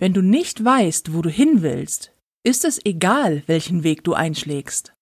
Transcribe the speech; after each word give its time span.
Wenn 0.00 0.14
du 0.14 0.22
nicht 0.22 0.64
weißt, 0.64 1.12
wo 1.12 1.20
du 1.20 1.28
hin 1.28 1.60
willst, 1.60 2.12
ist 2.42 2.64
es 2.64 2.80
egal, 2.86 3.42
welchen 3.44 3.84
Weg 3.84 4.02
du 4.02 4.14
einschlägst. 4.14 4.94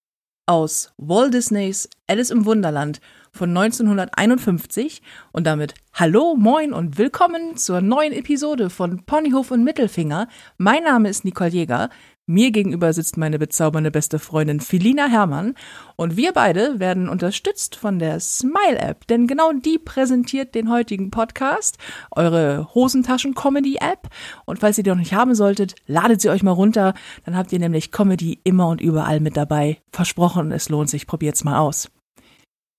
Aus 0.45 0.93
Walt 0.97 1.35
Disneys 1.35 1.89
Alice 2.09 2.31
im 2.31 2.45
Wunderland 2.47 3.01
von 3.31 3.57
1951 3.57 5.01
und 5.31 5.47
damit 5.47 5.75
Hallo, 5.93 6.35
moin 6.35 6.73
und 6.73 6.99
willkommen 6.99 7.57
zur 7.57 7.81
neuen 7.81 8.13
Episode 8.13 8.71
von 8.71 9.05
Ponyhof 9.05 9.53
und 9.53 9.63
Mittelfinger. 9.63 10.27
Mein 10.57 10.83
Name 10.83 11.09
ist 11.09 11.25
Nicole 11.25 11.51
Jäger. 11.51 11.91
Mir 12.31 12.51
gegenüber 12.51 12.93
sitzt 12.93 13.17
meine 13.17 13.39
bezaubernde 13.39 13.91
beste 13.91 14.19
Freundin 14.19 14.61
Filina 14.61 15.07
Hermann 15.07 15.55
und 15.97 16.19
wir 16.19 16.33
beide 16.35 16.79
werden 16.79 17.09
unterstützt 17.09 17.75
von 17.75 17.99
der 17.99 18.21
Smile 18.21 18.79
App, 18.79 19.07
denn 19.07 19.27
genau 19.27 19.51
die 19.53 19.79
präsentiert 19.79 20.55
den 20.55 20.71
heutigen 20.71 21.11
Podcast, 21.11 21.79
eure 22.11 22.69
Hosentaschen-Comedy-App. 22.75 24.09
Und 24.45 24.59
falls 24.59 24.77
ihr 24.77 24.85
die 24.85 24.91
noch 24.91 24.99
nicht 24.99 25.15
haben 25.15 25.35
solltet, 25.35 25.75
ladet 25.87 26.21
sie 26.21 26.29
euch 26.29 26.43
mal 26.43 26.51
runter, 26.53 26.93
dann 27.25 27.35
habt 27.35 27.51
ihr 27.51 27.61
nämlich 27.61 27.93
Comedy 27.93 28.39
immer 28.45 28.69
und 28.69 28.83
überall 28.83 29.21
mit 29.21 29.39
dabei. 29.39 29.79
Versprochen, 29.91 30.53
es 30.53 30.69
lohnt 30.69 30.91
sich, 30.91 31.07
probiert's 31.07 31.45
mal 31.45 31.59
aus. 31.59 31.91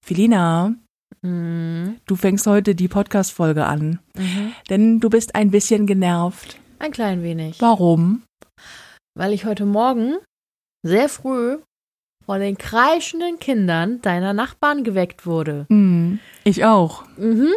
Filina, 0.06 0.76
Mhm. 1.24 1.96
du 2.06 2.16
fängst 2.16 2.46
heute 2.46 2.76
die 2.76 2.88
Podcast-Folge 2.88 3.66
an, 3.66 3.98
Mhm. 4.16 4.52
denn 4.70 5.00
du 5.00 5.10
bist 5.10 5.34
ein 5.34 5.50
bisschen 5.50 5.88
genervt. 5.88 6.60
Ein 6.78 6.92
klein 6.92 7.24
wenig. 7.24 7.60
Warum? 7.60 8.22
Weil 9.20 9.34
ich 9.34 9.44
heute 9.44 9.66
Morgen 9.66 10.16
sehr 10.82 11.10
früh 11.10 11.58
von 12.26 12.40
den 12.40 12.58
kreischenden 12.58 13.38
Kindern 13.38 14.00
deiner 14.00 14.32
Nachbarn 14.32 14.86
geweckt 14.86 15.26
wurde. 15.26 15.66
Hm, 15.68 16.20
ich 16.46 16.64
auch. 16.64 17.04
Mhm. 17.18 17.52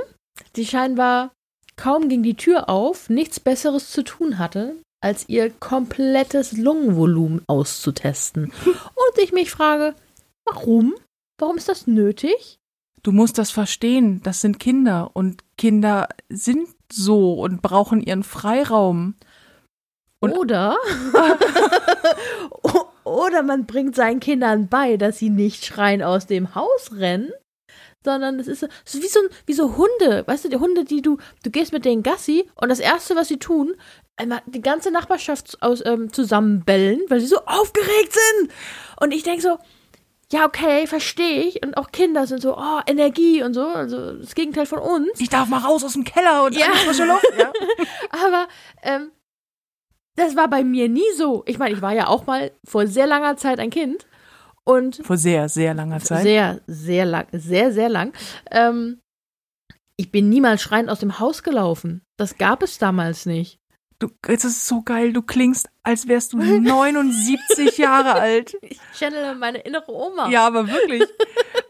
Die 0.56 0.67
scheinbar 0.67 1.30
kaum 1.77 2.09
ging 2.09 2.25
die 2.25 2.34
Tür 2.34 2.69
auf, 2.69 3.09
nichts 3.09 3.39
Besseres 3.39 3.93
zu 3.93 4.03
tun 4.03 4.41
hatte, 4.41 4.75
als 5.01 5.29
ihr 5.29 5.51
komplettes 5.51 6.50
Lungenvolumen 6.50 7.42
auszutesten. 7.47 8.47
Und 8.65 9.22
ich 9.22 9.31
mich 9.31 9.53
frage, 9.53 9.94
warum? 10.44 10.97
Warum 11.39 11.59
ist 11.59 11.69
das 11.69 11.87
nötig? 11.87 12.59
Du 13.05 13.12
musst 13.12 13.39
das 13.39 13.53
verstehen, 13.53 14.20
das 14.25 14.41
sind 14.41 14.59
Kinder 14.59 15.12
und 15.15 15.44
Kinder 15.59 16.09
sind 16.28 16.67
so 16.91 17.34
und 17.34 17.62
brauchen 17.62 18.00
ihren 18.00 18.25
Freiraum. 18.25 19.15
Und- 20.23 20.33
Oder? 20.39 20.77
Oder 23.05 23.42
man 23.42 23.67
bringt 23.67 23.97
seinen 23.97 24.20
Kindern 24.20 24.69
bei, 24.69 24.97
dass 24.97 25.19
sie 25.19 25.31
nicht 25.31 25.65
schreien 25.67 26.03
aus 26.03 26.27
dem 26.27 26.55
Haus 26.55 26.92
rennen, 26.95 27.31
sondern 28.05 28.39
es 28.39 28.47
ist 28.48 28.61
so, 28.84 29.00
wie, 29.03 29.09
so 29.09 29.20
wie 29.47 29.53
so 29.53 29.77
Hunde, 29.77 30.25
weißt 30.27 30.45
du, 30.45 30.48
die 30.48 30.56
Hunde, 30.56 30.84
die 30.84 31.03
du, 31.03 31.19
du 31.43 31.50
gehst 31.50 31.73
mit 31.73 31.84
denen 31.84 32.03
Gassi 32.03 32.48
und 32.55 32.69
das 32.69 32.81
Erste, 32.81 33.17
was 33.17 33.28
sie 33.28 33.39
tun, 33.39 33.75
einmal 34.17 34.41
die 34.47 34.61
ganze 34.62 34.91
Nachbarschaft 34.91 35.61
aus, 35.62 35.83
ähm, 35.84 36.12
zusammenbellen, 36.12 37.00
weil 37.09 37.20
sie 37.20 37.27
so 37.27 37.39
aufgeregt 37.47 38.12
sind. 38.12 38.50
Und 39.00 39.12
ich 39.12 39.23
denke 39.25 39.43
so, 39.43 39.59
ja, 40.33 40.47
okay, 40.47 40.87
verstehe 40.87 41.43
ich. 41.43 41.62
Und 41.65 41.77
auch 41.77 41.91
Kinder 41.93 42.27
sind 42.27 42.41
so, 42.41 42.56
oh, 42.56 42.81
Energie 42.87 43.43
und 43.43 43.55
so, 43.55 43.67
also 43.67 44.12
das 44.17 44.34
Gegenteil 44.34 44.67
von 44.67 44.78
uns. 44.78 45.11
Ich 45.19 45.28
darf 45.28 45.48
mal 45.48 45.59
raus 45.59 45.84
aus 45.84 45.93
dem 45.93 46.05
Keller 46.05 46.45
und 46.45 46.56
Ja. 46.56 46.67
frische 46.87 47.05
Luft. 47.05 47.27
Ja. 47.39 47.53
Aber 48.25 48.48
ähm, 48.83 49.11
das 50.17 50.37
war 50.37 50.49
bei 50.49 50.65
mir 50.65 50.89
nie 50.89 51.11
so. 51.17 51.43
Ich 51.47 51.59
meine, 51.59 51.75
ich 51.75 51.83
war 51.83 51.93
ja 51.93 52.07
auch 52.09 52.27
mal 52.27 52.53
vor 52.65 52.87
sehr 52.87 53.07
langer 53.07 53.37
Zeit 53.37 53.59
ein 53.59 53.71
Kind 53.71 54.07
und 54.65 54.97
Vor 55.05 55.17
sehr, 55.17 55.49
sehr 55.49 55.75
langer 55.75 56.01
Zeit. 56.01 56.23
sehr, 56.23 56.61
sehr 56.67 57.05
lang, 57.05 57.27
sehr, 57.33 57.73
sehr 57.73 57.89
lang. 57.89 58.13
Ähm, 58.51 59.01
ich 59.97 60.11
bin 60.11 60.29
niemals 60.29 60.63
schreiend 60.63 60.89
aus 60.91 61.01
dem 61.01 61.19
Haus 61.19 61.43
gelaufen. 61.43 62.03
Das 62.17 62.39
gab 62.39 62.63
es 62.63 62.79
damals 62.79 63.27
nicht. 63.27 63.59
Du, 63.99 64.09
es 64.27 64.45
ist 64.45 64.67
so 64.67 64.83
geil, 64.83 65.13
du 65.13 65.23
klingst, 65.23 65.69
als 65.85 66.09
wärst 66.09 66.33
du 66.33 66.37
79 66.61 67.79
Jahre 67.79 68.15
alt. 68.15 68.57
Ich 68.63 68.81
channele 68.99 69.35
meine 69.37 69.59
innere 69.59 69.93
Oma. 69.93 70.28
Ja, 70.28 70.47
aber 70.47 70.67
wirklich. 70.69 71.05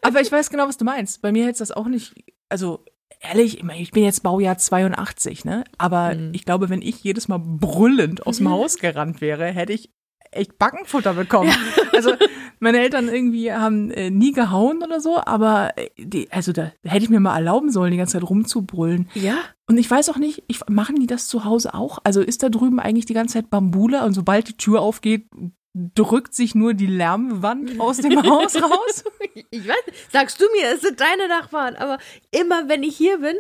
Aber 0.00 0.20
ich 0.20 0.32
weiß 0.32 0.48
genau, 0.50 0.66
was 0.66 0.78
du 0.78 0.84
meinst. 0.84 1.20
Bei 1.22 1.31
mir 1.31 1.42
hätte 1.44 1.52
es 1.52 1.58
das 1.58 1.72
auch 1.72 1.86
nicht, 1.86 2.14
also 2.48 2.84
ehrlich, 3.22 3.62
ich 3.78 3.90
bin 3.92 4.04
jetzt 4.04 4.22
Baujahr 4.22 4.58
82, 4.58 5.44
ne? 5.44 5.64
Aber 5.78 6.14
Mhm. 6.14 6.30
ich 6.34 6.44
glaube, 6.44 6.68
wenn 6.68 6.82
ich 6.82 7.02
jedes 7.02 7.28
Mal 7.28 7.38
brüllend 7.38 8.26
aus 8.26 8.38
dem 8.38 8.50
Haus 8.50 8.76
gerannt 8.78 9.20
wäre, 9.20 9.46
hätte 9.46 9.72
ich 9.72 9.90
echt 10.30 10.58
Backenfutter 10.58 11.14
bekommen. 11.14 11.50
Also 11.94 12.14
meine 12.58 12.78
Eltern 12.80 13.08
irgendwie 13.08 13.52
haben 13.52 13.90
äh, 13.90 14.08
nie 14.10 14.32
gehauen 14.32 14.82
oder 14.82 14.98
so, 15.00 15.18
aber 15.22 15.72
äh, 15.76 15.88
die, 15.98 16.32
also 16.32 16.52
da 16.52 16.72
hätte 16.84 17.04
ich 17.04 17.10
mir 17.10 17.20
mal 17.20 17.34
erlauben 17.36 17.70
sollen, 17.70 17.90
die 17.90 17.98
ganze 17.98 18.14
Zeit 18.18 18.28
rumzubrüllen. 18.28 19.08
Ja. 19.14 19.36
Und 19.68 19.76
ich 19.76 19.90
weiß 19.90 20.08
auch 20.08 20.16
nicht, 20.16 20.42
ich, 20.48 20.60
machen 20.70 20.96
die 20.96 21.06
das 21.06 21.28
zu 21.28 21.44
Hause 21.44 21.74
auch? 21.74 21.98
Also 22.02 22.22
ist 22.22 22.42
da 22.42 22.48
drüben 22.48 22.80
eigentlich 22.80 23.04
die 23.04 23.12
ganze 23.14 23.34
Zeit 23.34 23.50
Bambule 23.50 24.04
und 24.04 24.14
sobald 24.14 24.48
die 24.48 24.56
Tür 24.56 24.80
aufgeht, 24.80 25.26
drückt 25.74 26.34
sich 26.34 26.54
nur 26.54 26.74
die 26.74 26.86
Lärmwand 26.86 27.80
aus 27.80 27.98
dem 27.98 28.22
Haus 28.28 28.56
raus? 28.56 29.04
Ich 29.50 29.66
weiß, 29.66 30.10
sagst 30.10 30.40
du 30.40 30.44
mir, 30.52 30.70
es 30.74 30.82
sind 30.82 31.00
deine 31.00 31.28
Nachbarn, 31.28 31.76
aber 31.76 31.98
immer 32.30 32.68
wenn 32.68 32.82
ich 32.82 32.96
hier 32.96 33.18
bin, 33.18 33.36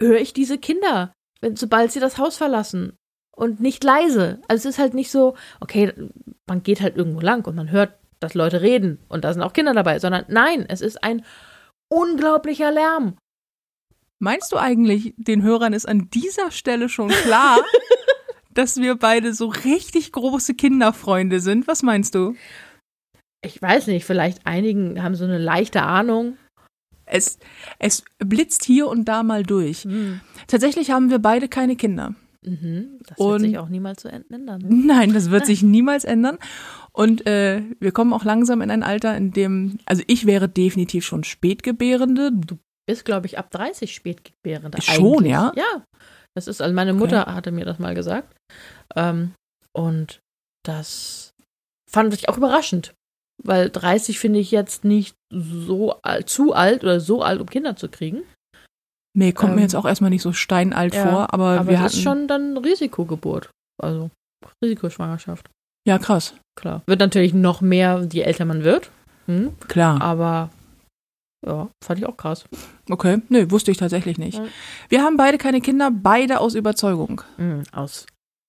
höre 0.00 0.20
ich 0.20 0.32
diese 0.32 0.58
Kinder, 0.58 1.12
wenn, 1.40 1.56
sobald 1.56 1.92
sie 1.92 2.00
das 2.00 2.18
Haus 2.18 2.36
verlassen. 2.36 2.96
Und 3.34 3.60
nicht 3.60 3.84
leise. 3.84 4.40
Also 4.48 4.66
es 4.66 4.76
ist 4.76 4.78
halt 4.78 4.94
nicht 4.94 5.10
so, 5.10 5.36
okay, 5.60 5.92
man 6.46 6.62
geht 6.62 6.80
halt 6.80 6.96
irgendwo 6.96 7.20
lang 7.20 7.46
und 7.46 7.54
man 7.54 7.70
hört, 7.70 7.92
dass 8.18 8.32
Leute 8.32 8.62
reden 8.62 8.98
und 9.08 9.24
da 9.24 9.32
sind 9.34 9.42
auch 9.42 9.52
Kinder 9.52 9.74
dabei, 9.74 9.98
sondern 9.98 10.24
nein, 10.28 10.64
es 10.66 10.80
ist 10.80 11.04
ein 11.04 11.22
unglaublicher 11.90 12.70
Lärm. 12.72 13.18
Meinst 14.18 14.50
du 14.52 14.56
eigentlich, 14.56 15.12
den 15.18 15.42
Hörern 15.42 15.74
ist 15.74 15.86
an 15.86 16.08
dieser 16.08 16.50
Stelle 16.50 16.88
schon 16.88 17.08
klar, 17.08 17.58
dass 18.58 18.76
wir 18.78 18.96
beide 18.96 19.34
so 19.34 19.46
richtig 19.48 20.12
große 20.12 20.54
Kinderfreunde 20.54 21.40
sind? 21.40 21.66
Was 21.66 21.82
meinst 21.82 22.14
du? 22.14 22.34
Ich 23.44 23.60
weiß 23.62 23.86
nicht, 23.88 24.04
vielleicht 24.04 24.46
einigen 24.46 25.02
haben 25.02 25.14
so 25.14 25.24
eine 25.24 25.38
leichte 25.38 25.82
Ahnung. 25.82 26.36
Es, 27.04 27.38
es 27.78 28.04
blitzt 28.18 28.64
hier 28.64 28.88
und 28.88 29.04
da 29.04 29.22
mal 29.22 29.44
durch. 29.44 29.82
Hm. 29.84 30.20
Tatsächlich 30.48 30.90
haben 30.90 31.10
wir 31.10 31.20
beide 31.20 31.48
keine 31.48 31.76
Kinder. 31.76 32.14
Mhm. 32.44 32.98
Das 33.06 33.18
Und- 33.18 33.30
wird 33.32 33.40
sich 33.42 33.58
auch 33.58 33.68
niemals 33.68 34.02
so 34.02 34.08
ändern. 34.08 34.64
Nein, 34.68 35.12
das 35.12 35.30
wird 35.30 35.46
sich 35.46 35.62
niemals 35.62 36.04
ändern. 36.04 36.38
Und 36.92 37.26
äh, 37.26 37.62
wir 37.78 37.92
kommen 37.92 38.12
auch 38.12 38.24
langsam 38.24 38.60
in 38.62 38.70
ein 38.70 38.82
Alter, 38.82 39.16
in 39.16 39.32
dem, 39.32 39.78
also 39.84 40.02
ich 40.06 40.26
wäre 40.26 40.48
definitiv 40.48 41.04
schon 41.04 41.22
Spätgebärende. 41.24 42.32
Du, 42.32 42.58
Ist, 42.88 43.04
glaube 43.04 43.26
ich, 43.26 43.38
ab 43.38 43.50
30 43.50 43.94
Spätgebärende. 43.94 44.80
Schon, 44.82 45.18
eigentlich. 45.18 45.30
ja? 45.32 45.52
Ja. 45.56 45.84
Das 46.36 46.46
ist, 46.46 46.60
also 46.60 46.74
meine 46.74 46.92
Mutter 46.92 47.26
hatte 47.34 47.50
mir 47.50 47.64
das 47.64 47.78
mal 47.78 47.94
gesagt. 47.94 48.36
Ähm, 48.94 49.32
und 49.72 50.20
das 50.64 51.30
fand 51.90 52.12
ich 52.14 52.28
auch 52.28 52.36
überraschend. 52.36 52.92
Weil 53.42 53.70
30 53.70 54.18
finde 54.18 54.38
ich 54.38 54.50
jetzt 54.50 54.84
nicht 54.84 55.14
so 55.32 56.00
alt, 56.02 56.28
zu 56.28 56.52
alt 56.54 56.82
oder 56.84 57.00
so 57.00 57.22
alt, 57.22 57.40
um 57.40 57.46
Kinder 57.48 57.76
zu 57.76 57.88
kriegen. 57.88 58.22
nee, 59.16 59.32
kommt 59.32 59.52
mir 59.52 59.58
Ähm, 59.58 59.62
jetzt 59.62 59.74
auch 59.76 59.84
erstmal 59.84 60.10
nicht 60.10 60.22
so 60.22 60.32
steinalt 60.32 60.94
ja, 60.94 61.06
vor, 61.08 61.34
aber, 61.34 61.60
Aber 61.60 61.66
wir 61.68 61.72
das 61.74 61.82
hatten, 61.84 61.94
ist 61.96 62.02
schon 62.02 62.28
dann 62.28 62.56
Risikogeburt. 62.58 63.50
Also 63.82 64.10
Risikoschwangerschaft. 64.62 65.48
ja 65.86 65.98
krass, 65.98 66.34
Klar. 66.58 66.82
Wird 66.86 67.00
natürlich 67.00 67.34
noch 67.34 67.60
mehr, 67.60 68.06
je 68.10 68.22
älter 68.22 68.46
man 68.46 68.64
wird. 68.64 68.90
Hm? 69.26 69.54
klar. 69.68 70.00
Aber 70.00 70.50
ja, 71.46 71.68
fand 71.82 72.00
ich 72.00 72.06
auch 72.06 72.16
krass. 72.16 72.44
Okay, 72.90 73.22
nö, 73.28 73.50
wusste 73.50 73.70
ich 73.70 73.76
tatsächlich 73.76 74.18
nicht. 74.18 74.40
Wir 74.88 75.02
haben 75.02 75.16
beide 75.16 75.38
keine 75.38 75.60
Kinder, 75.60 75.90
beide 75.92 76.40
aus 76.40 76.54
Überzeugung. 76.54 77.22
Hm, 77.36 77.62
aus 77.72 78.06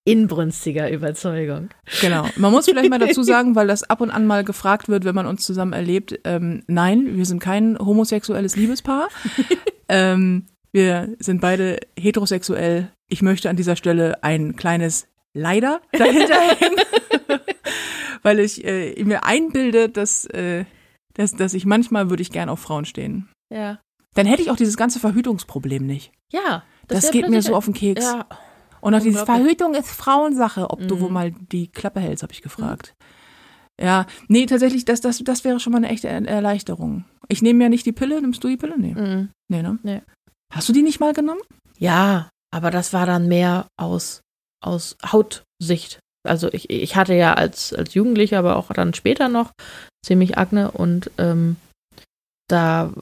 inbrünstiger 0.08 0.90
Überzeugung. 0.90 1.70
Genau. 2.00 2.28
Man 2.38 2.52
muss 2.52 2.66
vielleicht 2.66 2.90
mal 2.90 2.98
dazu 2.98 3.24
sagen, 3.24 3.56
weil 3.56 3.68
das 3.68 3.84
ab 3.84 4.00
und 4.00 4.10
an 4.10 4.26
mal 4.26 4.46
gefragt 4.46 4.88
wird, 4.88 5.04
wenn 5.04 5.14
man 5.14 5.28
uns 5.28 5.46
zusammen 5.46 5.74
erlebt. 5.74 6.18
Ähm, 6.24 6.64
nein, 6.68 7.18
wir 7.18 7.26
sind 7.26 7.40
kein 7.40 7.78
homosexuelles 7.78 8.56
Liebespaar. 8.56 9.10
ähm, 9.90 10.46
wir 10.72 11.14
sind 11.20 11.42
beide 11.42 11.82
heterosexuell. 12.00 12.90
Ich 13.10 13.22
möchte 13.22 13.50
an 13.50 13.58
dieser 13.58 13.76
Stelle 13.76 14.24
ein 14.24 14.56
kleines 14.56 15.08
Leider 15.34 15.82
dahinter 15.92 16.40
hängen, 16.58 16.82
weil 18.24 18.40
ich 18.40 18.66
äh, 18.66 19.04
mir 19.04 19.24
einbilde, 19.24 19.90
dass, 19.90 20.26
äh, 20.26 20.64
dass, 21.18 21.34
dass 21.34 21.54
ich 21.54 21.66
manchmal 21.66 22.10
würde 22.10 22.22
ich 22.22 22.32
gern 22.32 22.50
auf 22.50 22.60
Frauen 22.60 22.86
stehen. 22.86 23.28
Ja. 23.54 23.80
Dann 24.16 24.26
hätte 24.26 24.42
ich 24.42 24.50
auch 24.50 24.56
dieses 24.56 24.78
ganze 24.78 25.00
Verhütungsproblem 25.00 25.86
nicht. 25.86 26.12
Ja. 26.32 26.64
Das, 26.88 27.04
wär 27.04 27.12
geht 27.12 27.30
mir 27.30 27.42
so 27.42 27.56
auf 27.56 27.66
den 27.66 27.74
Keks. 27.74 28.04
Ja, 28.04 28.26
Und 28.82 28.94
auch 28.96 29.02
Unglaublich. 29.04 29.26
Verhütung 29.26 29.76
ist 29.76 29.90
Frauensache, 29.90 30.70
ob 30.70 30.88
du 30.88 30.96
Mhm. 30.96 31.00
wohl 31.02 31.10
mal 31.12 31.32
die 31.32 31.68
Klappe 31.70 32.00
hältst, 32.00 32.24
habe 32.24 32.34
ich 32.34 32.42
gefragt. 32.42 32.94
Ja, 33.80 34.06
nee, 34.28 34.46
tatsächlich, 34.48 34.86
das, 34.86 35.02
das, 35.02 35.20
das 35.20 35.44
wäre 35.44 35.60
schon 35.60 35.72
mal 35.74 35.78
eine 35.78 35.90
echte 35.90 36.08
Er- 36.08 36.26
Erleichterung. 36.28 37.06
Ich 37.28 37.42
nehme 37.42 37.64
ja 37.64 37.70
nicht 37.70 37.86
die 37.86 37.92
Pille, 37.92 38.20
nimmst 38.22 38.44
du 38.44 38.48
die 38.48 38.58
Pille? 38.58 38.76
Nee. 38.78 38.94
Mhm. 38.96 39.30
Nee, 39.50 39.62
ne? 39.62 39.78
Nee. 39.84 40.02
Hast 40.52 40.68
du 40.70 40.74
die 40.74 40.82
nicht 40.82 41.00
mal 41.00 41.14
genommen? 41.14 41.42
Ja, 41.78 42.30
aber 42.52 42.72
das 42.72 42.94
war 42.94 43.06
dann 43.06 43.28
mehr 43.28 43.68
aus, 43.78 44.22
aus 44.64 44.98
Hautsicht. 45.12 46.00
Also 46.28 46.52
ich, 46.52 46.70
ich 46.70 46.96
hatte 46.96 47.14
ja 47.14 47.34
als, 47.34 47.74
als 47.74 47.94
Jugendlicher, 47.94 48.40
aber 48.40 48.56
auch 48.58 48.72
dann 48.74 48.94
später 48.94 49.30
noch 49.30 49.52
ziemlich 50.06 50.38
Akne 50.38 50.72
und 50.72 51.12
ähm, 51.18 51.58
da, 52.48 52.94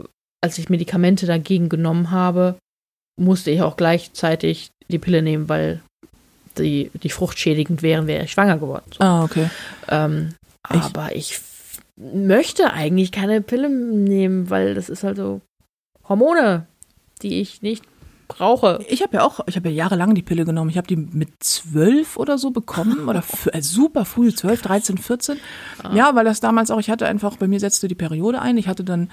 als 0.42 0.58
ich 0.58 0.70
Medikamente 0.70 1.26
dagegen 1.26 1.70
genommen 1.70 2.12
habe, 2.12 2.56
musste 3.20 3.52
ich 3.52 3.62
auch 3.62 3.78
gleichzeitig 3.78 4.72
die 4.90 5.00
Pille 5.00 5.22
nehmen, 5.22 5.50
weil 5.50 5.82
die, 6.58 6.92
die 6.94 7.10
fruchtschädigend 7.10 7.82
wären, 7.82 8.08
wäre 8.08 8.24
ich 8.24 8.32
schwanger 8.32 8.58
geworden. 8.58 8.86
So. 8.92 9.04
Ah, 9.04 9.24
okay. 9.24 9.50
Ähm, 9.90 10.36
aber 10.64 11.16
ich 11.16 11.40
möchte 11.96 12.72
eigentlich 12.74 13.12
keine 13.12 13.42
Pille 13.42 13.70
nehmen, 13.70 14.50
weil 14.50 14.74
das 14.74 14.90
ist 14.90 15.04
halt 15.04 15.18
so 15.18 15.42
Hormone, 16.08 16.66
die 17.22 17.40
ich 17.40 17.62
nicht 17.62 17.84
brauche. 18.28 18.84
Ich 18.88 19.02
habe 19.02 19.18
ja 19.18 19.24
auch, 19.24 19.42
ich 19.48 19.56
habe 19.56 19.70
ja 19.70 19.76
jahrelang 19.76 20.16
die 20.16 20.22
Pille 20.22 20.46
genommen. 20.46 20.70
Ich 20.70 20.78
habe 20.78 20.88
die 20.88 20.96
mit 20.96 21.30
zwölf 21.40 22.18
oder 22.18 22.38
so 22.38 22.52
bekommen 22.52 23.08
oder 23.08 23.24
äh, 23.54 23.62
super 23.62 24.06
früh, 24.06 24.34
zwölf, 24.34 24.62
13, 24.62 24.98
14. 24.98 25.38
Ja, 25.94 26.16
weil 26.16 26.26
das 26.26 26.40
damals 26.40 26.72
auch, 26.72 26.80
ich 26.80 26.90
hatte 26.90 27.08
einfach, 27.08 27.38
bei 27.38 27.48
mir 27.48 27.60
setzte 27.60 27.88
die 27.88 27.96
Periode 27.96 28.42
ein. 28.42 28.58
Ich 28.58 28.68
hatte 28.68 28.84
dann 28.84 29.12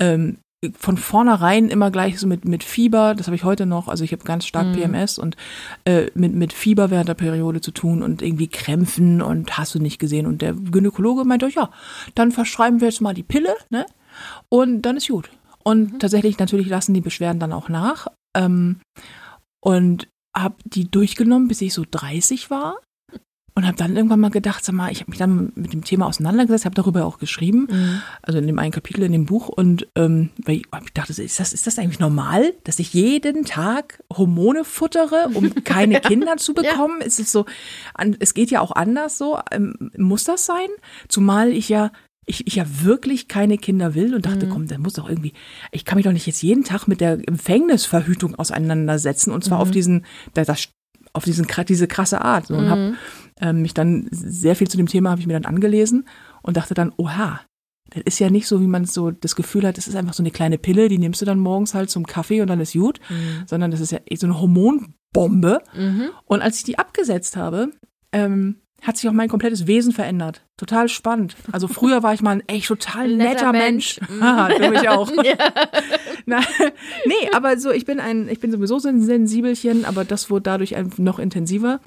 ähm, 0.00 0.38
von 0.76 0.96
vornherein 0.96 1.68
immer 1.68 1.90
gleich 1.92 2.18
so 2.18 2.26
mit, 2.26 2.44
mit 2.44 2.64
Fieber, 2.64 3.14
das 3.14 3.28
habe 3.28 3.36
ich 3.36 3.44
heute 3.44 3.64
noch, 3.64 3.86
also 3.86 4.02
ich 4.02 4.10
habe 4.10 4.24
ganz 4.24 4.44
stark 4.44 4.72
PMS 4.72 5.18
und 5.18 5.36
äh, 5.84 6.06
mit, 6.14 6.34
mit 6.34 6.52
Fieber 6.52 6.90
während 6.90 7.08
der 7.08 7.14
Periode 7.14 7.60
zu 7.60 7.70
tun 7.70 8.02
und 8.02 8.22
irgendwie 8.22 8.48
Krämpfen 8.48 9.22
und 9.22 9.56
hast 9.56 9.76
du 9.76 9.78
nicht 9.78 10.00
gesehen. 10.00 10.26
Und 10.26 10.42
der 10.42 10.54
Gynäkologe 10.54 11.24
meinte, 11.24 11.48
ja, 11.48 11.70
dann 12.16 12.32
verschreiben 12.32 12.80
wir 12.80 12.88
jetzt 12.88 13.00
mal 13.00 13.14
die 13.14 13.22
Pille, 13.22 13.54
ne? 13.70 13.86
Und 14.48 14.82
dann 14.82 14.96
ist 14.96 15.08
gut. 15.08 15.30
Und 15.62 16.00
tatsächlich, 16.00 16.38
natürlich 16.38 16.68
lassen 16.68 16.94
die 16.94 17.00
Beschwerden 17.00 17.38
dann 17.38 17.52
auch 17.52 17.68
nach. 17.68 18.08
Ähm, 18.34 18.80
und 19.60 20.08
habe 20.36 20.56
die 20.64 20.90
durchgenommen, 20.90 21.48
bis 21.48 21.60
ich 21.60 21.74
so 21.74 21.84
30 21.90 22.50
war. 22.50 22.76
Und 23.54 23.66
habe 23.66 23.76
dann 23.76 23.96
irgendwann 23.96 24.20
mal 24.20 24.30
gedacht, 24.30 24.64
sag 24.64 24.76
mal, 24.76 24.92
ich 24.92 25.00
habe 25.00 25.10
mich 25.10 25.18
dann 25.18 25.50
mit 25.56 25.72
dem 25.72 25.82
Thema 25.82 26.06
auseinandergesetzt, 26.06 26.64
habe 26.64 26.76
darüber 26.76 27.04
auch 27.04 27.18
geschrieben, 27.18 27.66
also 28.22 28.38
in 28.38 28.46
dem 28.46 28.60
einen 28.60 28.70
Kapitel 28.70 29.02
in 29.02 29.10
dem 29.10 29.26
Buch. 29.26 29.48
Und 29.48 29.88
ähm, 29.96 30.30
weil 30.44 30.58
ich, 30.58 30.64
hab 30.70 30.84
ich 30.84 30.92
dachte, 30.92 31.20
ist 31.20 31.40
das, 31.40 31.52
ist 31.52 31.66
das 31.66 31.76
eigentlich 31.76 31.98
normal, 31.98 32.54
dass 32.62 32.78
ich 32.78 32.94
jeden 32.94 33.44
Tag 33.44 34.00
Hormone 34.16 34.62
futtere, 34.64 35.30
um 35.34 35.52
keine 35.64 36.00
Kinder 36.00 36.36
zu 36.36 36.54
bekommen? 36.54 37.00
Ist 37.00 37.18
es 37.18 37.32
so, 37.32 37.46
an, 37.94 38.16
es 38.20 38.32
geht 38.32 38.52
ja 38.52 38.60
auch 38.60 38.70
anders 38.70 39.18
so. 39.18 39.40
Ähm, 39.50 39.90
muss 39.96 40.22
das 40.22 40.46
sein? 40.46 40.68
Zumal 41.08 41.48
ich 41.48 41.68
ja 41.68 41.90
ich, 42.28 42.46
ich 42.46 42.56
ja 42.56 42.64
wirklich 42.82 43.26
keine 43.26 43.56
Kinder 43.56 43.94
will 43.94 44.14
und 44.14 44.26
dachte, 44.26 44.46
komm, 44.48 44.66
da 44.66 44.76
muss 44.78 44.92
doch 44.92 45.08
irgendwie, 45.08 45.32
ich 45.72 45.84
kann 45.84 45.96
mich 45.96 46.04
doch 46.04 46.12
nicht 46.12 46.26
jetzt 46.26 46.42
jeden 46.42 46.62
Tag 46.62 46.86
mit 46.86 47.00
der 47.00 47.26
Empfängnisverhütung 47.26 48.34
auseinandersetzen 48.34 49.32
und 49.32 49.42
zwar 49.42 49.58
auf 49.58 49.70
diesen, 49.70 50.04
da, 50.34 50.44
das, 50.44 50.68
auf 51.14 51.24
diesen, 51.24 51.46
diese 51.66 51.88
krasse 51.88 52.20
Art. 52.20 52.46
So, 52.46 52.54
und 52.54 52.68
habe 52.68 52.94
ähm, 53.40 53.62
mich 53.62 53.72
dann 53.72 54.08
sehr 54.10 54.56
viel 54.56 54.68
zu 54.68 54.76
dem 54.76 54.86
Thema 54.86 55.10
habe 55.10 55.20
ich 55.20 55.26
mir 55.26 55.32
dann 55.32 55.46
angelesen 55.46 56.06
und 56.42 56.58
dachte 56.58 56.74
dann, 56.74 56.92
oha, 56.98 57.40
das 57.90 58.02
ist 58.04 58.18
ja 58.18 58.28
nicht 58.28 58.46
so, 58.46 58.60
wie 58.60 58.66
man 58.66 58.84
so 58.84 59.10
das 59.10 59.34
Gefühl 59.34 59.66
hat, 59.66 59.78
das 59.78 59.88
ist 59.88 59.96
einfach 59.96 60.12
so 60.12 60.22
eine 60.22 60.30
kleine 60.30 60.58
Pille, 60.58 60.90
die 60.90 60.98
nimmst 60.98 61.22
du 61.22 61.24
dann 61.24 61.38
morgens 61.38 61.72
halt 61.72 61.88
zum 61.88 62.06
Kaffee 62.06 62.42
und 62.42 62.48
dann 62.48 62.60
ist 62.60 62.74
gut, 62.74 63.00
sondern 63.46 63.70
das 63.70 63.80
ist 63.80 63.92
ja 63.92 64.00
so 64.14 64.26
eine 64.26 64.38
Hormonbombe. 64.38 65.62
Und 66.26 66.42
als 66.42 66.58
ich 66.58 66.64
die 66.64 66.78
abgesetzt 66.78 67.38
habe, 67.38 67.70
ähm, 68.12 68.56
hat 68.82 68.96
sich 68.96 69.08
auch 69.08 69.12
mein 69.12 69.28
komplettes 69.28 69.66
Wesen 69.66 69.92
verändert. 69.92 70.42
Total 70.56 70.88
spannend. 70.88 71.34
Also 71.52 71.66
früher 71.68 72.02
war 72.02 72.14
ich 72.14 72.22
mal 72.22 72.30
ein 72.32 72.48
echt 72.48 72.68
total 72.68 73.08
Netter 73.08 73.50
netter 73.50 73.52
Mensch. 73.52 74.00
Mensch. 74.00 74.20
Haha, 74.22 74.48
du 74.56 74.68
mich 74.70 74.88
auch. 74.88 75.10
Na, 76.26 76.40
nee, 77.04 77.30
aber 77.34 77.58
so, 77.58 77.70
ich 77.70 77.84
bin 77.84 78.00
ein, 78.00 78.28
ich 78.28 78.40
bin 78.40 78.52
sowieso 78.52 78.78
so 78.78 78.88
ein 78.88 79.00
Sensibelchen, 79.00 79.84
aber 79.84 80.04
das 80.04 80.30
wurde 80.30 80.42
dadurch 80.42 80.76
einfach 80.76 80.98
noch 80.98 81.18
intensiver. 81.18 81.80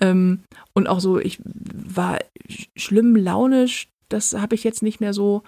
Ähm, 0.00 0.40
und 0.72 0.86
auch 0.88 1.00
so, 1.00 1.18
ich 1.18 1.38
war 1.44 2.18
sch- 2.48 2.68
schlimm 2.76 3.14
launisch, 3.16 3.88
das 4.08 4.34
habe 4.34 4.54
ich 4.54 4.64
jetzt 4.64 4.82
nicht 4.82 5.00
mehr 5.00 5.12
so. 5.12 5.42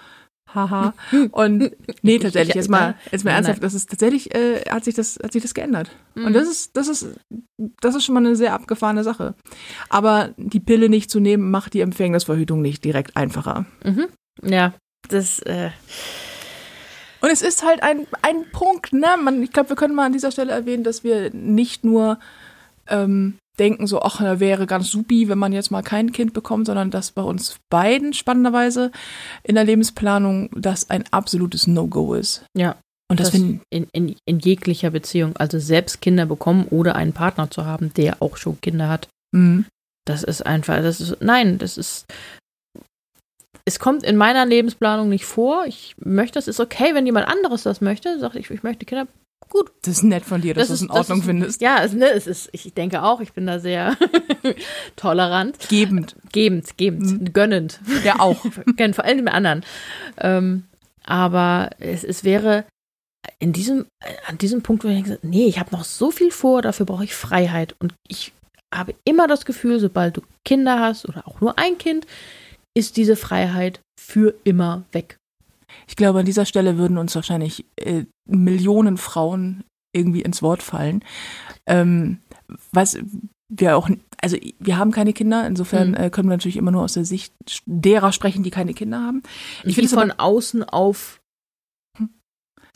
Haha. 0.55 0.95
Und 1.33 1.73
nee, 2.03 2.19
tatsächlich, 2.19 2.55
jetzt 2.55 2.71
mal, 2.71 2.95
jetzt 3.11 3.25
mal 3.25 3.33
ernsthaft, 3.33 3.63
das 3.63 3.75
ist 3.75 3.91
tatsächlich, 3.91 4.35
äh, 4.35 4.61
hat 4.69 4.85
sich 4.85 4.95
das, 4.95 5.19
hat 5.23 5.33
sich 5.33 5.43
das 5.43 5.55
geändert. 5.55 5.91
Und 6.15 6.33
das 6.33 6.49
ist, 6.49 6.77
das 6.77 6.89
ist, 6.89 7.09
das 7.81 7.95
ist 7.95 8.05
schon 8.05 8.15
mal 8.15 8.25
eine 8.25 8.37
sehr 8.37 8.53
abgefahrene 8.55 9.03
Sache. 9.05 9.35
Aber 9.89 10.31
die 10.37 10.61
Pille 10.61 10.89
nicht 10.89 11.11
zu 11.11 11.21
nehmen, 11.21 11.51
macht 11.51 11.75
die 11.75 11.81
Empfängnisverhütung 11.81 12.63
nicht 12.63 12.85
direkt 12.85 13.17
einfacher. 13.17 13.67
Ja, 14.43 14.75
das, 15.09 15.41
äh, 15.41 15.71
Und 17.21 17.31
es 17.31 17.41
ist 17.41 17.65
halt 17.65 17.83
ein, 17.83 18.07
ein 18.21 18.45
Punkt, 18.53 18.93
ne? 18.93 19.17
Man, 19.23 19.43
ich 19.43 19.51
glaube, 19.51 19.71
wir 19.71 19.77
können 19.77 19.95
mal 19.95 20.05
an 20.07 20.13
dieser 20.13 20.31
Stelle 20.31 20.53
erwähnen, 20.53 20.85
dass 20.85 21.05
wir 21.05 21.31
nicht 21.33 21.83
nur 21.83 22.19
ähm, 22.87 23.39
denken, 23.59 23.87
so, 23.87 24.03
ach, 24.03 24.21
da 24.21 24.41
wäre 24.41 24.67
ganz 24.67 24.91
supi, 24.91 25.29
wenn 25.29 25.39
man 25.39 25.53
jetzt 25.53 25.71
mal 25.71 25.83
kein 25.83 26.13
Kind 26.13 26.33
bekommt, 26.33 26.67
sondern 26.67 26.91
dass 26.91 27.13
bei 27.13 27.23
uns 27.23 27.59
beiden 27.71 28.13
spannenderweise 28.13 28.91
in 29.43 29.55
der 29.55 29.65
Lebensplanung 29.65 30.51
das 30.55 30.91
ein 30.91 31.05
absolutes 31.11 31.67
No-Go 31.67 32.15
ist. 32.15 32.45
ja. 32.57 32.77
Und 33.11 33.21
das, 33.21 33.33
Das 33.33 33.41
in, 33.41 33.61
in, 33.93 34.17
in 34.25 34.39
jeglicher 34.39 34.89
Beziehung, 34.91 35.37
also 35.37 35.59
selbst 35.59 36.01
Kinder 36.01 36.25
bekommen 36.25 36.67
oder 36.71 36.97
einen 36.97 37.13
Partner 37.13 37.51
zu 37.51 37.67
haben, 37.67 37.93
der 37.93 38.23
auch 38.23 38.39
schon 38.39 38.61
Kinder 38.63 38.89
hat. 38.89 39.09
mh, 39.33 39.65
Das 40.07 40.23
ist 40.23 40.45
einfach, 40.45 40.81
das 40.81 41.03
ist, 41.03 41.19
nein, 41.21 41.59
das 41.59 41.77
ist, 41.77 42.07
es 43.67 43.79
kommt 43.79 44.05
in 44.05 44.17
meiner 44.17 44.47
Lebensplanung 44.47 45.11
nicht 45.11 45.27
vor. 45.27 45.67
Ich 45.67 45.95
möchte, 45.99 46.39
es 46.39 46.49
ist 46.49 46.61
okay, 46.61 46.95
wenn 46.95 47.05
jemand 47.05 47.29
anderes 47.29 47.63
das 47.63 47.83
möchte, 47.83 48.19
sagt, 48.19 48.37
ich, 48.37 48.51
ich 48.51 48.63
möchte 48.63 48.87
Kinder. 48.87 49.07
Gut, 49.51 49.71
das 49.83 49.99
ist 49.99 50.03
nett 50.03 50.25
von 50.25 50.41
dir, 50.41 50.55
dass 50.55 50.69
Das 50.69 50.79
du 50.81 50.85
es 50.87 50.91
in 50.91 50.91
Ordnung 50.91 51.19
ist- 51.21 51.25
findest. 51.27 51.61
ja, 51.61 51.83
es, 51.85 51.93
ne, 51.93 52.11
es 52.11 52.27
ist, 52.27 52.49
ich 52.53 52.75
denke 52.75 53.03
auch, 53.03 53.21
ich 53.21 53.33
bin 53.33 53.47
da 53.47 53.61
sehr 53.61 53.97
tolerant. 54.97 55.59
Gebend. 55.69 56.17
Gebend, 56.33 56.77
gebend, 56.77 57.35
gönnend. 57.35 57.81
Ja, 58.05 58.19
auch. 58.21 58.45
Gern, 58.77 58.95
vor 58.95 59.05
allem 59.05 59.19
dem 59.19 59.29
anderen. 59.29 59.65
Ähm, 60.19 60.65
aber 61.05 61.71
es, 61.79 62.05
es 62.05 62.25
wäre 62.25 62.65
in 63.39 63.53
diesem, 63.53 63.87
an 64.27 64.39
diesem 64.39 64.63
Punkt, 64.63 64.85
wo 64.85 64.89
ich 64.89 64.95
denke, 65.05 65.19
nee, 65.23 65.47
ich 65.47 65.59
habe 65.59 65.71
noch 65.73 65.85
so 65.85 66.11
viel 66.11 66.31
vor, 66.31 66.63
dafür 66.63 66.87
brauche 66.87 67.05
ich 67.05 67.15
Freiheit. 67.15 67.75
Und 67.79 67.95
ich 68.09 68.33
habe 68.75 68.95
immer 69.05 69.29
das 69.29 69.45
Gefühl, 69.45 69.79
sobald 69.79 70.17
du 70.17 70.23
Kinder 70.45 70.81
hast 70.81 71.09
oder 71.09 71.27
auch 71.29 71.41
nur 71.41 71.59
ein 71.59 71.79
Kind, 71.79 72.07
ist 72.77 72.97
diese 72.97 73.17
Freiheit 73.17 73.81
für 74.01 74.35
immer 74.45 74.85
weg. 74.93 75.17
Ich 75.87 75.97
glaube, 75.97 76.21
an 76.21 76.27
dieser 76.27 76.47
Stelle 76.47 76.79
würden 76.79 76.99
uns 76.99 77.15
wahrscheinlich 77.15 77.65
äh, 77.77 78.05
Millionen 78.27 78.97
Frauen 78.97 79.65
irgendwie 79.95 80.23
ins 80.23 80.43
Wort 80.43 80.63
fallen. 80.63 81.05
Ähm, 81.67 82.19
was 82.73 82.99
wir 83.49 83.77
auch, 83.77 83.89
also 84.21 84.37
wir 84.59 84.77
haben 84.79 84.91
keine 84.91 85.13
Kinder, 85.13 85.47
insofern 85.47 85.91
Mhm. 85.91 85.95
äh, 85.95 86.11
können 86.11 86.29
wir 86.29 86.35
natürlich 86.37 86.57
immer 86.57 86.71
nur 86.71 86.83
aus 86.83 86.95
der 86.95 87.05
Sicht 87.05 87.33
derer 87.67 88.13
sprechen, 88.13 88.43
die 88.43 88.51
keine 88.51 88.75
Kinder 88.75 89.01
haben. 89.01 89.23
Ich 89.65 89.75
finde 89.77 89.91
von 89.91 90.11
außen 90.11 90.65
auf 90.65 91.21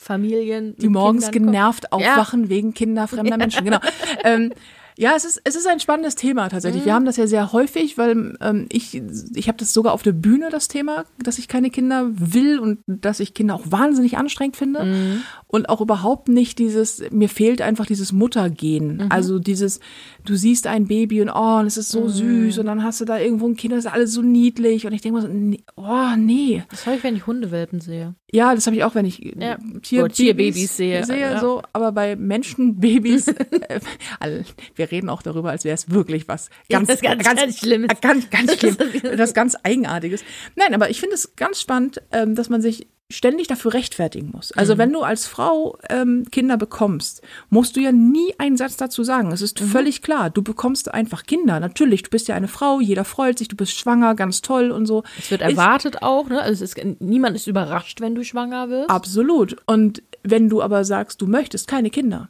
Familien, 0.00 0.76
die 0.76 0.88
morgens 0.88 1.24
Kindern 1.30 1.46
kommen. 1.46 1.52
genervt 1.52 1.92
aufwachen 1.92 2.48
wegen 2.48 2.72
Kinder 2.72 3.08
fremder 3.08 3.36
Menschen. 3.38 3.64
Genau. 3.64 3.80
Ähm, 4.22 4.52
ja, 5.00 5.12
es 5.16 5.24
ist, 5.24 5.40
es 5.44 5.54
ist 5.54 5.68
ein 5.68 5.78
spannendes 5.78 6.16
Thema 6.16 6.48
tatsächlich. 6.48 6.82
Mhm. 6.82 6.86
Wir 6.86 6.94
haben 6.94 7.04
das 7.04 7.16
ja 7.16 7.28
sehr 7.28 7.52
häufig, 7.52 7.96
weil 7.98 8.36
ähm, 8.40 8.66
ich, 8.72 9.00
ich 9.34 9.46
habe 9.46 9.56
das 9.56 9.72
sogar 9.72 9.92
auf 9.92 10.02
der 10.02 10.10
Bühne, 10.10 10.48
das 10.50 10.66
Thema, 10.66 11.04
dass 11.22 11.38
ich 11.38 11.46
keine 11.46 11.70
Kinder 11.70 12.08
will 12.14 12.58
und 12.58 12.80
dass 12.86 13.20
ich 13.20 13.32
Kinder 13.32 13.54
auch 13.54 13.62
wahnsinnig 13.66 14.18
anstrengend 14.18 14.56
finde. 14.56 14.84
Mhm. 14.84 15.22
Und 15.46 15.68
auch 15.68 15.80
überhaupt 15.80 16.26
nicht 16.28 16.58
dieses, 16.58 17.00
mir 17.12 17.28
fehlt 17.28 17.62
einfach 17.62 17.86
dieses 17.86 18.10
Muttergehen. 18.12 18.96
Mhm. 18.96 19.06
Also 19.10 19.38
dieses, 19.38 19.78
du 20.24 20.34
siehst 20.34 20.66
ein 20.66 20.88
Baby 20.88 21.22
und 21.22 21.30
oh, 21.30 21.60
das 21.62 21.76
ist 21.76 21.90
so 21.90 22.00
Mhm. 22.02 22.08
süß 22.08 22.58
und 22.58 22.66
dann 22.66 22.82
hast 22.82 23.00
du 23.00 23.04
da 23.04 23.18
irgendwo 23.18 23.46
ein 23.48 23.56
Kind, 23.56 23.72
das 23.74 23.84
ist 23.84 23.92
alles 23.92 24.12
so 24.12 24.20
niedlich 24.22 24.84
und 24.84 24.92
ich 24.92 25.00
denke 25.00 25.20
mir 25.20 25.22
so, 25.22 25.32
nee, 25.32 25.62
oh 25.76 26.16
nee. 26.16 26.64
Das 26.70 26.86
habe 26.86 26.96
ich, 26.96 27.04
wenn 27.04 27.14
ich 27.14 27.26
Hundewelpen 27.26 27.80
sehe. 27.80 28.16
Ja, 28.32 28.54
das 28.54 28.66
habe 28.66 28.76
ich 28.76 28.84
auch, 28.84 28.94
wenn 28.94 29.06
ich 29.06 29.20
Ja. 29.38 29.56
Tier 29.82 30.04
Oder 30.04 30.12
Tierbabys 30.12 30.76
sehe, 30.76 31.04
sehe 31.06 31.18
ja. 31.20 31.40
so, 31.40 31.62
aber 31.72 31.92
bei 31.92 32.14
Menschenbabys, 32.16 33.28
äh, 33.68 33.80
all- 34.20 34.44
wir 34.90 34.98
reden 34.98 35.08
auch 35.08 35.22
darüber, 35.22 35.50
als 35.50 35.64
wäre 35.64 35.74
es 35.74 35.90
wirklich 35.90 36.28
was 36.28 36.50
ganz, 36.70 36.86
Das 36.88 36.96
ist 36.96 37.02
ganz, 37.02 37.22
ganz 37.24 37.58
Schlimmes. 37.58 37.90
ganz, 38.00 38.30
ganz 38.30 38.54
schlimm, 38.58 38.76
etwas 39.02 39.34
ganz 39.34 39.56
Eigenartiges. 39.62 40.22
Nein, 40.56 40.74
aber 40.74 40.90
ich 40.90 41.00
finde 41.00 41.14
es 41.14 41.34
ganz 41.36 41.60
spannend, 41.60 42.00
ähm, 42.12 42.34
dass 42.34 42.48
man 42.48 42.60
sich 42.62 42.88
ständig 43.10 43.46
dafür 43.46 43.72
rechtfertigen 43.72 44.30
muss. 44.34 44.52
Also 44.52 44.74
Mhm. 44.74 44.78
wenn 44.78 44.92
du 44.92 45.00
als 45.00 45.26
Frau 45.26 45.78
ähm, 45.88 46.26
Kinder 46.30 46.58
bekommst, 46.58 47.22
musst 47.48 47.74
du 47.74 47.80
ja 47.80 47.90
nie 47.90 48.34
einen 48.36 48.58
Satz 48.58 48.76
dazu 48.76 49.02
sagen. 49.02 49.32
Es 49.32 49.40
Mhm. 49.40 49.44
ist 49.44 49.60
völlig 49.60 50.02
klar, 50.02 50.28
du 50.28 50.42
bekommst 50.42 50.92
einfach 50.92 51.22
Kinder. 51.24 51.58
Natürlich, 51.58 52.02
du 52.02 52.10
bist 52.10 52.28
ja 52.28 52.34
eine 52.34 52.48
Frau, 52.48 52.80
jeder 52.80 53.06
freut 53.06 53.38
sich, 53.38 53.48
du 53.48 53.56
bist 53.56 53.78
schwanger, 53.78 54.14
ganz 54.14 54.42
toll 54.42 54.70
und 54.70 54.84
so. 54.84 55.04
Es 55.18 55.30
wird 55.30 55.40
erwartet 55.40 56.02
auch, 56.02 56.28
ne? 56.28 56.42
Also 56.42 56.62
ist, 56.62 56.76
niemand 57.00 57.34
ist 57.34 57.46
überrascht, 57.46 58.02
wenn 58.02 58.14
du 58.14 58.24
schwanger 58.24 58.68
wirst. 58.68 58.90
Absolut. 58.90 59.56
Und 59.64 60.02
wenn 60.22 60.50
du 60.50 60.60
aber 60.60 60.84
sagst, 60.84 61.22
du 61.22 61.26
möchtest 61.26 61.66
keine 61.66 61.88
Kinder. 61.88 62.28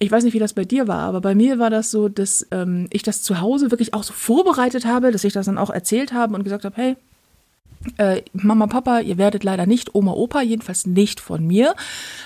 Ich 0.00 0.10
weiß 0.10 0.24
nicht, 0.24 0.34
wie 0.34 0.38
das 0.40 0.52
bei 0.54 0.64
dir 0.64 0.88
war, 0.88 1.00
aber 1.00 1.20
bei 1.20 1.34
mir 1.34 1.58
war 1.58 1.70
das 1.70 1.90
so, 1.90 2.08
dass 2.08 2.46
ähm, 2.50 2.88
ich 2.90 3.02
das 3.04 3.22
zu 3.22 3.40
Hause 3.40 3.70
wirklich 3.70 3.94
auch 3.94 4.02
so 4.02 4.12
vorbereitet 4.12 4.84
habe, 4.86 5.12
dass 5.12 5.22
ich 5.24 5.32
das 5.32 5.46
dann 5.46 5.56
auch 5.58 5.70
erzählt 5.70 6.12
habe 6.12 6.34
und 6.34 6.42
gesagt 6.44 6.64
habe, 6.64 6.74
hey, 6.76 6.96
äh, 7.98 8.22
Mama, 8.32 8.66
Papa, 8.66 9.00
ihr 9.00 9.18
werdet 9.18 9.44
leider 9.44 9.66
nicht 9.66 9.94
Oma, 9.94 10.12
Opa, 10.12 10.42
jedenfalls 10.42 10.86
nicht 10.86 11.20
von 11.20 11.46
mir. 11.46 11.74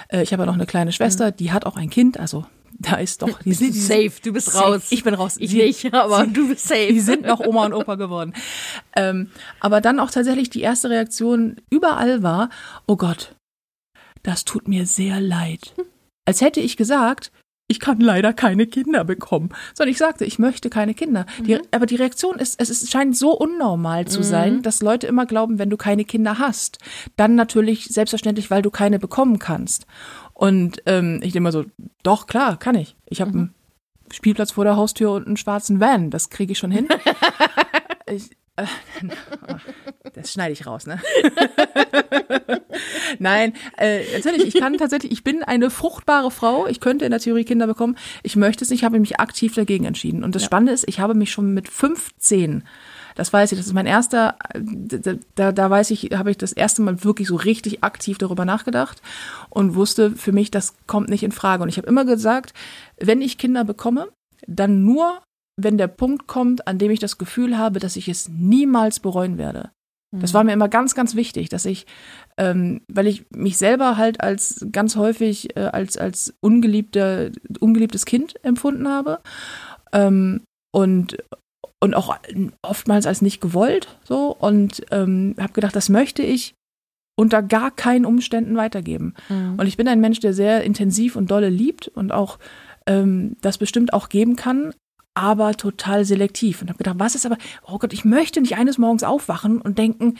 Äh, 0.09 0.23
ich 0.23 0.33
habe 0.33 0.43
ja 0.43 0.47
noch 0.47 0.55
eine 0.55 0.67
kleine 0.67 0.93
Schwester, 0.93 1.31
die 1.31 1.53
hat 1.53 1.67
auch 1.67 1.77
ein 1.77 1.91
Kind, 1.91 2.19
also 2.19 2.47
da 2.79 2.97
ist 2.97 3.23
doch, 3.23 3.43
die 3.43 3.53
sind 3.55 3.75
safe, 3.75 4.13
du 4.23 4.33
bist 4.33 4.51
safe. 4.53 4.65
raus. 4.65 4.87
Ich 4.91 5.03
bin 5.05 5.15
raus. 5.15 5.37
Ich 5.39 5.51
Sie- 5.51 5.63
nicht, 5.63 5.93
aber 5.93 6.27
du 6.27 6.49
bist 6.49 6.67
safe. 6.69 6.89
die 6.89 7.01
sind 7.01 7.23
noch 7.27 7.41
Oma 7.41 7.67
und 7.67 7.75
Opa 7.75 7.97
geworden. 7.97 8.33
Ähm, 8.97 9.31
aber 9.61 9.81
dann 9.81 9.99
auch 10.01 10.11
tatsächlich 10.11 10.49
die 10.49 10.61
erste 10.63 10.89
Reaktion 10.91 11.57
überall 11.71 12.23
war, 12.23 12.51
oh 12.87 12.97
Gott, 12.97 13.35
das 14.23 14.45
tut 14.45 14.69
mir 14.69 14.87
sehr 14.87 15.21
leid. 15.21 15.75
Als 16.25 16.41
hätte 16.41 16.61
ich 16.61 16.77
gesagt, 16.77 17.33
ich 17.69 17.81
kann 17.81 18.01
leider 18.01 18.33
keine 18.33 18.67
Kinder 18.67 19.05
bekommen. 19.05 19.51
Sondern 19.75 19.93
ich 19.93 19.99
sagte, 19.99 20.25
ich 20.25 20.39
möchte 20.39 20.71
keine 20.71 20.95
Kinder. 20.95 21.27
Die, 21.41 21.59
aber 21.71 21.87
die 21.87 21.97
Reaktion 21.97 22.39
ist, 22.39 22.61
es 22.61 22.71
ist, 22.71 22.91
scheint 22.91 23.17
so 23.17 23.33
unnormal 23.33 24.09
zu 24.09 24.23
sein, 24.23 24.63
dass 24.63 24.81
Leute 24.81 25.07
immer 25.07 25.27
glauben, 25.27 25.59
wenn 25.59 25.71
du 25.71 25.77
keine 25.77 26.05
Kinder 26.05 26.39
hast, 26.39 26.79
dann 27.17 27.35
natürlich 27.35 27.85
selbstverständlich, 27.85 28.51
weil 28.51 28.63
du 28.63 28.71
keine 28.71 28.99
bekommen 28.99 29.39
kannst. 29.39 29.87
Und 30.33 30.83
ähm, 30.87 31.17
ich 31.17 31.33
denke 31.33 31.39
immer 31.39 31.53
so, 31.53 31.67
doch, 32.03 32.27
klar, 32.27 32.59
kann 32.59 32.75
ich. 32.75 32.97
Ich 33.07 33.21
habe 33.21 33.33
einen 33.33 33.55
Spielplatz 34.11 34.53
vor 34.53 34.65
der 34.65 34.77
Haustür 34.77 35.13
und 35.13 35.27
einen 35.27 35.37
schwarzen 35.37 35.79
Van. 35.79 36.11
Das 36.11 36.31
kriege 36.31 36.53
ich 36.53 36.59
schon 36.59 36.71
hin. 36.71 36.89
ich, 38.07 38.31
das 40.15 40.33
schneide 40.33 40.53
ich 40.53 40.67
raus, 40.67 40.87
ne? 40.87 41.01
Nein, 43.19 43.55
äh, 43.77 44.03
natürlich, 44.17 44.55
ich 44.55 44.61
kann 44.61 44.77
tatsächlich, 44.77 45.13
ich 45.13 45.25
bin 45.25 45.43
eine 45.43 45.71
fruchtbare 45.71 46.31
Frau. 46.31 46.67
Ich 46.67 46.81
könnte 46.81 47.05
in 47.05 47.11
der 47.11 47.21
Theorie 47.21 47.45
Kinder 47.45 47.67
bekommen. 47.67 47.97
Ich 48.23 48.37
möchte 48.37 48.65
es 48.65 48.71
nicht, 48.71 48.81
ich 48.81 48.85
habe 48.85 49.01
mich 49.01 49.21
aktiv 49.21 49.55
dagegen 49.55 49.85
entschieden. 49.85 50.25
Und 50.25 50.35
das 50.35 50.45
Spannende 50.45 50.73
ist, 50.73 50.85
ich 50.87 51.01
habe 51.01 51.15
mich 51.15 51.33
schon 51.33 51.55
mit 51.55 51.69
15 51.69 52.65
das 53.19 53.33
weiß 53.33 53.51
ich, 53.51 53.59
das 53.59 53.67
ist 53.67 53.73
mein 53.73 53.87
erster, 53.87 54.37
da, 54.55 55.15
da, 55.35 55.51
da 55.51 55.71
weiß 55.71 55.91
ich, 55.91 56.11
habe 56.15 56.31
ich 56.31 56.39
das 56.39 56.53
erste 56.53 56.83
Mal 56.83 57.03
wirklich 57.03 57.27
so 57.27 57.35
richtig 57.35 57.83
aktiv 57.83 58.17
darüber 58.17 58.45
nachgedacht 58.45 59.03
und 59.51 59.75
wusste 59.75 60.13
für 60.13 60.31
mich, 60.31 60.53
das 60.53 60.75
kommt 60.87 61.09
nicht 61.09 61.25
in 61.25 61.33
Frage. 61.33 61.65
Und 61.65 61.69
ich 61.69 61.79
habe 61.79 61.89
immer 61.89 62.05
gesagt, 62.05 62.55
wenn 62.97 63.21
ich 63.21 63.37
Kinder 63.37 63.65
bekomme, 63.65 64.07
dann 64.47 64.85
nur, 64.85 65.21
wenn 65.59 65.77
der 65.77 65.89
Punkt 65.89 66.27
kommt, 66.27 66.67
an 66.67 66.79
dem 66.79 66.91
ich 66.91 67.01
das 67.01 67.19
Gefühl 67.19 67.59
habe, 67.59 67.81
dass 67.81 67.97
ich 67.97 68.09
es 68.09 68.29
niemals 68.29 69.01
bereuen 69.01 69.39
werde. 69.39 69.71
Das 70.11 70.33
war 70.33 70.43
mir 70.43 70.55
immer 70.55 70.71
ganz, 70.71 70.95
ganz 70.95 71.17
wichtig, 71.17 71.51
dass 71.51 71.67
ich, 71.67 71.87
ähm, 72.39 72.81
weil 72.89 73.07
ich 73.07 73.27
mich 73.31 73.59
selber 73.59 73.99
halt 73.99 74.23
als 74.23 74.67
ganz 74.73 74.97
häufig 74.97 75.55
äh, 75.55 75.65
als 75.65 75.99
als 75.99 76.33
ungeliebter, 76.41 77.31
ungeliebtes 77.61 78.07
Kind 78.07 78.43
empfunden 78.43 78.89
habe 78.89 79.21
ähm, 79.93 80.41
und 80.73 81.19
und 81.81 81.95
auch 81.95 82.17
oftmals 82.63 83.07
als 83.07 83.21
nicht 83.21 83.43
gewollt 83.43 83.99
so 84.03 84.35
und 84.35 84.83
ähm, 84.91 85.35
habe 85.39 85.53
gedacht, 85.53 85.77
das 85.77 85.91
möchte 85.91 86.23
ich 86.23 86.55
unter 87.15 87.43
gar 87.43 87.71
keinen 87.71 88.07
Umständen 88.07 88.57
weitergeben. 88.57 89.15
Mhm. 89.29 89.57
Und 89.59 89.67
ich 89.67 89.77
bin 89.77 89.89
ein 89.89 90.01
Mensch, 90.01 90.21
der 90.21 90.33
sehr 90.33 90.65
intensiv 90.65 91.17
und 91.17 91.31
dolle 91.31 91.51
liebt 91.51 91.89
und 91.89 92.13
auch 92.13 92.39
ähm, 92.87 93.37
das 93.43 93.59
bestimmt 93.59 93.93
auch 93.93 94.09
geben 94.09 94.37
kann, 94.37 94.73
aber 95.19 95.55
total 95.55 96.05
selektiv. 96.05 96.63
Und 96.63 96.69
habe 96.69 96.79
gedacht, 96.79 96.99
was 96.99 97.15
ist 97.17 97.27
aber, 97.27 97.37
oh 97.67 97.79
Gott, 97.79 97.93
ich 97.93 98.05
möchte 98.05 98.41
nicht 98.41 98.57
eines 98.57 98.79
Morgens 98.79 99.03
aufwachen 99.03 99.61
und 99.61 99.77
denken, 99.79 100.17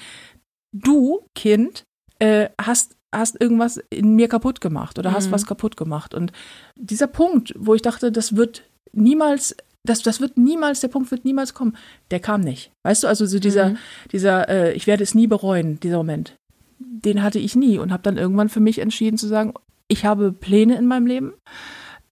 du, 0.73 1.21
Kind, 1.35 1.85
äh, 2.19 2.49
hast 2.61 2.97
hast 3.15 3.41
irgendwas 3.41 3.81
in 3.89 4.17
mir 4.17 4.29
kaputt 4.29 4.61
gemacht 4.61 4.99
oder 4.99 5.13
hast 5.13 5.29
Mhm. 5.29 5.33
was 5.33 5.47
kaputt 5.47 5.79
gemacht. 5.79 6.13
Und 6.13 6.31
dieser 6.77 7.07
Punkt, 7.07 7.55
wo 7.57 7.75
ich 7.75 7.81
dachte, 7.81 8.13
das 8.13 8.37
wird 8.37 8.65
niemals, 8.93 9.57
das, 9.83 10.03
das 10.03 10.21
wird 10.21 10.37
niemals, 10.37 10.81
der 10.81 10.89
Punkt 10.89 11.11
wird 11.11 11.25
niemals 11.25 11.55
kommen, 11.55 11.75
der 12.11 12.21
kam 12.21 12.43
nicht. 12.43 12.71
Weißt 12.85 13.05
du, 13.05 13.07
also 13.09 13.25
so 13.25 13.39
dieser, 13.39 13.71
Mhm. 13.71 13.79
dieser, 14.13 14.49
äh, 14.51 14.73
ich 14.75 14.87
werde 14.87 15.05
es 15.05 15.15
nie 15.15 15.27
bereuen, 15.27 15.81
dieser 15.81 15.97
Moment, 15.97 16.35
den 16.79 17.23
hatte 17.23 17.39
ich 17.39 17.57
nie 17.57 17.79
und 17.79 17.93
habe 17.93 18.03
dann 18.03 18.19
irgendwann 18.19 18.51
für 18.51 18.61
mich 18.61 18.79
entschieden 18.79 19.17
zu 19.17 19.27
sagen, 19.27 19.55
ich 19.89 20.05
habe 20.05 20.31
Pläne 20.31 20.77
in 20.77 20.87
meinem 20.87 21.07
Leben, 21.07 21.33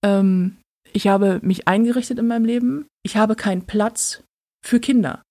ähm, 0.03 0.57
ich 0.93 1.09
habe 1.09 1.41
mich 1.43 1.69
eingerichtet 1.69 2.19
in 2.19 2.27
meinem 2.27 2.45
Leben, 2.45 2.87
ich 3.05 3.17
habe 3.17 3.37
keinen 3.37 3.67
Platz 3.67 4.23
für 4.65 4.81
Kinder. 4.81 5.23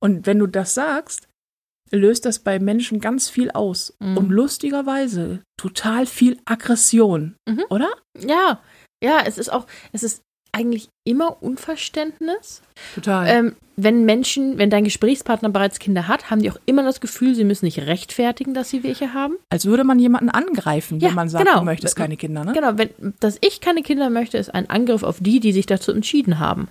Und 0.00 0.26
wenn 0.26 0.38
du 0.38 0.46
das 0.46 0.74
sagst, 0.74 1.28
löst 1.90 2.24
das 2.24 2.38
bei 2.38 2.58
Menschen 2.58 3.00
ganz 3.00 3.28
viel 3.28 3.50
aus 3.50 3.94
Mhm. 4.00 4.16
und 4.16 4.30
lustigerweise 4.30 5.42
total 5.58 6.06
viel 6.06 6.40
Aggression, 6.44 7.36
Mhm. 7.48 7.64
oder? 7.70 7.90
Ja, 8.18 8.62
ja, 9.02 9.22
es 9.26 9.38
ist 9.38 9.50
auch, 9.52 9.66
es 9.92 10.02
ist 10.02 10.22
eigentlich 10.52 10.88
immer 11.04 11.42
Unverständnis. 11.42 12.62
Total. 12.94 13.26
Ähm, 13.28 13.56
wenn 13.76 14.04
Menschen, 14.04 14.58
wenn 14.58 14.68
dein 14.68 14.84
Gesprächspartner 14.84 15.48
bereits 15.48 15.78
Kinder 15.78 16.06
hat, 16.08 16.30
haben 16.30 16.42
die 16.42 16.50
auch 16.50 16.58
immer 16.66 16.82
das 16.82 17.00
Gefühl, 17.00 17.34
sie 17.34 17.44
müssen 17.44 17.64
nicht 17.64 17.78
rechtfertigen, 17.78 18.52
dass 18.52 18.68
sie 18.68 18.84
welche 18.84 19.14
haben. 19.14 19.36
Als 19.48 19.64
würde 19.64 19.82
man 19.82 19.98
jemanden 19.98 20.28
angreifen, 20.28 21.00
Ja, 21.00 21.08
wenn 21.08 21.14
man 21.14 21.28
sagt, 21.30 21.46
genau. 21.46 21.60
du 21.60 21.64
möchtest 21.64 21.96
keine 21.96 22.16
Kinder, 22.18 22.44
ne? 22.44 22.52
Genau, 22.52 22.76
wenn, 22.76 22.90
dass 23.20 23.38
ich 23.40 23.60
keine 23.60 23.82
Kinder 23.82 24.10
möchte, 24.10 24.36
ist 24.36 24.54
ein 24.54 24.68
Angriff 24.68 25.02
auf 25.02 25.18
die, 25.20 25.40
die 25.40 25.52
sich 25.52 25.66
dazu 25.66 25.90
entschieden 25.92 26.38
haben. 26.38 26.68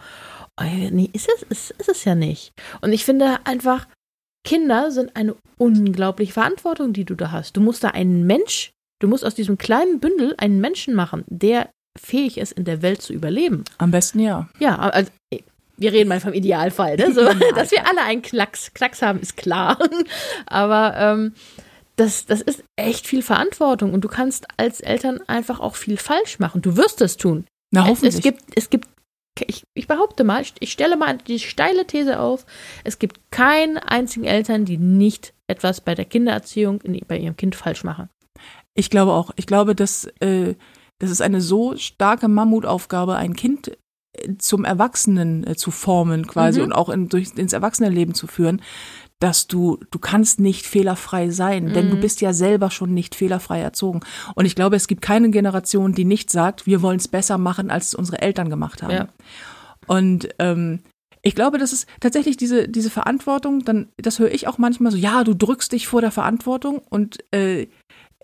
Äh, 0.59 0.91
Nee, 0.91 1.09
ist 1.13 1.27
es, 1.35 1.43
ist, 1.43 1.71
ist 1.79 1.89
es 1.89 2.05
ja 2.05 2.13
nicht. 2.13 2.51
Und 2.81 2.93
ich 2.93 3.03
finde 3.03 3.39
einfach, 3.45 3.87
Kinder 4.43 4.91
sind 4.91 5.15
eine 5.15 5.35
unglaubliche 5.57 6.33
Verantwortung, 6.33 6.93
die 6.93 7.05
du 7.05 7.15
da 7.15 7.31
hast. 7.31 7.57
Du 7.57 7.61
musst 7.61 7.83
da 7.83 7.89
einen 7.89 8.25
Mensch, 8.27 8.71
du 9.01 9.07
musst 9.07 9.25
aus 9.25 9.35
diesem 9.35 9.57
kleinen 9.57 9.99
Bündel 9.99 10.35
einen 10.37 10.59
Menschen 10.61 10.93
machen, 10.93 11.23
der 11.27 11.69
fähig 11.99 12.37
ist, 12.37 12.53
in 12.53 12.65
der 12.65 12.81
Welt 12.81 13.01
zu 13.01 13.13
überleben. 13.13 13.63
Am 13.77 13.91
besten 13.91 14.19
ja. 14.19 14.49
Ja, 14.59 14.77
also 14.77 15.11
wir 15.77 15.91
reden 15.91 16.09
mal 16.09 16.19
vom 16.19 16.33
Idealfall, 16.33 16.95
ne? 16.97 17.11
So, 17.13 17.21
dass 17.55 17.71
wir 17.71 17.87
alle 17.87 18.03
einen 18.03 18.21
Knacks, 18.21 18.73
Knacks 18.73 19.01
haben, 19.01 19.19
ist 19.19 19.37
klar. 19.37 19.77
Aber 20.45 20.95
ähm, 20.97 21.33
das, 21.95 22.25
das 22.25 22.41
ist 22.41 22.63
echt 22.75 23.07
viel 23.07 23.21
Verantwortung 23.21 23.93
und 23.93 24.01
du 24.01 24.07
kannst 24.07 24.47
als 24.57 24.79
Eltern 24.79 25.19
einfach 25.27 25.59
auch 25.59 25.75
viel 25.75 25.97
falsch 25.97 26.39
machen. 26.39 26.61
Du 26.61 26.77
wirst 26.77 27.01
es 27.01 27.17
tun. 27.17 27.45
Na, 27.71 27.83
Es, 27.83 27.89
hoffentlich. 27.89 28.15
es 28.15 28.21
gibt, 28.21 28.43
es 28.55 28.69
gibt, 28.69 28.87
ich, 29.47 29.63
ich 29.73 29.87
behaupte 29.87 30.23
mal, 30.23 30.43
ich 30.59 30.71
stelle 30.71 30.97
mal 30.97 31.17
die 31.17 31.39
steile 31.39 31.85
These 31.85 32.19
auf, 32.19 32.45
es 32.83 32.99
gibt 32.99 33.19
keinen 33.31 33.77
einzigen 33.77 34.25
Eltern, 34.25 34.65
die 34.65 34.77
nicht 34.77 35.33
etwas 35.47 35.81
bei 35.81 35.95
der 35.95 36.05
Kindererziehung 36.05 36.81
in, 36.81 36.99
bei 37.07 37.17
ihrem 37.17 37.37
Kind 37.37 37.55
falsch 37.55 37.83
machen. 37.83 38.09
Ich 38.73 38.89
glaube 38.89 39.11
auch. 39.11 39.31
Ich 39.35 39.47
glaube, 39.47 39.75
dass 39.75 40.05
äh, 40.21 40.55
das 41.01 41.09
ist 41.09 41.21
eine 41.21 41.41
so 41.41 41.75
starke 41.77 42.27
Mammutaufgabe, 42.27 43.15
ein 43.15 43.35
Kind 43.35 43.71
äh, 44.13 44.37
zum 44.37 44.65
Erwachsenen 44.65 45.45
äh, 45.47 45.55
zu 45.55 45.71
formen 45.71 46.27
quasi 46.27 46.59
Mhm. 46.59 46.65
und 46.67 46.73
auch 46.73 46.89
in, 46.89 47.09
durch, 47.09 47.31
ins 47.35 47.53
Erwachsenenleben 47.53 48.13
zu 48.13 48.27
führen, 48.27 48.61
dass 49.19 49.47
du, 49.47 49.77
du 49.91 49.99
kannst 49.99 50.39
nicht 50.39 50.65
fehlerfrei 50.65 51.29
sein, 51.29 51.73
denn 51.73 51.89
du 51.89 51.95
Mhm. 51.97 52.01
bist 52.01 52.21
ja 52.21 52.33
selber 52.33 52.71
schon 52.71 52.93
nicht 52.93 53.13
fehlerfrei 53.15 53.59
erzogen. 53.61 53.99
Und 54.35 54.45
ich 54.45 54.55
glaube, 54.55 54.75
es 54.75 54.87
gibt 54.87 55.01
keine 55.01 55.29
Generation, 55.29 55.93
die 55.93 56.05
nicht 56.05 56.29
sagt, 56.31 56.65
wir 56.65 56.81
wollen 56.81 56.97
es 56.97 57.07
besser 57.07 57.37
machen, 57.37 57.69
als 57.69 57.87
es 57.89 57.93
unsere 57.95 58.21
Eltern 58.21 58.49
gemacht 58.49 58.81
haben. 58.83 58.91
Ja. 58.91 59.07
Und 59.87 60.29
ähm, 60.39 60.79
ich 61.23 61.35
glaube, 61.35 61.59
das 61.59 61.71
ist 61.71 61.87
tatsächlich 61.99 62.35
diese, 62.37 62.67
diese 62.67 62.89
Verantwortung, 62.89 63.63
dann, 63.63 63.89
das 63.97 64.17
höre 64.19 64.31
ich 64.31 64.47
auch 64.47 64.57
manchmal 64.57 64.91
so, 64.91 64.97
ja, 64.97 65.23
du 65.23 65.35
drückst 65.35 65.71
dich 65.71 65.87
vor 65.87 66.01
der 66.01 66.11
Verantwortung 66.11 66.79
und 66.89 67.19
äh, 67.31 67.67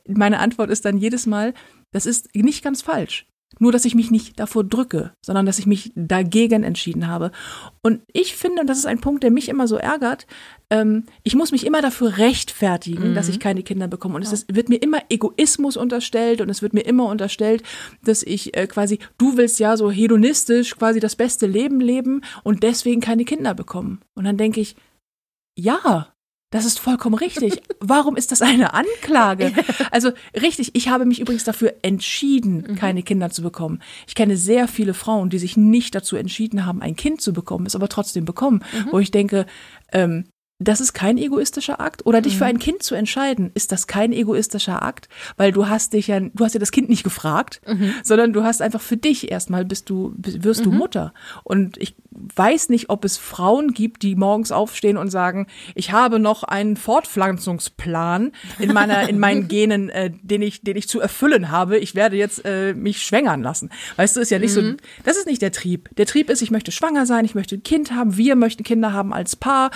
meine 0.08 0.40
Antwort 0.40 0.70
ist 0.72 0.86
dann 0.86 0.98
jedes 0.98 1.26
Mal, 1.28 1.54
das 1.92 2.06
ist 2.06 2.34
nicht 2.36 2.64
ganz 2.64 2.82
falsch. 2.82 3.26
Nur, 3.60 3.72
dass 3.72 3.86
ich 3.86 3.96
mich 3.96 4.12
nicht 4.12 4.40
davor 4.40 4.66
drücke, 4.66 5.14
sondern 5.26 5.46
dass 5.46 5.58
ich 5.58 5.66
mich 5.66 5.94
dagegen 5.96 6.64
entschieden 6.64 7.08
habe. 7.08 7.32
Und 7.82 8.02
ich 8.12 8.36
finde, 8.36 8.62
und 8.62 8.68
das 8.68 8.78
ist 8.78 8.86
ein 8.86 9.00
Punkt, 9.00 9.24
der 9.24 9.32
mich 9.32 9.48
immer 9.48 9.70
so 9.70 9.78
ärgert, 9.78 10.28
ähm, 10.70 11.06
ich 11.24 11.34
muss 11.34 11.54
mich 11.54 11.66
immer 11.66 11.82
dafür 11.82 12.18
rechtfertigen, 12.18 13.12
Mhm. 13.12 13.16
dass 13.16 13.30
ich 13.30 13.40
keine 13.40 13.64
Kinder 13.64 13.88
bekomme. 13.88 14.16
Und 14.16 14.22
es 14.22 14.34
ist, 14.34 14.54
wird 14.54 14.68
mir 14.68 14.82
immer 14.82 15.00
Egoismus 15.10 15.78
unterstellt 15.78 16.42
und 16.42 16.50
es 16.50 16.62
wird 16.62 16.74
mir 16.74 16.82
immer 16.82 17.06
unterstellt, 17.06 17.64
dass 18.04 18.22
ich 18.22 18.56
äh, 18.56 18.68
quasi, 18.68 19.00
du 19.18 19.38
willst 19.38 19.60
ja 19.60 19.78
so 19.78 19.90
hedonistisch 19.90 20.76
quasi 20.76 21.00
das 21.00 21.16
beste 21.16 21.48
Leben 21.48 21.80
leben 21.80 22.22
und 22.44 22.64
deswegen 22.64 23.00
keine 23.00 23.24
Kinder 23.24 23.54
bekommen. 23.54 24.02
Und 24.14 24.26
dann 24.26 24.38
denke 24.38 24.60
ich, 24.60 24.76
ja, 25.58 26.14
das 26.50 26.66
ist 26.66 26.80
vollkommen 26.80 27.16
richtig. 27.16 27.62
Warum 27.80 28.16
ist 28.16 28.32
das 28.32 28.42
eine 28.42 28.74
Anklage? 28.74 29.54
Also 29.92 30.12
richtig, 30.40 30.72
ich 30.74 30.90
habe 30.90 31.06
mich 31.06 31.20
übrigens 31.20 31.44
dafür 31.44 31.74
entschieden, 31.82 32.76
keine 32.76 33.04
Kinder 33.04 33.30
zu 33.30 33.42
bekommen. 33.42 33.82
Ich 34.08 34.16
kenne 34.16 34.38
sehr 34.38 34.68
viele 34.68 34.94
Frauen, 34.94 35.30
die 35.30 35.40
sich 35.40 35.58
nicht 35.58 35.96
dazu 35.96 36.16
entschieden 36.16 36.66
haben, 36.66 36.82
ein 36.82 36.96
Kind 36.96 37.22
zu 37.22 37.34
bekommen, 37.34 37.66
es 37.66 37.76
aber 37.76 37.90
trotzdem 37.90 38.26
bekommen, 38.26 38.64
wo 38.92 39.00
ich 39.00 39.12
denke, 39.12 39.46
ähm, 39.92 40.26
das 40.60 40.82
ist 40.82 40.94
kein 40.94 41.18
egoistischer 41.18 41.80
Akt. 41.80 42.06
Oder 42.06 42.22
dich 42.22 42.38
für 42.38 42.46
ein 42.46 42.58
Kind 42.58 42.82
zu 42.82 42.96
entscheiden, 42.96 43.52
ist 43.54 43.72
das 43.72 43.86
kein 43.86 44.12
egoistischer 44.12 44.82
Akt, 44.82 45.08
weil 45.38 45.52
du 45.52 45.70
hast 45.70 45.94
dich 45.94 46.08
ja, 46.08 46.20
du 46.20 46.44
hast 46.44 46.54
ja 46.54 46.60
das 46.60 46.72
Kind 46.72 46.90
nicht 46.90 47.04
gefragt, 47.04 47.62
sondern 48.04 48.34
du 48.34 48.44
hast 48.44 48.62
einfach 48.62 48.82
für 48.82 48.98
dich 48.98 49.32
erstmal 49.32 49.66
bist 49.66 49.90
du, 49.90 50.14
wirst 50.18 50.66
du 50.66 50.72
Mutter. 50.72 51.14
Und 51.44 51.78
ich 51.78 51.96
weiß 52.10 52.70
nicht, 52.70 52.90
ob 52.90 53.06
es 53.06 53.18
Frauen 53.18 53.74
gibt, 53.74 54.02
die 54.02 54.16
morgens 54.16 54.52
aufstehen 54.52 54.98
und 54.98 55.10
sagen, 55.10 55.46
ich 55.76 55.92
habe 55.92 56.18
noch 56.18 56.44
einen 56.44 56.76
Fortpflanzungsplan 56.76 58.32
in 58.58 58.74
meiner, 58.74 59.08
in 59.08 59.20
meinen 59.20 59.48
Genen, 59.48 59.90
äh, 59.90 60.12
den 60.24 60.42
ich, 60.42 60.62
den 60.62 60.76
ich 60.76 60.88
zu 60.88 61.00
erfüllen 61.00 61.52
habe. 61.52 61.78
Ich 61.78 61.94
werde 61.94 62.16
jetzt 62.16 62.44
äh, 62.46 62.74
mich 62.74 63.04
schwängern 63.04 63.44
lassen. 63.44 63.70
Weißt 63.98 64.16
du, 64.16 64.22
ist 64.22 64.32
ja 64.32 64.40
nicht 64.40 64.54
so, 64.54 64.62
das 65.04 65.18
ist 65.18 65.28
nicht 65.28 65.44
der 65.44 65.52
Trieb. 65.52 65.90
Der 65.98 66.08
Trieb 66.08 66.32
ist, 66.32 66.42
ich 66.42 66.50
möchte 66.50 66.72
schwanger 66.72 67.06
sein, 67.06 67.26
ich 67.26 67.36
möchte 67.36 67.56
ein 67.56 67.64
Kind 67.64 67.92
haben, 67.92 68.18
wir 68.18 68.36
möchten 68.36 68.64
Kinder 68.64 68.94
haben 68.94 69.14
als 69.14 69.36
Paar 69.36 69.70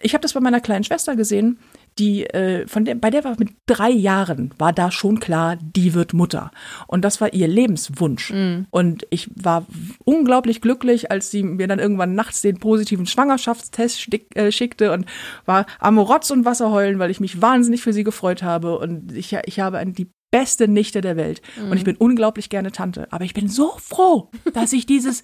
ich 0.00 0.14
habe 0.14 0.22
das 0.22 0.32
bei 0.32 0.40
meiner 0.40 0.60
kleinen 0.60 0.84
Schwester 0.84 1.16
gesehen, 1.16 1.58
die 1.98 2.24
äh, 2.26 2.66
von 2.68 2.84
der, 2.84 2.94
bei 2.94 3.10
der 3.10 3.24
war 3.24 3.34
mit 3.38 3.50
drei 3.66 3.90
Jahren 3.90 4.54
war 4.58 4.72
da 4.72 4.90
schon 4.90 5.18
klar, 5.20 5.56
die 5.60 5.94
wird 5.94 6.14
Mutter. 6.14 6.50
Und 6.86 7.04
das 7.04 7.20
war 7.20 7.32
ihr 7.32 7.48
Lebenswunsch. 7.48 8.30
Und 8.70 9.06
ich 9.10 9.28
war 9.34 9.66
unglaublich 10.04 10.60
glücklich, 10.60 11.10
als 11.10 11.30
sie 11.30 11.42
mir 11.42 11.66
dann 11.66 11.78
irgendwann 11.78 12.14
nachts 12.14 12.40
den 12.40 12.58
positiven 12.58 13.06
Schwangerschaftstest 13.06 14.00
stick, 14.00 14.36
äh, 14.36 14.52
schickte 14.52 14.92
und 14.92 15.06
war 15.44 15.66
am 15.80 15.98
Rotz 15.98 16.30
und 16.30 16.44
Wasser 16.44 16.70
heulen, 16.70 16.98
weil 16.98 17.10
ich 17.10 17.20
mich 17.20 17.42
wahnsinnig 17.42 17.82
für 17.82 17.92
sie 17.92 18.04
gefreut 18.04 18.42
habe. 18.42 18.78
Und 18.78 19.12
ich 19.12 19.36
ich 19.44 19.60
habe 19.60 19.78
ein, 19.78 19.92
die 19.94 20.10
beste 20.30 20.68
Nichte 20.68 21.00
der 21.00 21.16
Welt. 21.16 21.40
Und 21.70 21.76
ich 21.78 21.84
bin 21.84 21.96
unglaublich 21.96 22.50
gerne 22.50 22.70
Tante. 22.70 23.08
Aber 23.10 23.24
ich 23.24 23.34
bin 23.34 23.48
so 23.48 23.72
froh, 23.78 24.30
dass 24.52 24.72
ich 24.72 24.86
dieses 24.86 25.22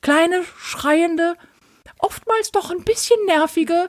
kleine, 0.00 0.42
schreiende, 0.56 1.34
oftmals 1.98 2.50
doch 2.50 2.70
ein 2.70 2.84
bisschen 2.84 3.18
nervige, 3.26 3.88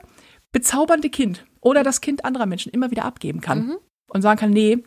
bezaubernde 0.52 1.10
Kind 1.10 1.46
oder 1.62 1.84
das 1.84 2.02
Kind 2.02 2.26
anderer 2.26 2.46
Menschen 2.46 2.72
immer 2.72 2.92
wieder 2.92 3.06
abgeben 3.06 3.42
kann. 3.42 3.78
Und 4.12 4.24
sagen 4.24 4.40
kann, 4.40 4.50
nee, 4.50 4.80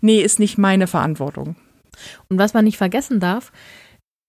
nee, 0.00 0.20
ist 0.20 0.38
nicht 0.38 0.56
meine 0.56 0.86
Verantwortung. 0.86 1.56
Und 2.28 2.38
was 2.38 2.54
man 2.54 2.64
nicht 2.64 2.76
vergessen 2.76 3.18
darf, 3.18 3.52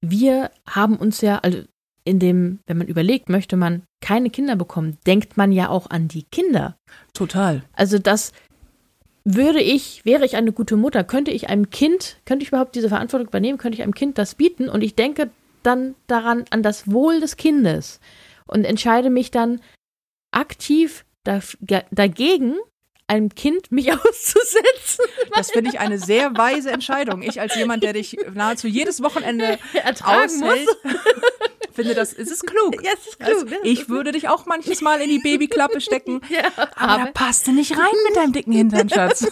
wir 0.01 0.49
haben 0.67 0.97
uns 0.97 1.21
ja, 1.21 1.37
also 1.39 1.59
in 2.03 2.17
dem, 2.17 2.59
wenn 2.65 2.77
man 2.77 2.87
überlegt, 2.87 3.29
möchte 3.29 3.55
man 3.55 3.83
keine 4.01 4.31
Kinder 4.31 4.55
bekommen, 4.55 4.97
denkt 5.05 5.37
man 5.37 5.51
ja 5.51 5.69
auch 5.69 5.89
an 5.91 6.07
die 6.07 6.23
Kinder. 6.23 6.75
Total. 7.13 7.61
Also 7.73 7.99
das 7.99 8.31
würde 9.23 9.61
ich, 9.61 10.03
wäre 10.05 10.25
ich 10.25 10.35
eine 10.35 10.51
gute 10.51 10.75
Mutter, 10.75 11.03
könnte 11.03 11.29
ich 11.29 11.49
einem 11.49 11.69
Kind, 11.69 12.17
könnte 12.25 12.43
ich 12.43 12.49
überhaupt 12.49 12.75
diese 12.75 12.89
Verantwortung 12.89 13.27
übernehmen, 13.27 13.59
könnte 13.59 13.75
ich 13.75 13.83
einem 13.83 13.93
Kind 13.93 14.17
das 14.17 14.33
bieten 14.33 14.67
und 14.67 14.81
ich 14.81 14.95
denke 14.95 15.29
dann 15.61 15.93
daran, 16.07 16.45
an 16.49 16.63
das 16.63 16.91
Wohl 16.91 17.19
des 17.19 17.37
Kindes 17.37 17.99
und 18.47 18.65
entscheide 18.65 19.11
mich 19.11 19.29
dann 19.29 19.61
aktiv 20.31 21.05
da, 21.23 21.39
dagegen, 21.91 22.55
einem 23.07 23.29
Kind 23.35 23.71
mich 23.71 23.91
auszusetzen. 23.93 25.05
Das 25.35 25.51
finde 25.51 25.69
ich 25.71 25.79
eine 25.79 25.97
sehr 25.99 26.35
weise 26.37 26.71
Entscheidung. 26.71 27.21
Ich 27.21 27.41
als 27.41 27.55
jemand, 27.55 27.83
der 27.83 27.93
dich 27.93 28.17
nahezu 28.33 28.67
jedes 28.67 29.03
Wochenende 29.03 29.59
Ertragen 29.73 30.43
aushält, 30.43 30.69
finde 31.73 31.93
das, 31.93 32.13
es 32.13 32.31
ist 32.31 32.45
klug. 32.47 32.81
Ja, 32.83 32.91
es 32.97 33.07
ist 33.07 33.19
klug. 33.19 33.29
Also, 33.29 33.45
ich 33.63 33.89
würde 33.89 34.11
dich 34.13 34.29
auch 34.29 34.45
manches 34.45 34.81
Mal 34.81 35.01
in 35.01 35.09
die 35.09 35.19
Babyklappe 35.19 35.81
stecken. 35.81 36.21
Ja, 36.29 36.45
Aber, 36.55 36.69
aber- 36.75 37.05
da 37.05 37.11
passt 37.11 37.47
du 37.47 37.51
nicht 37.51 37.73
rein 37.77 37.95
mit 38.07 38.15
deinem 38.15 38.31
dicken 38.33 38.53
Hintern, 38.53 38.89
Schatz. 38.89 39.27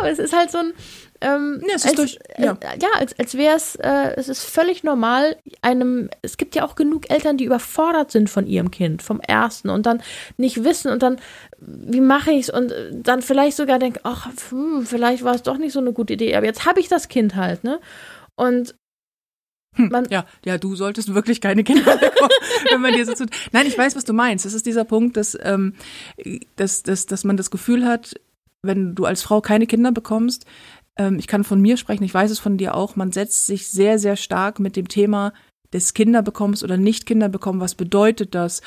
Aber 0.00 0.10
es 0.10 0.18
ist 0.18 0.32
halt 0.34 0.50
so 0.50 0.58
ein. 0.58 0.74
Ähm, 1.22 1.62
Ja, 1.66 1.74
es 1.76 1.84
ist 1.84 1.86
als, 1.86 1.94
durch- 1.96 2.18
ja. 2.36 2.52
Äh, 2.60 2.78
ja, 2.80 2.88
als, 2.98 3.18
als 3.18 3.34
wäre 3.36 3.56
es, 3.56 3.76
äh, 3.76 4.14
es 4.16 4.28
ist 4.28 4.44
völlig 4.44 4.82
normal, 4.82 5.36
einem, 5.62 6.10
es 6.22 6.36
gibt 6.36 6.54
ja 6.54 6.64
auch 6.64 6.74
genug 6.74 7.10
Eltern, 7.10 7.36
die 7.36 7.44
überfordert 7.44 8.10
sind 8.10 8.28
von 8.28 8.46
ihrem 8.46 8.70
Kind, 8.70 9.02
vom 9.02 9.20
ersten 9.20 9.70
und 9.70 9.86
dann 9.86 10.02
nicht 10.36 10.64
wissen 10.64 10.90
und 10.90 11.02
dann, 11.02 11.18
wie 11.60 12.00
mache 12.00 12.32
ich 12.32 12.48
es 12.48 12.50
und 12.50 12.72
äh, 12.72 12.90
dann 12.92 13.22
vielleicht 13.22 13.56
sogar 13.56 13.78
denken, 13.78 14.00
ach, 14.02 14.28
hm, 14.50 14.84
vielleicht 14.84 15.22
war 15.22 15.34
es 15.34 15.42
doch 15.42 15.58
nicht 15.58 15.72
so 15.72 15.78
eine 15.80 15.92
gute 15.92 16.14
Idee, 16.14 16.34
aber 16.34 16.46
jetzt 16.46 16.66
habe 16.66 16.80
ich 16.80 16.88
das 16.88 17.08
Kind 17.08 17.36
halt, 17.36 17.62
ne? 17.64 17.78
Und 18.34 18.74
man, 19.76 20.06
Ja, 20.10 20.26
ja, 20.44 20.58
du 20.58 20.76
solltest 20.76 21.14
wirklich 21.14 21.40
keine 21.40 21.64
Kinder 21.64 21.96
bekommen, 21.96 22.30
wenn 22.70 22.80
man 22.82 22.92
dir 22.92 23.06
so 23.06 23.14
tut. 23.14 23.30
Nein, 23.52 23.66
ich 23.66 23.78
weiß, 23.78 23.96
was 23.96 24.04
du 24.04 24.12
meinst. 24.12 24.44
Das 24.44 24.52
ist 24.52 24.66
dieser 24.66 24.84
Punkt, 24.84 25.16
dass, 25.16 25.36
ähm, 25.42 25.74
dass, 26.56 26.82
dass, 26.82 27.06
dass 27.06 27.24
man 27.24 27.36
das 27.38 27.50
Gefühl 27.50 27.86
hat, 27.86 28.14
wenn 28.62 28.94
du 28.94 29.06
als 29.06 29.22
Frau 29.22 29.40
keine 29.40 29.66
Kinder 29.66 29.90
bekommst, 29.90 30.44
ähm, 30.96 31.18
ich 31.18 31.26
kann 31.26 31.44
von 31.44 31.60
mir 31.60 31.76
sprechen, 31.76 32.04
ich 32.04 32.14
weiß 32.14 32.30
es 32.30 32.38
von 32.38 32.56
dir 32.56 32.74
auch, 32.74 32.96
man 32.96 33.12
setzt 33.12 33.46
sich 33.46 33.68
sehr, 33.68 33.98
sehr 33.98 34.16
stark 34.16 34.60
mit 34.60 34.76
dem 34.76 34.88
Thema 34.88 35.32
des 35.72 35.94
Kinderbekommens 35.94 36.62
oder 36.62 36.76
nicht 36.76 37.06
Kinderbekommen, 37.06 37.60
was 37.60 37.74
bedeutet 37.74 38.34
das 38.34 38.60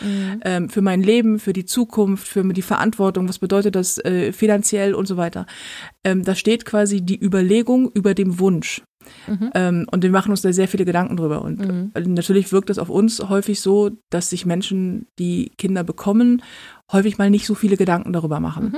ähm, 0.44 0.70
für 0.70 0.82
mein 0.82 1.04
Leben, 1.04 1.38
für 1.38 1.54
die 1.54 1.66
Zukunft, 1.66 2.28
für 2.28 2.44
die 2.44 2.64
Verantwortung, 2.64 3.30
was 3.30 3.38
bedeutet 3.38 3.76
das 3.76 4.00
äh, 4.00 4.32
finanziell 4.32 4.96
und 4.96 5.08
so 5.08 5.16
weiter. 5.16 5.46
Ähm, 6.04 6.24
da 6.24 6.34
steht 6.34 6.66
quasi 6.66 7.02
die 7.02 7.24
Überlegung 7.24 7.92
über 7.92 8.16
dem 8.16 8.40
Wunsch. 8.40 8.82
Ähm, 9.54 9.86
und 9.92 10.02
wir 10.04 10.10
machen 10.10 10.32
uns 10.32 10.42
da 10.42 10.52
sehr 10.52 10.68
viele 10.68 10.84
Gedanken 10.84 11.16
drüber. 11.16 11.44
Und 11.44 11.60
Mhm. 11.60 11.92
äh, 11.94 12.02
natürlich 12.02 12.52
wirkt 12.52 12.72
es 12.72 12.80
auf 12.80 12.90
uns 12.90 13.20
häufig 13.20 13.62
so, 13.62 13.92
dass 14.10 14.32
sich 14.32 14.48
Menschen, 14.48 15.06
die 15.20 15.52
Kinder 15.60 15.84
bekommen, 15.84 16.42
häufig 16.92 17.20
mal 17.20 17.30
nicht 17.30 17.46
so 17.46 17.54
viele 17.54 17.78
Gedanken 17.78 18.14
darüber 18.14 18.40
machen. 18.40 18.74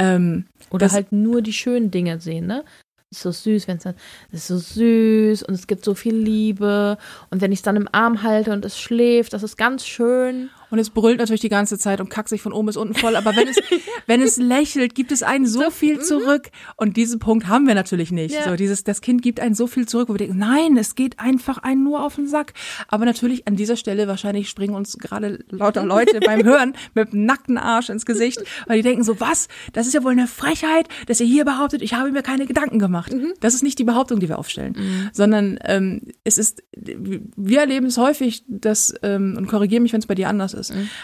Ähm, 0.00 0.46
oder 0.70 0.90
halt 0.90 1.12
nur 1.12 1.42
die 1.42 1.52
schönen 1.52 1.90
Dinge 1.90 2.20
sehen, 2.20 2.46
ne? 2.46 2.64
Ist 3.10 3.22
so 3.22 3.32
süß, 3.32 3.68
wenn 3.68 3.78
es 3.78 3.82
dann, 3.84 3.96
ist 4.32 4.46
so 4.46 4.58
süß 4.58 5.42
und 5.42 5.54
es 5.54 5.66
gibt 5.66 5.84
so 5.84 5.94
viel 5.94 6.14
Liebe 6.16 6.96
und 7.30 7.40
wenn 7.40 7.52
ich 7.52 7.58
es 7.60 7.62
dann 7.62 7.76
im 7.76 7.88
Arm 7.92 8.22
halte 8.22 8.52
und 8.52 8.64
es 8.64 8.78
schläft, 8.80 9.32
das 9.32 9.42
ist 9.42 9.56
ganz 9.58 9.84
schön. 9.86 10.50
Und 10.70 10.78
es 10.78 10.90
brüllt 10.90 11.18
natürlich 11.18 11.40
die 11.40 11.48
ganze 11.48 11.78
Zeit 11.78 12.00
und 12.00 12.08
kackt 12.10 12.28
sich 12.28 12.42
von 12.42 12.52
oben 12.52 12.66
bis 12.66 12.76
unten 12.76 12.94
voll. 12.94 13.16
Aber 13.16 13.34
wenn 13.36 13.48
es, 13.48 13.56
wenn 14.06 14.22
es 14.22 14.36
lächelt, 14.36 14.94
gibt 14.94 15.12
es 15.12 15.22
einen 15.22 15.46
so 15.46 15.70
viel 15.70 16.00
zurück. 16.00 16.50
Und 16.76 16.96
diesen 16.96 17.18
Punkt 17.18 17.48
haben 17.48 17.66
wir 17.66 17.74
natürlich 17.74 18.12
nicht. 18.12 18.34
Ja. 18.34 18.44
So 18.44 18.56
dieses, 18.56 18.84
das 18.84 19.00
Kind 19.00 19.22
gibt 19.22 19.40
einen 19.40 19.54
so 19.54 19.66
viel 19.66 19.86
zurück, 19.86 20.08
wo 20.08 20.14
wir 20.14 20.18
denken, 20.18 20.38
nein, 20.38 20.76
es 20.76 20.94
geht 20.94 21.18
einfach 21.18 21.58
einen 21.58 21.84
nur 21.84 22.04
auf 22.04 22.16
den 22.16 22.28
Sack. 22.28 22.54
Aber 22.88 23.04
natürlich 23.04 23.46
an 23.46 23.56
dieser 23.56 23.76
Stelle 23.76 24.08
wahrscheinlich 24.08 24.48
springen 24.48 24.74
uns 24.74 24.98
gerade 24.98 25.44
lauter 25.50 25.84
Leute 25.84 26.20
beim 26.24 26.44
Hören 26.44 26.74
mit 26.94 27.12
dem 27.12 27.24
nackten 27.24 27.58
Arsch 27.58 27.88
ins 27.88 28.06
Gesicht, 28.06 28.42
weil 28.66 28.76
die 28.76 28.82
denken 28.82 29.02
so, 29.02 29.20
was? 29.20 29.48
Das 29.72 29.86
ist 29.86 29.94
ja 29.94 30.04
wohl 30.04 30.12
eine 30.12 30.26
Frechheit, 30.26 30.88
dass 31.06 31.20
ihr 31.20 31.26
hier 31.26 31.44
behauptet, 31.44 31.82
ich 31.82 31.94
habe 31.94 32.10
mir 32.12 32.22
keine 32.22 32.46
Gedanken 32.46 32.78
gemacht. 32.78 33.14
Das 33.40 33.54
ist 33.54 33.62
nicht 33.62 33.78
die 33.78 33.84
Behauptung, 33.84 34.20
die 34.20 34.28
wir 34.28 34.38
aufstellen, 34.38 35.10
sondern 35.12 35.58
ähm, 35.64 36.02
es 36.24 36.38
ist, 36.38 36.62
wir 36.76 37.60
erleben 37.60 37.86
es 37.86 37.98
häufig, 37.98 38.44
dass, 38.48 38.94
ähm, 39.02 39.34
und 39.36 39.46
korrigiere 39.46 39.80
mich, 39.80 39.92
wenn 39.92 40.00
es 40.00 40.06
bei 40.06 40.14
dir 40.14 40.28
anders 40.28 40.54
ist, 40.54 40.59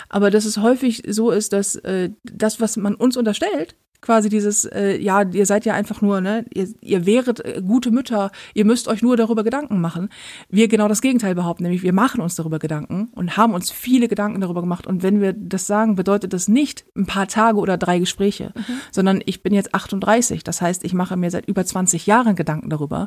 aber 0.09 0.31
dass 0.31 0.45
es 0.45 0.59
häufig 0.59 1.03
so 1.09 1.31
ist, 1.31 1.53
dass 1.53 1.77
äh, 1.77 2.11
das, 2.25 2.61
was 2.61 2.77
man 2.77 2.95
uns 2.95 3.17
unterstellt, 3.17 3.75
quasi 4.01 4.29
dieses, 4.29 4.65
äh, 4.65 4.97
ja, 4.99 5.23
ihr 5.23 5.47
seid 5.47 5.65
ja 5.65 5.75
einfach 5.75 6.01
nur, 6.01 6.21
ne, 6.21 6.45
ihr, 6.55 6.69
ihr 6.81 7.07
wäret 7.07 7.45
äh, 7.45 7.61
gute 7.65 7.91
Mütter, 7.91 8.31
ihr 8.55 8.65
müsst 8.65 8.89
euch 8.89 9.03
nur 9.03 9.17
darüber 9.17 9.45
Gedanken 9.45 9.81
machen. 9.81 10.11
Wir 10.49 10.69
genau 10.69 10.89
das 10.89 11.03
Gegenteil 11.03 11.35
behaupten, 11.35 11.65
nämlich 11.65 11.83
wir 11.83 11.93
machen 11.93 12.21
uns 12.21 12.37
darüber 12.37 12.59
Gedanken 12.59 13.09
und 13.15 13.37
haben 13.37 13.55
uns 13.55 13.71
viele 13.71 14.09
Gedanken 14.09 14.41
darüber 14.41 14.61
gemacht. 14.61 14.87
Und 14.87 15.03
wenn 15.03 15.21
wir 15.21 15.33
das 15.33 15.67
sagen, 15.67 15.97
bedeutet 15.97 16.33
das 16.33 16.47
nicht 16.47 16.85
ein 16.97 17.07
paar 17.07 17.27
Tage 17.27 17.59
oder 17.59 17.77
drei 17.77 17.99
Gespräche, 17.99 18.53
sondern 18.93 19.23
ich 19.27 19.43
bin 19.43 19.53
jetzt 19.53 19.75
38. 19.75 20.45
Das 20.45 20.61
heißt, 20.61 20.85
ich 20.85 20.95
mache 20.95 21.17
mir 21.17 21.31
seit 21.31 21.47
über 21.47 21.65
20 21.65 22.07
Jahren 22.07 22.37
Gedanken 22.37 22.71
darüber, 22.71 23.07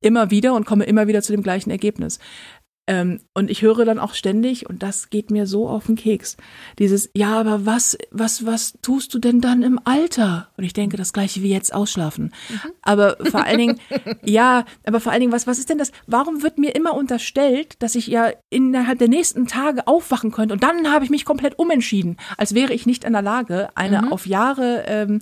immer 0.00 0.30
wieder 0.30 0.54
und 0.54 0.66
komme 0.66 0.84
immer 0.84 1.06
wieder 1.06 1.22
zu 1.22 1.32
dem 1.32 1.42
gleichen 1.42 1.70
Ergebnis. 1.70 2.18
Ähm, 2.86 3.20
und 3.32 3.50
ich 3.50 3.62
höre 3.62 3.84
dann 3.84 3.98
auch 3.98 4.14
ständig, 4.14 4.68
und 4.68 4.82
das 4.82 5.08
geht 5.08 5.30
mir 5.30 5.46
so 5.46 5.68
auf 5.68 5.86
den 5.86 5.96
Keks, 5.96 6.36
dieses, 6.78 7.10
ja, 7.14 7.38
aber 7.38 7.64
was, 7.64 7.96
was, 8.10 8.44
was 8.44 8.74
tust 8.82 9.14
du 9.14 9.18
denn 9.18 9.40
dann 9.40 9.62
im 9.62 9.80
Alter? 9.84 10.48
Und 10.56 10.64
ich 10.64 10.74
denke, 10.74 10.96
das 10.98 11.14
gleiche 11.14 11.42
wie 11.42 11.50
jetzt 11.50 11.74
ausschlafen. 11.74 12.32
Aber 12.82 13.16
vor 13.30 13.44
allen 13.44 13.58
Dingen, 13.58 13.80
ja, 14.22 14.64
aber 14.86 15.00
vor 15.00 15.12
allen 15.12 15.20
Dingen, 15.20 15.32
was, 15.32 15.46
was 15.46 15.58
ist 15.58 15.70
denn 15.70 15.78
das? 15.78 15.92
Warum 16.06 16.42
wird 16.42 16.58
mir 16.58 16.74
immer 16.74 16.94
unterstellt, 16.94 17.76
dass 17.82 17.94
ich 17.94 18.06
ja 18.06 18.30
innerhalb 18.50 18.98
der 18.98 19.08
nächsten 19.08 19.46
Tage 19.46 19.86
aufwachen 19.86 20.30
könnte 20.30 20.52
und 20.52 20.62
dann 20.62 20.92
habe 20.92 21.04
ich 21.04 21.10
mich 21.10 21.24
komplett 21.24 21.58
umentschieden, 21.58 22.18
als 22.36 22.54
wäre 22.54 22.74
ich 22.74 22.84
nicht 22.84 23.04
in 23.04 23.12
der 23.14 23.22
Lage, 23.22 23.68
eine 23.74 24.12
auf 24.12 24.26
Jahre, 24.26 24.84
ähm, 24.86 25.20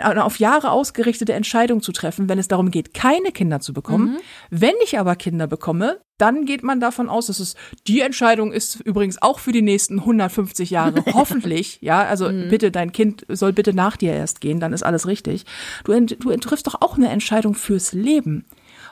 eine 0.00 0.24
auf 0.24 0.38
Jahre 0.38 0.70
ausgerichtete 0.70 1.32
Entscheidung 1.32 1.82
zu 1.82 1.92
treffen, 1.92 2.28
wenn 2.28 2.38
es 2.38 2.48
darum 2.48 2.70
geht, 2.70 2.94
keine 2.94 3.32
Kinder 3.32 3.60
zu 3.60 3.72
bekommen. 3.72 4.18
Wenn 4.50 4.74
ich 4.82 4.98
aber 4.98 5.16
Kinder 5.16 5.46
bekomme, 5.46 6.00
dann 6.18 6.44
geht 6.44 6.62
man 6.62 6.78
davon 6.80 7.08
aus, 7.08 7.26
dass 7.26 7.40
es 7.40 7.54
die 7.86 8.00
Entscheidung 8.00 8.52
ist 8.52 8.80
übrigens 8.80 9.20
auch 9.20 9.38
für 9.38 9.52
die 9.52 9.62
nächsten 9.62 9.98
150 10.00 10.70
Jahre, 10.70 11.04
hoffentlich. 11.14 11.78
Ja, 11.82 12.02
also 12.04 12.28
bitte, 12.28 12.70
dein 12.70 12.92
Kind 12.92 13.26
soll 13.28 13.52
bitte 13.52 13.74
nach 13.74 13.96
dir 13.96 14.12
erst 14.12 14.40
gehen, 14.40 14.60
dann 14.60 14.72
ist 14.72 14.82
alles 14.82 15.06
richtig. 15.06 15.44
Du, 15.84 15.92
ent, 15.92 16.16
du 16.22 16.34
triffst 16.36 16.66
doch 16.66 16.80
auch 16.80 16.96
eine 16.96 17.08
Entscheidung 17.08 17.54
fürs 17.54 17.92
Leben. 17.92 18.46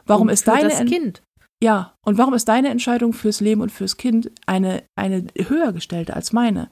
Warum 0.06 0.28
Und 0.28 0.32
ist 0.34 0.48
deine 0.48 0.72
Ent- 0.72 0.90
Kind? 0.90 1.22
Ja, 1.62 1.94
und 2.02 2.16
warum 2.16 2.34
ist 2.34 2.48
deine 2.48 2.68
Entscheidung 2.68 3.12
fürs 3.12 3.40
Leben 3.40 3.60
und 3.60 3.70
fürs 3.70 3.96
Kind 3.98 4.30
eine, 4.46 4.82
eine 4.96 5.26
höher 5.36 5.72
gestellte 5.72 6.14
als 6.14 6.32
meine? 6.32 6.70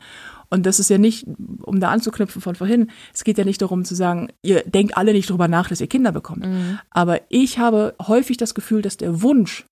Und 0.51 0.64
das 0.64 0.81
ist 0.81 0.88
ja 0.88 0.96
nicht, 0.96 1.27
um 1.62 1.79
da 1.79 1.90
anzuknüpfen 1.90 2.40
von 2.40 2.55
vorhin, 2.55 2.90
es 3.12 3.22
geht 3.22 3.37
ja 3.37 3.44
nicht 3.44 3.61
darum 3.61 3.85
zu 3.85 3.94
sagen, 3.94 4.29
ihr 4.42 4.62
denkt 4.62 4.96
alle 4.96 5.12
nicht 5.12 5.29
drüber 5.29 5.46
nach, 5.46 5.68
dass 5.68 5.83
ihr 5.83 5.88
Kinder 5.88 6.11
bekommt. 6.11 6.44
Aber 6.90 7.20
ich 7.29 7.59
habe 7.59 7.94
häufig 8.01 8.38
das 8.38 8.55
Gefühl, 8.55 8.81
dass 8.81 8.96
der 8.96 9.20
Wunsch, 9.20 9.66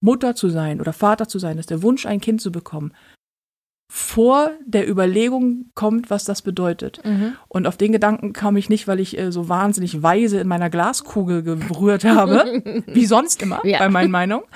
Mutter 0.00 0.34
zu 0.34 0.48
sein 0.48 0.80
oder 0.80 0.92
Vater 0.92 1.28
zu 1.28 1.38
sein, 1.38 1.58
dass 1.58 1.66
der 1.66 1.82
Wunsch, 1.82 2.06
ein 2.06 2.20
Kind 2.20 2.40
zu 2.40 2.50
bekommen, 2.50 2.92
vor 3.94 4.52
der 4.64 4.88
Überlegung 4.88 5.66
kommt, 5.74 6.08
was 6.08 6.24
das 6.24 6.40
bedeutet. 6.40 7.04
Mhm. 7.04 7.34
Und 7.48 7.66
auf 7.66 7.76
den 7.76 7.92
Gedanken 7.92 8.32
kam 8.32 8.56
ich 8.56 8.70
nicht, 8.70 8.88
weil 8.88 8.98
ich 9.00 9.18
äh, 9.18 9.30
so 9.30 9.50
wahnsinnig 9.50 10.02
weise 10.02 10.40
in 10.40 10.48
meiner 10.48 10.70
Glaskugel 10.70 11.42
gerührt 11.42 12.02
habe, 12.04 12.62
wie 12.86 13.04
sonst 13.04 13.42
immer 13.42 13.60
Ja. 13.66 13.80
bei 13.80 13.90
meinen 13.90 14.10
Meinungen, 14.10 14.46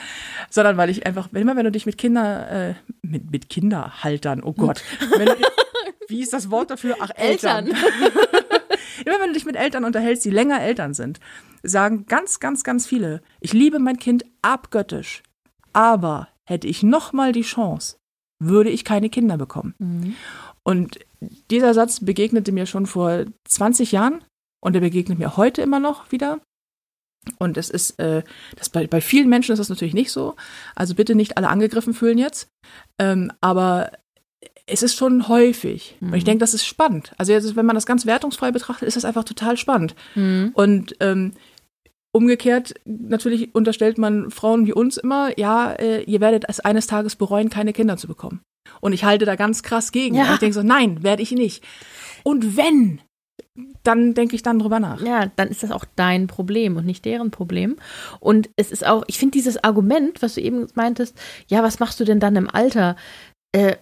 sondern 0.48 0.78
weil 0.78 0.88
ich 0.88 1.04
einfach, 1.06 1.28
immer 1.34 1.54
wenn 1.54 1.64
du 1.66 1.70
dich 1.70 1.84
mit 1.84 1.98
Kinder, 1.98 2.50
äh, 2.70 2.74
mit, 3.02 3.30
mit 3.30 3.50
Kinderhaltern, 3.50 4.42
oh 4.42 4.54
Gott, 4.54 4.82
wenn 5.18 5.26
du, 5.26 5.34
wie 6.08 6.22
ist 6.22 6.32
das 6.32 6.50
Wort 6.50 6.70
dafür? 6.70 6.96
Ach, 7.00 7.10
Eltern. 7.14 7.66
Eltern. 7.66 7.78
Immer 9.04 9.20
wenn 9.20 9.28
du 9.28 9.34
dich 9.34 9.44
mit 9.44 9.56
Eltern 9.56 9.84
unterhältst, 9.84 10.24
die 10.24 10.30
länger 10.30 10.62
Eltern 10.62 10.94
sind, 10.94 11.20
sagen 11.62 12.06
ganz, 12.06 12.40
ganz, 12.40 12.64
ganz 12.64 12.86
viele, 12.86 13.20
ich 13.40 13.52
liebe 13.52 13.80
mein 13.80 13.98
Kind 13.98 14.24
abgöttisch, 14.40 15.22
aber 15.74 16.28
hätte 16.44 16.66
ich 16.68 16.82
noch 16.82 17.12
mal 17.12 17.32
die 17.32 17.42
Chance, 17.42 17.98
würde 18.38 18.70
ich 18.70 18.84
keine 18.84 19.08
Kinder 19.10 19.36
bekommen. 19.38 20.16
Und 20.62 20.98
dieser 21.50 21.74
Satz 21.74 22.00
begegnete 22.04 22.52
mir 22.52 22.66
schon 22.66 22.86
vor 22.86 23.24
20 23.48 23.92
Jahren 23.92 24.24
und 24.60 24.74
er 24.74 24.80
begegnet 24.80 25.18
mir 25.18 25.36
heute 25.36 25.62
immer 25.62 25.80
noch 25.80 26.10
wieder. 26.12 26.40
Und 27.38 27.56
es 27.56 27.70
ist, 27.70 27.98
äh, 27.98 28.22
das 28.56 28.68
bei, 28.68 28.86
bei 28.86 29.00
vielen 29.00 29.28
Menschen 29.28 29.52
ist 29.52 29.58
das 29.58 29.68
natürlich 29.68 29.94
nicht 29.94 30.12
so. 30.12 30.36
Also 30.76 30.94
bitte 30.94 31.14
nicht 31.14 31.36
alle 31.36 31.48
angegriffen 31.48 31.92
fühlen 31.94 32.18
jetzt. 32.18 32.48
Ähm, 33.00 33.32
aber 33.40 33.90
es 34.66 34.82
ist 34.82 34.94
schon 34.96 35.28
häufig. 35.28 35.96
Und 36.00 36.14
ich 36.14 36.22
Mhm. 36.22 36.26
denke, 36.26 36.40
das 36.40 36.54
ist 36.54 36.64
spannend. 36.66 37.12
Also 37.18 37.32
jetzt, 37.32 37.56
wenn 37.56 37.66
man 37.66 37.74
das 37.74 37.86
ganz 37.86 38.06
wertungsfrei 38.06 38.50
betrachtet, 38.52 38.86
ist 38.86 38.96
das 38.96 39.04
einfach 39.04 39.24
total 39.24 39.56
spannend. 39.56 39.94
Mhm. 40.14 40.50
Und 40.54 40.96
ähm, 41.00 41.32
umgekehrt, 42.16 42.74
natürlich 42.84 43.54
unterstellt 43.54 43.98
man 43.98 44.30
Frauen 44.30 44.66
wie 44.66 44.72
uns 44.72 44.96
immer, 44.96 45.38
ja, 45.38 45.72
äh, 45.72 46.02
ihr 46.04 46.20
werdet 46.20 46.44
es 46.48 46.60
eines 46.60 46.86
Tages 46.86 47.14
bereuen, 47.14 47.50
keine 47.50 47.74
Kinder 47.74 47.98
zu 47.98 48.06
bekommen. 48.06 48.40
Und 48.80 48.94
ich 48.94 49.04
halte 49.04 49.26
da 49.26 49.36
ganz 49.36 49.62
krass 49.62 49.92
gegen. 49.92 50.16
Ja. 50.16 50.24
Und 50.24 50.34
ich 50.34 50.38
denke 50.40 50.54
so, 50.54 50.62
nein, 50.62 51.02
werde 51.02 51.22
ich 51.22 51.32
nicht. 51.32 51.62
Und 52.24 52.56
wenn, 52.56 53.02
dann 53.82 54.14
denke 54.14 54.34
ich 54.34 54.42
dann 54.42 54.58
drüber 54.58 54.80
nach. 54.80 55.02
Ja, 55.02 55.26
dann 55.36 55.48
ist 55.48 55.62
das 55.62 55.70
auch 55.70 55.84
dein 55.94 56.26
Problem 56.26 56.76
und 56.76 56.86
nicht 56.86 57.04
deren 57.04 57.30
Problem. 57.30 57.76
Und 58.18 58.48
es 58.56 58.72
ist 58.72 58.86
auch, 58.86 59.04
ich 59.06 59.18
finde 59.18 59.32
dieses 59.32 59.62
Argument, 59.62 60.22
was 60.22 60.34
du 60.34 60.40
eben 60.40 60.66
meintest, 60.74 61.16
ja, 61.48 61.62
was 61.62 61.78
machst 61.80 62.00
du 62.00 62.04
denn 62.04 62.18
dann 62.18 62.36
im 62.36 62.48
Alter? 62.48 62.96
Äh, 63.52 63.76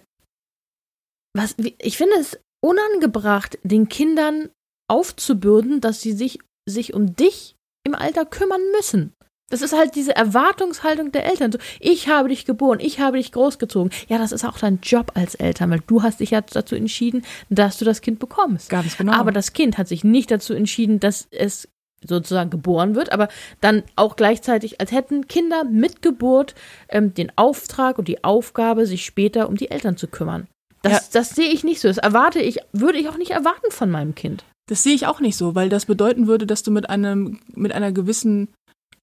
was, 1.36 1.54
ich 1.58 1.96
finde 1.96 2.16
es 2.18 2.38
unangebracht, 2.62 3.58
den 3.62 3.88
Kindern 3.88 4.50
aufzubürden, 4.90 5.80
dass 5.80 6.00
sie 6.00 6.12
sich, 6.12 6.38
sich 6.68 6.94
um 6.94 7.14
dich 7.16 7.56
im 7.84 7.94
Alter 7.94 8.24
kümmern 8.24 8.60
müssen. 8.76 9.12
Das 9.50 9.60
ist 9.60 9.76
halt 9.76 9.94
diese 9.94 10.16
Erwartungshaltung 10.16 11.12
der 11.12 11.26
Eltern. 11.26 11.52
So, 11.52 11.58
ich 11.78 12.08
habe 12.08 12.30
dich 12.30 12.46
geboren, 12.46 12.80
ich 12.80 12.98
habe 12.98 13.18
dich 13.18 13.30
großgezogen. 13.30 13.92
Ja, 14.08 14.18
das 14.18 14.32
ist 14.32 14.44
auch 14.44 14.58
dein 14.58 14.80
Job 14.82 15.12
als 15.14 15.34
Eltern, 15.34 15.70
weil 15.70 15.82
du 15.86 16.02
hast 16.02 16.20
dich 16.20 16.30
ja 16.30 16.40
dazu 16.40 16.74
entschieden, 16.74 17.24
dass 17.50 17.78
du 17.78 17.84
das 17.84 18.00
Kind 18.00 18.18
bekommst. 18.18 18.70
Ganz 18.70 18.96
genau. 18.96 19.12
Aber 19.12 19.32
das 19.32 19.52
Kind 19.52 19.76
hat 19.76 19.86
sich 19.86 20.02
nicht 20.02 20.30
dazu 20.30 20.54
entschieden, 20.54 20.98
dass 20.98 21.28
es 21.30 21.68
sozusagen 22.02 22.50
geboren 22.50 22.94
wird, 22.94 23.12
aber 23.12 23.28
dann 23.60 23.82
auch 23.96 24.16
gleichzeitig, 24.16 24.80
als 24.80 24.92
hätten 24.92 25.28
Kinder 25.28 25.64
mit 25.64 26.02
Geburt 26.02 26.54
ähm, 26.88 27.14
den 27.14 27.30
Auftrag 27.36 27.98
und 27.98 28.08
die 28.08 28.24
Aufgabe, 28.24 28.86
sich 28.86 29.04
später 29.04 29.48
um 29.48 29.56
die 29.56 29.70
Eltern 29.70 29.96
zu 29.96 30.08
kümmern. 30.08 30.46
Das, 30.82 30.92
Ja. 30.92 31.00
das 31.12 31.30
sehe 31.30 31.48
ich 31.48 31.64
nicht 31.64 31.80
so. 31.80 31.88
Das 31.88 31.98
erwarte 31.98 32.40
ich, 32.40 32.58
würde 32.72 32.98
ich 32.98 33.08
auch 33.08 33.16
nicht 33.16 33.30
erwarten 33.30 33.70
von 33.70 33.90
meinem 33.90 34.14
Kind. 34.14 34.44
Das 34.66 34.82
sehe 34.82 34.94
ich 34.94 35.06
auch 35.06 35.20
nicht 35.20 35.36
so, 35.36 35.54
weil 35.54 35.68
das 35.68 35.86
bedeuten 35.86 36.26
würde, 36.26 36.46
dass 36.46 36.62
du 36.62 36.70
mit 36.70 36.88
einem, 36.90 37.38
mit 37.54 37.72
einer 37.72 37.92
gewissen 37.92 38.48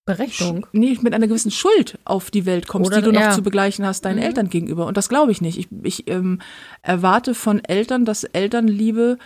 Berechnung. 0.06 0.66
Sch- 0.66 0.70
nee, 0.72 0.98
mit 1.02 1.14
einer 1.14 1.28
gewissen 1.28 1.52
Schuld 1.52 2.00
auf 2.06 2.32
die 2.32 2.46
Welt 2.48 2.68
kommst, 2.68 2.88
Oder- 2.88 3.02
die 3.02 3.04
du 3.06 3.12
noch 3.12 3.32
zu 3.32 3.44
begleichen 3.44 3.86
hast 3.86 4.04
deinen 4.04 4.18
Mhm. 4.18 4.24
Eltern 4.24 4.50
gegenüber. 4.50 4.88
Und 4.88 4.98
das 4.98 5.10
glaube 5.10 5.32
ich 5.32 5.42
nicht. 5.42 5.58
Ich, 5.60 5.68
ich 5.84 6.08
ähm, 6.10 6.42
erwarte 6.82 7.36
von 7.36 7.64
Eltern, 7.64 8.04
dass 8.06 8.24
Elternliebe 8.24 9.18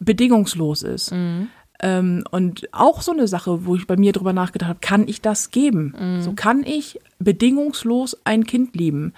bedingungslos 0.00 0.82
ist. 0.82 1.12
Mhm. 1.12 1.48
Ähm, 1.80 2.24
und 2.30 2.68
auch 2.72 3.02
so 3.02 3.12
eine 3.12 3.28
Sache, 3.28 3.66
wo 3.66 3.76
ich 3.76 3.86
bei 3.86 3.96
mir 3.96 4.12
drüber 4.12 4.32
nachgedacht 4.32 4.68
habe, 4.70 4.78
kann 4.80 5.06
ich 5.06 5.20
das 5.20 5.50
geben? 5.50 5.94
Mhm. 5.98 6.22
So 6.22 6.32
kann 6.32 6.64
ich 6.64 6.98
bedingungslos 7.18 8.16
ein 8.24 8.44
Kind 8.44 8.74
lieben? 8.74 9.12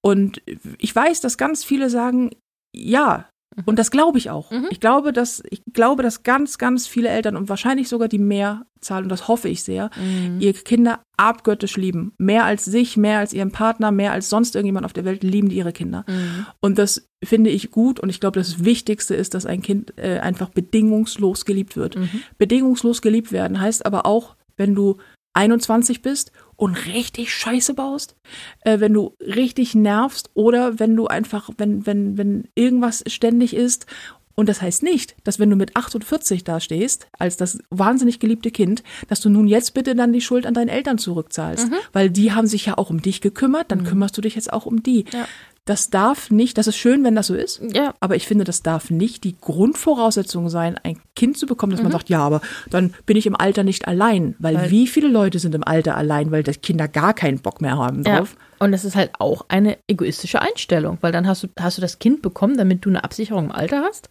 Und 0.00 0.40
ich 0.78 0.94
weiß, 0.94 1.20
dass 1.20 1.36
ganz 1.38 1.64
viele 1.64 1.90
sagen, 1.90 2.30
ja. 2.74 3.26
Und 3.66 3.78
das 3.78 3.90
glaube 3.90 4.18
ich 4.18 4.30
auch. 4.30 4.50
Mhm. 4.50 4.66
Ich 4.70 4.78
glaube, 4.80 5.12
dass 5.12 5.42
ich 5.50 5.62
glaube, 5.72 6.02
dass 6.02 6.22
ganz, 6.22 6.58
ganz 6.58 6.86
viele 6.86 7.08
Eltern 7.08 7.36
und 7.36 7.48
wahrscheinlich 7.48 7.88
sogar 7.88 8.06
die 8.08 8.18
Mehrzahl 8.18 9.02
und 9.02 9.08
das 9.08 9.26
hoffe 9.26 9.48
ich 9.48 9.64
sehr, 9.64 9.90
Mhm. 9.96 10.40
ihre 10.40 10.52
Kinder 10.52 11.00
abgöttisch 11.16 11.76
lieben. 11.76 12.12
Mehr 12.18 12.44
als 12.44 12.64
sich, 12.64 12.96
mehr 12.96 13.18
als 13.18 13.32
ihren 13.32 13.50
Partner, 13.50 13.90
mehr 13.90 14.12
als 14.12 14.30
sonst 14.30 14.54
irgendjemand 14.54 14.86
auf 14.86 14.92
der 14.92 15.04
Welt 15.04 15.24
lieben 15.24 15.48
die 15.48 15.56
ihre 15.56 15.72
Kinder. 15.72 16.04
Mhm. 16.06 16.46
Und 16.60 16.78
das 16.78 17.08
finde 17.24 17.50
ich 17.50 17.70
gut 17.72 17.98
und 17.98 18.10
ich 18.10 18.20
glaube, 18.20 18.38
das 18.38 18.64
Wichtigste 18.64 19.16
ist, 19.16 19.34
dass 19.34 19.44
ein 19.44 19.60
Kind 19.62 19.94
äh, 19.96 20.20
einfach 20.20 20.50
bedingungslos 20.50 21.44
geliebt 21.44 21.76
wird. 21.76 21.96
Mhm. 21.96 22.08
Bedingungslos 22.38 23.02
geliebt 23.02 23.32
werden 23.32 23.60
heißt 23.60 23.84
aber 23.86 24.06
auch, 24.06 24.36
wenn 24.56 24.74
du 24.74 24.98
21 25.34 26.02
bist 26.02 26.32
und 26.56 26.74
richtig 26.86 27.32
Scheiße 27.32 27.74
baust, 27.74 28.16
äh, 28.62 28.80
wenn 28.80 28.92
du 28.92 29.14
richtig 29.20 29.74
nervst 29.74 30.30
oder 30.34 30.78
wenn 30.78 30.96
du 30.96 31.06
einfach, 31.06 31.50
wenn, 31.56 31.86
wenn, 31.86 32.18
wenn 32.18 32.48
irgendwas 32.54 33.04
ständig 33.06 33.54
ist. 33.54 33.86
Und 34.34 34.48
das 34.48 34.62
heißt 34.62 34.84
nicht, 34.84 35.16
dass 35.24 35.40
wenn 35.40 35.50
du 35.50 35.56
mit 35.56 35.74
48 35.76 36.44
da 36.44 36.60
stehst, 36.60 37.08
als 37.18 37.36
das 37.36 37.58
wahnsinnig 37.70 38.20
geliebte 38.20 38.52
Kind, 38.52 38.84
dass 39.08 39.20
du 39.20 39.30
nun 39.30 39.48
jetzt 39.48 39.74
bitte 39.74 39.96
dann 39.96 40.12
die 40.12 40.20
Schuld 40.20 40.46
an 40.46 40.54
deinen 40.54 40.68
Eltern 40.68 40.98
zurückzahlst. 40.98 41.68
Weil 41.92 42.10
die 42.10 42.32
haben 42.32 42.46
sich 42.46 42.66
ja 42.66 42.78
auch 42.78 42.88
um 42.90 43.02
dich 43.02 43.20
gekümmert, 43.20 43.72
dann 43.72 43.82
kümmerst 43.82 44.16
du 44.16 44.20
dich 44.20 44.36
jetzt 44.36 44.52
auch 44.52 44.64
um 44.64 44.82
die. 44.82 45.06
Ja. 45.12 45.26
Das 45.68 45.90
darf 45.90 46.30
nicht, 46.30 46.56
das 46.56 46.66
ist 46.66 46.78
schön, 46.78 47.04
wenn 47.04 47.14
das 47.14 47.26
so 47.26 47.34
ist. 47.34 47.60
Ja, 47.74 47.92
Aber 48.00 48.16
ich 48.16 48.26
finde, 48.26 48.44
das 48.44 48.62
darf 48.62 48.88
nicht 48.88 49.22
die 49.22 49.38
Grundvoraussetzung 49.38 50.48
sein, 50.48 50.80
ein 50.82 50.98
Kind 51.14 51.36
zu 51.36 51.44
bekommen, 51.44 51.72
dass 51.72 51.82
man 51.82 51.92
sagt, 51.92 52.08
ja, 52.08 52.20
aber 52.20 52.40
dann 52.70 52.94
bin 53.04 53.18
ich 53.18 53.26
im 53.26 53.36
Alter 53.36 53.64
nicht 53.64 53.86
allein. 53.86 54.34
Weil, 54.38 54.54
Weil- 54.56 54.70
wie 54.70 54.86
viele 54.86 55.08
Leute 55.08 55.38
sind 55.38 55.54
im 55.54 55.62
Alter 55.62 55.94
allein, 55.94 56.30
weil 56.30 56.42
die 56.42 56.52
Kinder 56.52 56.88
gar 56.88 57.12
keinen 57.12 57.40
Bock 57.40 57.60
mehr 57.60 57.76
haben 57.76 58.02
ja. 58.02 58.16
drauf? 58.20 58.34
Und 58.60 58.72
es 58.72 58.86
ist 58.86 58.96
halt 58.96 59.10
auch 59.18 59.44
eine 59.50 59.76
egoistische 59.88 60.40
Einstellung, 60.40 60.96
weil 61.02 61.12
dann 61.12 61.26
hast 61.26 61.42
du, 61.42 61.48
hast 61.60 61.76
du 61.76 61.82
das 61.82 61.98
Kind 61.98 62.22
bekommen, 62.22 62.56
damit 62.56 62.86
du 62.86 62.88
eine 62.88 63.04
Absicherung 63.04 63.44
im 63.44 63.52
Alter 63.52 63.82
hast. 63.82 64.08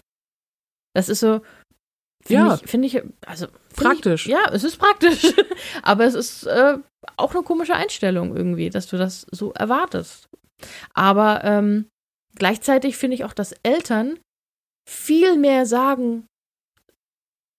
Das 0.93 1.09
ist 1.09 1.21
so, 1.21 1.41
finde 2.23 2.47
Ja. 2.49 2.59
ich, 2.63 2.69
finde 2.69 2.85
ich, 2.87 3.01
also 3.25 3.47
finde 3.73 3.89
Praktisch. 3.95 4.27
Ich, 4.27 4.31
ja, 4.31 4.51
es 4.51 4.63
ist 4.63 4.77
praktisch. 4.77 5.33
Aber 5.81 6.05
es 6.05 6.13
ist 6.13 6.43
äh, 6.45 6.77
auch 7.15 7.33
eine 7.33 7.41
komische 7.41 7.73
Einstellung 7.73 8.35
irgendwie, 8.37 8.69
dass 8.69 8.85
du 8.85 8.97
das 8.97 9.25
so 9.31 9.53
erwartest. 9.53 10.29
Aber 10.93 11.43
ähm, 11.43 11.85
gleichzeitig 12.35 12.97
finde 12.97 13.15
ich 13.15 13.23
auch, 13.23 13.33
dass 13.33 13.53
Eltern 13.63 14.19
viel 14.89 15.37
mehr 15.37 15.65
sagen 15.65 16.25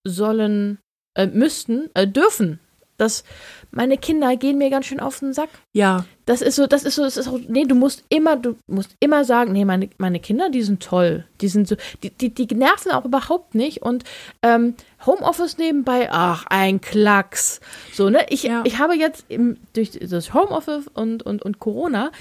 sollen, 0.05 0.79
äh, 1.15 1.27
müssten, 1.27 1.89
äh, 1.93 2.07
dürfen. 2.07 2.59
Dass 2.97 3.23
meine 3.71 3.97
Kinder 3.97 4.35
gehen 4.35 4.57
mir 4.57 4.69
ganz 4.69 4.87
schön 4.87 4.99
auf 4.99 5.19
den 5.19 5.31
Sack. 5.31 5.47
Ja, 5.73 6.03
Das 6.25 6.41
ist 6.41 6.57
so, 6.57 6.67
das 6.67 6.83
ist 6.83 6.95
so, 6.95 7.03
das 7.03 7.15
ist 7.15 7.29
auch, 7.29 7.39
nee, 7.47 7.63
du 7.63 7.73
musst 7.75 8.03
immer, 8.09 8.35
du 8.35 8.57
musst 8.67 8.93
immer 8.99 9.23
sagen, 9.23 9.53
nee, 9.53 9.63
meine, 9.63 9.89
meine 9.97 10.19
Kinder, 10.19 10.49
die 10.49 10.63
sind 10.63 10.83
toll. 10.83 11.25
Die 11.39 11.47
sind 11.47 11.65
so, 11.67 11.77
die, 12.03 12.09
die, 12.09 12.29
die 12.33 12.53
nerven 12.55 12.91
auch 12.91 13.05
überhaupt 13.05 13.55
nicht. 13.55 13.81
Und 13.83 14.03
ähm, 14.43 14.75
Homeoffice 15.05 15.57
nebenbei, 15.57 16.09
ach, 16.11 16.45
ein 16.49 16.81
Klacks. 16.81 17.61
So, 17.93 18.09
ne? 18.09 18.25
Ich, 18.29 18.43
Ja. 18.43 18.63
ich 18.65 18.79
habe 18.79 18.95
jetzt 18.95 19.23
im, 19.29 19.55
durch 19.71 19.91
das 19.91 20.33
Homeoffice 20.33 20.87
und, 20.93 21.23
und, 21.23 21.41
und 21.41 21.59
Corona 21.59 22.11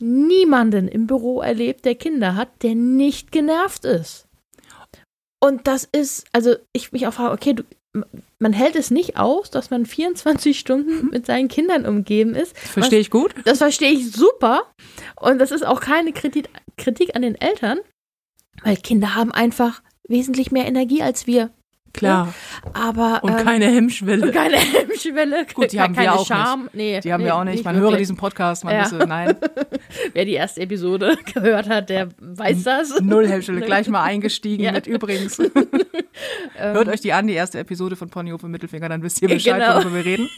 niemanden 0.00 0.88
im 0.88 1.06
Büro 1.06 1.40
erlebt, 1.40 1.84
der 1.84 1.94
Kinder 1.94 2.34
hat, 2.34 2.62
der 2.62 2.74
nicht 2.74 3.32
genervt 3.32 3.84
ist. 3.84 4.26
Und 5.40 5.66
das 5.66 5.88
ist, 5.90 6.26
also 6.32 6.54
ich 6.72 6.92
mich 6.92 7.06
auch 7.06 7.14
frage, 7.14 7.32
okay, 7.32 7.54
du, 7.54 7.64
man 8.38 8.52
hält 8.52 8.76
es 8.76 8.90
nicht 8.90 9.16
aus, 9.16 9.50
dass 9.50 9.70
man 9.70 9.86
24 9.86 10.58
Stunden 10.58 11.08
mit 11.10 11.26
seinen 11.26 11.48
Kindern 11.48 11.86
umgeben 11.86 12.34
ist. 12.34 12.56
verstehe 12.56 13.00
ich 13.00 13.10
gut. 13.10 13.34
Das 13.44 13.58
verstehe 13.58 13.90
ich 13.90 14.12
super. 14.12 14.62
Und 15.16 15.38
das 15.38 15.50
ist 15.50 15.66
auch 15.66 15.80
keine 15.80 16.12
Kritik, 16.12 16.48
Kritik 16.76 17.16
an 17.16 17.22
den 17.22 17.34
Eltern, 17.34 17.78
weil 18.62 18.76
Kinder 18.76 19.14
haben 19.14 19.32
einfach 19.32 19.82
wesentlich 20.08 20.50
mehr 20.50 20.66
Energie 20.66 21.02
als 21.02 21.26
wir. 21.26 21.50
Klar. 21.92 22.32
Aber 22.72 23.20
Und 23.24 23.32
ähm, 23.38 23.44
keine 23.44 23.66
Hemmschwelle. 23.66 24.26
und 24.26 24.32
keine 24.34 24.56
Hemmschwelle, 24.56 25.46
Gut, 25.52 25.72
die 25.72 25.80
haben 25.80 25.94
wir 25.96 26.04
keine 26.04 26.14
auch 26.14 26.26
Scham. 26.26 26.68
Nee, 26.72 27.00
Die 27.00 27.12
haben 27.12 27.20
nee, 27.20 27.26
wir 27.26 27.34
auch 27.36 27.44
nicht. 27.44 27.64
Man 27.64 27.74
wirklich. 27.74 27.90
höre 27.90 27.98
diesen 27.98 28.16
Podcast, 28.16 28.64
man 28.64 28.74
Ja. 28.74 28.84
wisse, 28.84 28.96
nein, 28.98 29.36
Wer 30.12 30.24
die 30.24 30.34
erste 30.34 30.60
Episode 30.60 31.18
gehört 31.34 31.68
hat, 31.68 31.88
der 31.90 32.08
weiß 32.20 32.62
das. 32.62 33.00
null 33.00 33.26
Hemmschwelle. 33.28 33.60
Gleich 33.62 33.88
mal 33.88 34.02
eingestiegen 34.02 34.62
Ja. 34.64 34.72
mit 34.72 34.86
übrigens. 34.86 35.38
Hört 36.56 36.88
euch 36.88 37.00
die 37.00 37.12
an, 37.12 37.26
die 37.26 37.34
erste 37.34 37.58
Episode 37.58 37.96
von 37.96 38.08
Ponyhof 38.10 38.42
im 38.42 38.50
Mittelfinger, 38.50 38.88
dann 38.88 39.02
wisst 39.02 39.20
ihr 39.22 39.28
Bescheid, 39.28 39.54
genau. 39.60 39.76
worüber 39.76 39.94
wir 39.96 40.04
reden. 40.04 40.28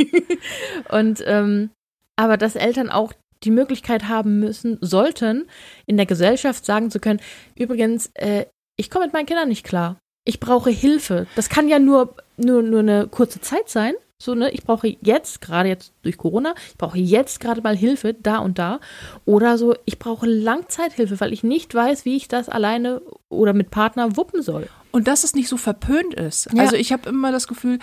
Und 0.88 1.22
ähm, 1.26 1.70
aber 2.16 2.36
dass 2.36 2.56
Eltern 2.56 2.88
auch 2.90 3.12
die 3.44 3.50
Möglichkeit 3.50 4.08
haben 4.08 4.38
müssen, 4.38 4.78
sollten, 4.80 5.46
in 5.86 5.96
der 5.96 6.06
Gesellschaft 6.06 6.64
sagen 6.64 6.90
zu 6.90 7.00
können, 7.00 7.20
übrigens, 7.56 8.10
äh, 8.14 8.46
ich 8.76 8.88
komme 8.90 9.06
mit 9.06 9.12
meinen 9.14 9.26
Kindern 9.26 9.48
nicht 9.48 9.64
klar. 9.66 9.98
Ich 10.24 10.40
brauche 10.40 10.70
Hilfe. 10.70 11.26
Das 11.36 11.48
kann 11.48 11.68
ja 11.68 11.78
nur, 11.78 12.14
nur, 12.36 12.62
nur 12.62 12.80
eine 12.80 13.08
kurze 13.08 13.40
Zeit 13.40 13.68
sein. 13.68 13.94
So, 14.18 14.36
ne, 14.36 14.52
ich 14.52 14.62
brauche 14.62 14.96
jetzt, 15.00 15.40
gerade 15.40 15.68
jetzt 15.68 15.92
durch 16.02 16.16
Corona, 16.16 16.54
ich 16.68 16.78
brauche 16.78 16.96
jetzt 16.96 17.40
gerade 17.40 17.60
mal 17.60 17.76
Hilfe, 17.76 18.14
da 18.14 18.38
und 18.38 18.56
da. 18.56 18.78
Oder 19.24 19.58
so, 19.58 19.74
ich 19.84 19.98
brauche 19.98 20.26
Langzeithilfe, 20.26 21.18
weil 21.18 21.32
ich 21.32 21.42
nicht 21.42 21.74
weiß, 21.74 22.04
wie 22.04 22.16
ich 22.16 22.28
das 22.28 22.48
alleine 22.48 23.02
oder 23.30 23.52
mit 23.52 23.72
Partner 23.72 24.16
wuppen 24.16 24.42
soll. 24.42 24.68
Und 24.92 25.08
dass 25.08 25.24
es 25.24 25.34
nicht 25.34 25.48
so 25.48 25.56
verpönt 25.56 26.14
ist. 26.14 26.48
Ja. 26.52 26.62
Also 26.62 26.76
ich 26.76 26.92
habe 26.92 27.08
immer 27.08 27.32
das 27.32 27.48
Gefühl, 27.48 27.80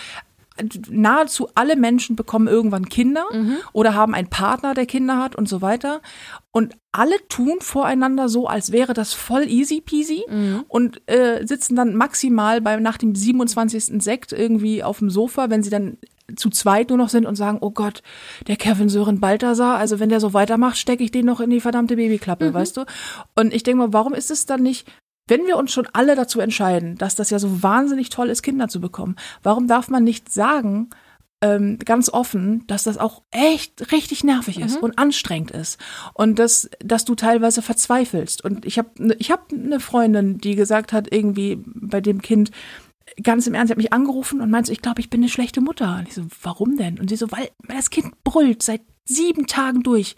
nahezu 0.89 1.49
alle 1.55 1.75
Menschen 1.75 2.15
bekommen 2.15 2.47
irgendwann 2.47 2.89
Kinder 2.89 3.25
oder 3.73 3.93
haben 3.93 4.13
einen 4.13 4.29
Partner, 4.29 4.73
der 4.73 4.85
Kinder 4.85 5.17
hat 5.17 5.35
und 5.35 5.47
so 5.49 5.61
weiter. 5.61 6.01
Und 6.51 6.75
alle 6.91 7.15
tun 7.27 7.57
voreinander 7.61 8.29
so, 8.29 8.47
als 8.47 8.71
wäre 8.71 8.93
das 8.93 9.13
voll 9.13 9.43
easy 9.47 9.81
peasy 9.81 10.23
und 10.67 11.01
äh, 11.07 11.45
sitzen 11.45 11.75
dann 11.75 11.95
maximal 11.95 12.61
bei, 12.61 12.77
nach 12.79 12.97
dem 12.97 13.15
27. 13.15 14.01
Sekt 14.01 14.33
irgendwie 14.33 14.83
auf 14.83 14.99
dem 14.99 15.09
Sofa, 15.09 15.49
wenn 15.49 15.63
sie 15.63 15.69
dann 15.69 15.97
zu 16.35 16.49
zweit 16.49 16.89
nur 16.89 16.97
noch 16.97 17.09
sind 17.09 17.25
und 17.25 17.35
sagen, 17.35 17.57
oh 17.61 17.71
Gott, 17.71 18.03
der 18.47 18.55
Kevin 18.55 18.89
Sören 18.89 19.19
Balthasar, 19.19 19.77
also 19.77 19.99
wenn 19.99 20.09
der 20.09 20.19
so 20.19 20.33
weitermacht, 20.33 20.77
stecke 20.77 21.03
ich 21.03 21.11
den 21.11 21.25
noch 21.25 21.39
in 21.39 21.49
die 21.49 21.59
verdammte 21.61 21.95
Babyklappe, 21.95 22.53
weißt 22.53 22.77
du? 22.77 22.85
Und 23.35 23.53
ich 23.53 23.63
denke 23.63 23.79
mal, 23.79 23.93
warum 23.93 24.13
ist 24.13 24.29
es 24.29 24.45
dann 24.45 24.61
nicht, 24.61 24.87
wenn 25.29 25.45
wir 25.47 25.57
uns 25.57 25.71
schon 25.71 25.87
alle 25.93 26.15
dazu 26.15 26.39
entscheiden, 26.39 26.95
dass 26.97 27.15
das 27.15 27.29
ja 27.29 27.39
so 27.39 27.63
wahnsinnig 27.63 28.09
toll 28.09 28.29
ist, 28.29 28.41
Kinder 28.41 28.67
zu 28.67 28.81
bekommen, 28.81 29.15
warum 29.43 29.67
darf 29.67 29.89
man 29.89 30.03
nicht 30.03 30.31
sagen, 30.31 30.89
ähm, 31.41 31.79
ganz 31.79 32.09
offen, 32.09 32.65
dass 32.67 32.83
das 32.83 32.97
auch 32.97 33.21
echt 33.31 33.93
richtig 33.93 34.25
nervig 34.25 34.59
ist 34.59 34.77
Mhm. 34.77 34.83
und 34.83 34.99
anstrengend 34.99 35.51
ist 35.51 35.79
und 36.13 36.37
dass 36.37 36.69
dass 36.83 37.05
du 37.05 37.15
teilweise 37.15 37.61
verzweifelst 37.61 38.43
und 38.43 38.65
ich 38.65 38.77
habe 38.77 39.15
ich 39.19 39.31
habe 39.31 39.43
eine 39.55 39.79
Freundin, 39.79 40.37
die 40.39 40.55
gesagt 40.55 40.91
hat 40.91 41.07
irgendwie 41.13 41.63
bei 41.65 42.01
dem 42.01 42.21
Kind 42.21 42.51
ganz 43.23 43.47
im 43.47 43.53
Ernst, 43.53 43.69
sie 43.69 43.73
hat 43.73 43.77
mich 43.77 43.93
angerufen 43.93 44.41
und 44.41 44.49
meinte, 44.51 44.67
so, 44.67 44.73
ich 44.73 44.81
glaube, 44.81 45.01
ich 45.01 45.09
bin 45.09 45.21
eine 45.21 45.29
schlechte 45.29 45.61
Mutter. 45.61 45.97
Und 45.97 46.07
ich 46.07 46.13
so, 46.13 46.25
warum 46.43 46.77
denn? 46.77 46.99
Und 46.99 47.09
sie 47.09 47.15
so, 47.15 47.31
weil 47.31 47.49
das 47.67 47.89
Kind 47.89 48.23
brüllt 48.23 48.61
seit 48.61 48.81
sieben 49.03 49.47
Tagen 49.47 49.81
durch. 49.81 50.15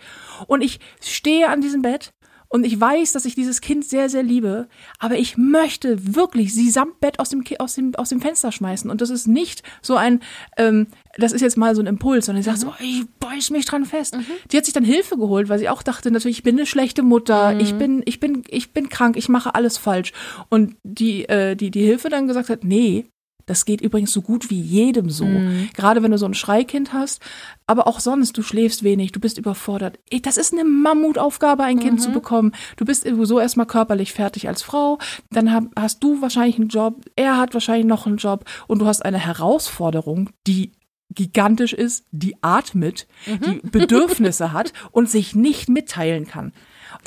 Und 0.47 0.61
ich 0.61 0.79
stehe 1.01 1.47
an 1.49 1.61
diesem 1.61 1.81
Bett 1.81 2.13
und 2.51 2.65
ich 2.65 2.79
weiß, 2.79 3.13
dass 3.13 3.23
ich 3.23 3.33
dieses 3.33 3.61
Kind 3.61 3.85
sehr, 3.85 4.09
sehr 4.09 4.23
liebe, 4.23 4.67
aber 4.99 5.17
ich 5.17 5.37
möchte 5.37 6.15
wirklich 6.15 6.53
sie 6.53 6.69
samt 6.69 6.99
Bett 6.99 7.17
aus 7.17 7.29
dem, 7.29 7.45
aus 7.59 7.75
dem, 7.75 7.95
aus 7.95 8.09
dem 8.09 8.19
Fenster 8.19 8.51
schmeißen. 8.51 8.91
Und 8.91 8.99
das 8.99 9.09
ist 9.09 9.25
nicht 9.25 9.63
so 9.81 9.95
ein, 9.95 10.19
ähm, 10.57 10.87
das 11.17 11.31
ist 11.31 11.39
jetzt 11.39 11.57
mal 11.57 11.75
so 11.75 11.81
ein 11.81 11.87
Impuls, 11.87 12.25
sondern 12.25 12.41
ich 12.41 12.45
sage 12.45 12.57
so, 12.57 12.73
ich 12.79 13.05
beiß 13.19 13.51
mich 13.51 13.65
dran 13.65 13.85
fest. 13.85 14.17
Die 14.51 14.57
hat 14.57 14.65
sich 14.65 14.73
dann 14.73 14.83
Hilfe 14.83 15.17
geholt, 15.17 15.47
weil 15.47 15.59
sie 15.59 15.69
auch 15.69 15.81
dachte, 15.81 16.11
natürlich, 16.11 16.39
ich 16.39 16.43
bin 16.43 16.57
eine 16.57 16.65
schlechte 16.65 17.03
Mutter, 17.03 17.57
ich 17.57 17.75
bin, 17.75 18.03
ich 18.05 18.19
bin, 18.19 18.43
ich 18.49 18.73
bin 18.73 18.89
krank, 18.89 19.15
ich 19.15 19.29
mache 19.29 19.55
alles 19.55 19.77
falsch. 19.77 20.11
Und 20.49 20.75
die, 20.83 21.29
äh, 21.29 21.55
die, 21.55 21.71
die 21.71 21.85
Hilfe 21.85 22.09
dann 22.09 22.27
gesagt 22.27 22.49
hat, 22.49 22.65
nee, 22.65 23.05
das 23.51 23.65
geht 23.65 23.81
übrigens 23.81 24.13
so 24.13 24.21
gut 24.21 24.49
wie 24.49 24.61
jedem 24.61 25.09
so. 25.09 25.27
Gerade 25.75 26.01
wenn 26.01 26.11
du 26.11 26.17
so 26.17 26.25
ein 26.25 26.33
Schreikind 26.33 26.93
hast, 26.93 27.21
aber 27.67 27.85
auch 27.85 27.99
sonst, 27.99 28.37
du 28.37 28.43
schläfst 28.43 28.81
wenig, 28.81 29.11
du 29.11 29.19
bist 29.19 29.37
überfordert. 29.37 29.99
Das 30.23 30.37
ist 30.37 30.53
eine 30.53 30.63
Mammutaufgabe, 30.63 31.63
ein 31.63 31.77
Kind 31.81 32.01
zu 32.01 32.11
bekommen. 32.11 32.53
Du 32.77 32.85
bist 32.85 33.05
so 33.23 33.39
erstmal 33.41 33.65
körperlich 33.65 34.13
fertig 34.13 34.47
als 34.47 34.61
Frau, 34.61 34.99
dann 35.31 35.69
hast 35.75 36.01
du 36.01 36.21
wahrscheinlich 36.21 36.55
einen 36.55 36.69
Job, 36.69 37.03
er 37.17 37.35
hat 37.35 37.53
wahrscheinlich 37.53 37.87
noch 37.87 38.07
einen 38.07 38.15
Job 38.15 38.45
und 38.67 38.79
du 38.79 38.85
hast 38.85 39.03
eine 39.03 39.19
Herausforderung, 39.19 40.29
die 40.47 40.71
gigantisch 41.13 41.73
ist, 41.73 42.05
die 42.11 42.41
atmet, 42.41 43.05
die 43.25 43.59
Bedürfnisse 43.67 44.53
hat 44.53 44.71
und 44.91 45.09
sich 45.09 45.35
nicht 45.35 45.67
mitteilen 45.67 46.25
kann. 46.25 46.53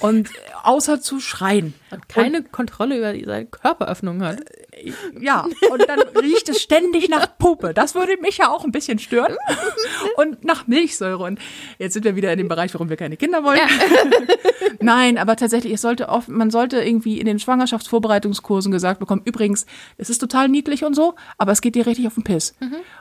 Und 0.00 0.28
außer 0.62 1.00
zu 1.00 1.20
schreien. 1.20 1.74
Und 1.90 2.08
keine 2.08 2.42
Kontrolle 2.42 2.98
über 2.98 3.12
seine 3.26 3.46
Körperöffnung 3.46 4.22
hat. 4.22 4.40
Ja, 5.20 5.46
und 5.70 5.88
dann 5.88 6.00
riecht 6.20 6.48
es 6.48 6.60
ständig 6.60 7.08
nach 7.08 7.38
Puppe. 7.38 7.72
Das 7.74 7.94
würde 7.94 8.16
mich 8.20 8.38
ja 8.38 8.50
auch 8.50 8.64
ein 8.64 8.72
bisschen 8.72 8.98
stören. 8.98 9.36
Und 10.16 10.44
nach 10.44 10.66
Milchsäure. 10.66 11.22
Und 11.22 11.38
jetzt 11.78 11.94
sind 11.94 12.04
wir 12.04 12.16
wieder 12.16 12.32
in 12.32 12.38
dem 12.38 12.48
Bereich, 12.48 12.74
warum 12.74 12.88
wir 12.88 12.96
keine 12.96 13.16
Kinder 13.16 13.44
wollen. 13.44 13.60
Nein, 14.80 15.16
aber 15.16 15.36
tatsächlich, 15.36 15.72
es 15.72 15.80
sollte 15.80 16.08
oft, 16.08 16.28
man 16.28 16.50
sollte 16.50 16.82
irgendwie 16.82 17.20
in 17.20 17.26
den 17.26 17.38
Schwangerschaftsvorbereitungskursen 17.38 18.72
gesagt 18.72 19.00
bekommen, 19.00 19.22
übrigens, 19.24 19.64
es 19.96 20.10
ist 20.10 20.18
total 20.18 20.48
niedlich 20.48 20.84
und 20.84 20.94
so, 20.94 21.14
aber 21.38 21.52
es 21.52 21.60
geht 21.60 21.74
dir 21.76 21.86
richtig 21.86 22.06
auf 22.06 22.14
den 22.14 22.24
Piss. 22.24 22.54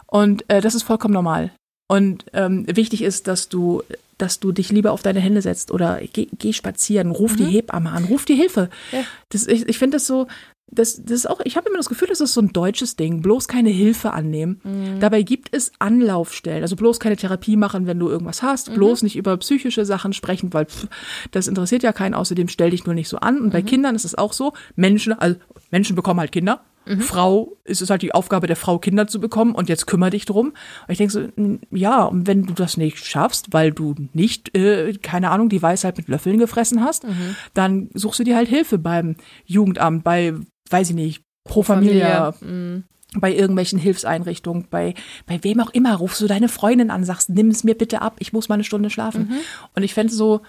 Und 0.06 0.50
äh, 0.50 0.62
das 0.62 0.76
ist 0.76 0.84
vollkommen 0.84 1.14
normal. 1.14 1.52
Und 1.88 2.26
ähm, 2.34 2.66
wichtig 2.68 3.02
ist, 3.02 3.28
dass 3.28 3.50
du, 3.50 3.84
dass 4.18 4.40
du 4.40 4.52
dich 4.52 4.72
lieber 4.72 4.92
auf 4.92 5.02
deine 5.02 5.20
Hände 5.20 5.42
setzt 5.42 5.72
oder 5.72 6.00
geh, 6.14 6.28
geh 6.38 6.54
spazieren, 6.54 7.12
ruf 7.12 7.36
die 7.36 7.46
Hebamme 7.46 7.92
an, 7.92 8.06
ruf 8.06 8.26
die 8.26 8.36
Hilfe. 8.36 8.70
Ja. 8.92 9.04
Das, 9.30 9.48
ich 9.48 9.68
ich 9.68 9.78
finde 9.78 9.98
das 9.98 10.08
so, 10.08 10.28
das, 10.68 11.04
das 11.04 11.12
ist 11.12 11.30
auch, 11.30 11.40
ich 11.44 11.56
habe 11.56 11.70
immer 11.70 11.78
das 11.78 11.90
Gefühl, 11.90 12.08
das 12.08 12.22
ist 12.22 12.34
so 12.34 12.42
ein 12.42 12.52
deutsches 12.52 12.96
Ding, 12.96 13.22
bloß 13.22 13.48
keine 13.48 13.70
Hilfe 13.70 14.12
annehmen. 14.12 14.60
Dabei 15.00 15.22
gibt 15.22 15.50
es 15.52 15.72
Anlaufstellen, 15.80 16.64
also 16.64 16.76
bloß 16.76 17.00
keine 17.00 17.16
Therapie 17.16 17.58
machen, 17.58 17.86
wenn 17.86 18.00
du 18.00 18.10
irgendwas 18.10 18.42
hast, 18.42 18.74
bloß 18.74 19.04
nicht 19.04 19.16
über 19.16 19.38
psychische 19.38 19.86
Sachen 19.86 20.14
sprechen, 20.14 20.54
weil 20.54 20.66
pff, 20.66 20.88
das 21.32 21.48
interessiert 21.48 21.84
ja 21.84 21.94
keinen, 21.94 22.14
außerdem 22.14 22.48
stell 22.48 22.72
dich 22.72 22.86
nur 22.86 22.96
nicht 22.96 23.10
so 23.10 23.18
an. 23.18 23.40
Und 23.40 23.52
bei 23.52 23.62
Kindern 23.62 23.96
ist 23.96 24.06
es 24.06 24.16
auch 24.16 24.34
so, 24.34 24.54
Menschen, 24.76 25.14
also 25.14 25.38
Menschen 25.70 25.96
bekommen 25.96 26.20
halt 26.20 26.32
Kinder. 26.32 26.62
Frau, 27.00 27.56
ist 27.64 27.82
es 27.82 27.90
halt 27.90 28.02
die 28.02 28.14
Aufgabe 28.14 28.48
der 28.48 28.56
Frau, 28.56 28.78
Kinder 28.80 29.08
zu 29.08 29.20
bekommen 29.20 29.56
und 29.56 29.70
jetzt 29.70 29.88
kümmere 29.88 30.10
dich 30.10 30.26
drum. 30.26 30.48
Und 30.50 30.90
ich 30.90 30.98
denke 30.98 31.14
so, 31.14 31.20
mm, 31.22 31.60
ja, 31.72 32.04
und 32.04 32.28
wenn 32.28 32.44
du 32.44 32.54
das 32.54 32.78
nicht 32.78 32.98
schaffst, 33.06 33.48
weil 33.52 33.72
du 33.72 33.96
nicht, 34.14 34.56
äh, 34.58 34.94
keine 35.02 35.32
Ahnung, 35.32 35.50
die 35.50 35.62
Weisheit 35.62 35.98
mit 35.98 36.08
Löffeln 36.08 36.38
gefressen 36.40 36.84
hast, 36.84 37.06
dann 37.54 37.90
suchst 37.94 38.20
du 38.20 38.24
dir 38.24 38.36
halt 38.36 38.50
Hilfe 38.50 38.78
beim 38.78 39.16
Jugendamt, 39.46 40.04
bei, 40.04 40.34
weiß 40.70 40.90
ich 40.90 40.96
nicht, 40.96 41.24
Pro 41.46 41.62
Familia, 41.64 42.34
Mhm. 42.42 42.84
bei 43.16 43.34
irgendwelchen 43.34 43.78
Hilfseinrichtungen, 43.80 44.68
bei, 44.70 44.94
bei 45.26 45.44
wem 45.44 45.60
auch 45.60 45.70
immer, 45.72 45.96
rufst 45.96 46.20
du 46.22 46.28
deine 46.28 46.48
Freundin 46.50 46.90
an, 46.90 47.04
sagst, 47.04 47.30
nimm 47.30 47.50
es 47.50 47.64
mir 47.64 47.76
bitte 47.76 48.02
ab, 48.02 48.16
ich 48.20 48.34
muss 48.34 48.50
mal 48.50 48.56
eine 48.56 48.64
Stunde 48.64 48.90
schlafen. 48.90 49.28
Mhm. 49.30 49.38
Und 49.76 49.84
ich 49.84 49.94
fände 49.94 50.14
so, 50.14 50.42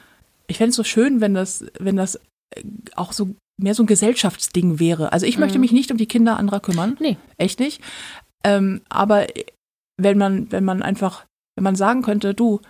ich 0.46 0.58
fände 0.58 0.70
es 0.70 0.76
so 0.76 0.84
schön, 0.84 1.20
wenn 1.20 1.34
das, 1.34 1.64
wenn 1.78 1.96
das 1.96 2.16
äh, 2.54 2.62
auch 2.96 3.12
so 3.12 3.34
mehr 3.56 3.74
so 3.74 3.82
ein 3.82 3.86
Gesellschaftsding 3.86 4.78
wäre. 4.80 5.12
Also 5.12 5.26
ich 5.26 5.38
möchte 5.38 5.58
mich 5.58 5.72
nicht 5.72 5.90
um 5.90 5.96
die 5.96 6.06
Kinder 6.06 6.36
anderer 6.36 6.60
kümmern. 6.60 6.90
Mhm. 6.90 6.96
Nee. 7.00 7.16
Echt 7.36 7.60
nicht. 7.60 7.80
Ähm, 8.42 8.82
aber 8.88 9.26
wenn 9.96 10.18
man, 10.18 10.50
wenn 10.50 10.64
man 10.64 10.82
einfach, 10.82 11.24
wenn 11.56 11.64
man 11.64 11.76
sagen 11.76 12.02
könnte, 12.02 12.34
du, 12.34 12.60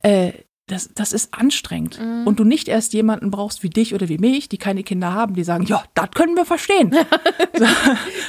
äh, 0.00 0.32
das, 0.68 0.90
das 0.94 1.12
ist 1.12 1.34
anstrengend. 1.34 2.00
Mhm. 2.00 2.26
Und 2.26 2.38
du 2.38 2.44
nicht 2.44 2.68
erst 2.68 2.92
jemanden 2.92 3.30
brauchst 3.30 3.62
wie 3.62 3.68
dich 3.68 3.94
oder 3.94 4.08
wie 4.08 4.18
mich, 4.18 4.48
die 4.48 4.58
keine 4.58 4.84
Kinder 4.84 5.12
haben, 5.12 5.34
die 5.34 5.44
sagen, 5.44 5.64
ja, 5.66 5.82
das 5.94 6.10
können 6.12 6.36
wir 6.36 6.44
verstehen. 6.44 6.94
so, 7.54 7.66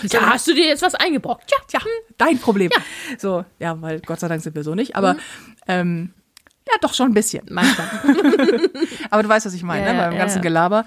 Da 0.09 0.33
hast 0.33 0.47
du 0.47 0.53
dir 0.53 0.65
jetzt 0.65 0.81
was 0.81 0.95
eingebrockt. 0.95 1.51
Ja. 1.51 1.79
ja, 1.79 1.85
dein 2.17 2.39
Problem. 2.39 2.71
So, 3.17 3.45
ja, 3.59 3.79
weil 3.81 4.01
Gott 4.01 4.19
sei 4.19 4.27
Dank 4.27 4.41
sind 4.41 4.55
wir 4.55 4.63
so 4.63 4.73
nicht. 4.75 4.95
Aber 4.95 5.15
ähm, 5.67 6.13
ja, 6.67 6.73
doch 6.81 6.93
schon 6.93 7.11
ein 7.11 7.13
bisschen. 7.13 7.45
Manchmal. 7.49 7.87
Aber 9.09 9.23
du 9.23 9.29
weißt, 9.29 9.45
was 9.45 9.53
ich 9.53 9.63
meine, 9.63 9.85
Ja, 9.85 9.93
ne? 9.93 9.99
beim 9.99 10.13
ja, 10.13 10.17
ganzen 10.17 10.37
ja. 10.37 10.43
Gelaber. 10.43 10.85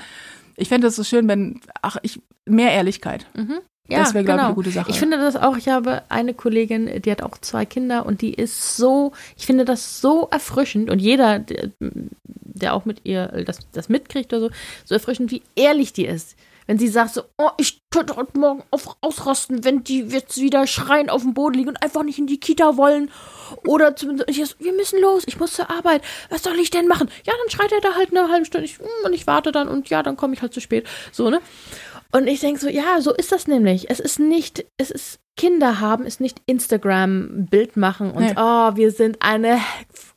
Ich 0.56 0.68
fände 0.68 0.86
es 0.86 0.96
so 0.96 1.04
schön, 1.04 1.28
wenn, 1.28 1.60
ach, 1.82 1.96
ich, 2.02 2.20
mehr 2.44 2.72
Ehrlichkeit. 2.72 3.26
Ja, 3.88 3.98
Das 3.98 4.14
wäre, 4.14 4.24
glaube 4.24 4.38
ich, 4.38 4.42
genau. 4.42 4.46
eine 4.46 4.54
gute 4.54 4.70
Sache. 4.70 4.90
Ich 4.90 4.98
finde 4.98 5.16
das 5.18 5.36
auch, 5.36 5.56
ich 5.56 5.68
habe 5.68 6.02
eine 6.08 6.34
Kollegin, 6.34 7.02
die 7.02 7.10
hat 7.10 7.22
auch 7.22 7.38
zwei 7.38 7.64
Kinder 7.64 8.04
und 8.04 8.20
die 8.20 8.34
ist 8.34 8.76
so, 8.76 9.12
ich 9.36 9.46
finde 9.46 9.64
das 9.64 10.00
so 10.00 10.28
erfrischend 10.30 10.90
und 10.90 10.98
jeder, 10.98 11.38
der, 11.38 11.70
der 11.78 12.74
auch 12.74 12.84
mit 12.84 13.02
ihr 13.04 13.44
das, 13.46 13.58
das 13.72 13.88
mitkriegt 13.88 14.32
oder 14.32 14.48
so, 14.48 14.50
so 14.86 14.94
erfrischend, 14.94 15.30
wie 15.30 15.42
ehrlich 15.54 15.92
die 15.92 16.06
ist. 16.06 16.36
Wenn 16.66 16.78
sie 16.78 16.88
sagt 16.88 17.14
so, 17.14 17.22
oh, 17.38 17.50
ich 17.58 17.82
könnte 17.90 18.16
heute 18.16 18.38
Morgen 18.38 18.62
auf, 18.70 18.96
ausrasten, 19.00 19.64
wenn 19.64 19.84
die 19.84 20.00
jetzt 20.00 20.36
wieder 20.40 20.66
schreien 20.66 21.10
auf 21.10 21.22
dem 21.22 21.34
Boden 21.34 21.54
liegen 21.54 21.68
und 21.68 21.82
einfach 21.82 22.02
nicht 22.02 22.18
in 22.18 22.26
die 22.26 22.40
Kita 22.40 22.76
wollen. 22.76 23.10
Oder 23.66 23.94
zumindest, 23.94 24.28
ich 24.28 24.44
so, 24.44 24.54
wir 24.58 24.72
müssen 24.72 25.00
los, 25.00 25.22
ich 25.26 25.38
muss 25.38 25.52
zur 25.52 25.70
Arbeit. 25.70 26.02
Was 26.30 26.42
soll 26.42 26.58
ich 26.58 26.70
denn 26.70 26.88
machen? 26.88 27.08
Ja, 27.24 27.32
dann 27.40 27.50
schreit 27.50 27.72
er 27.72 27.80
da 27.80 27.94
halt 27.94 28.10
eine 28.10 28.28
halbe 28.30 28.44
Stunde 28.46 28.64
ich, 28.64 28.78
hm, 28.78 28.86
und 29.04 29.12
ich 29.12 29.26
warte 29.26 29.52
dann 29.52 29.68
und 29.68 29.88
ja, 29.88 30.02
dann 30.02 30.16
komme 30.16 30.34
ich 30.34 30.42
halt 30.42 30.52
zu 30.52 30.60
spät. 30.60 30.86
So, 31.12 31.30
ne? 31.30 31.40
Und 32.12 32.26
ich 32.26 32.40
denke 32.40 32.60
so, 32.60 32.68
ja, 32.68 33.00
so 33.00 33.12
ist 33.12 33.32
das 33.32 33.46
nämlich. 33.46 33.90
Es 33.90 34.00
ist 34.00 34.18
nicht, 34.18 34.64
es 34.76 34.90
ist, 34.90 35.18
Kinder 35.36 35.80
haben, 35.80 36.06
ist 36.06 36.20
nicht 36.20 36.40
Instagram-Bild 36.46 37.76
machen 37.76 38.10
und 38.10 38.22
Nee. 38.22 38.34
oh, 38.36 38.74
wir 38.74 38.90
sind 38.90 39.18
eine 39.20 39.60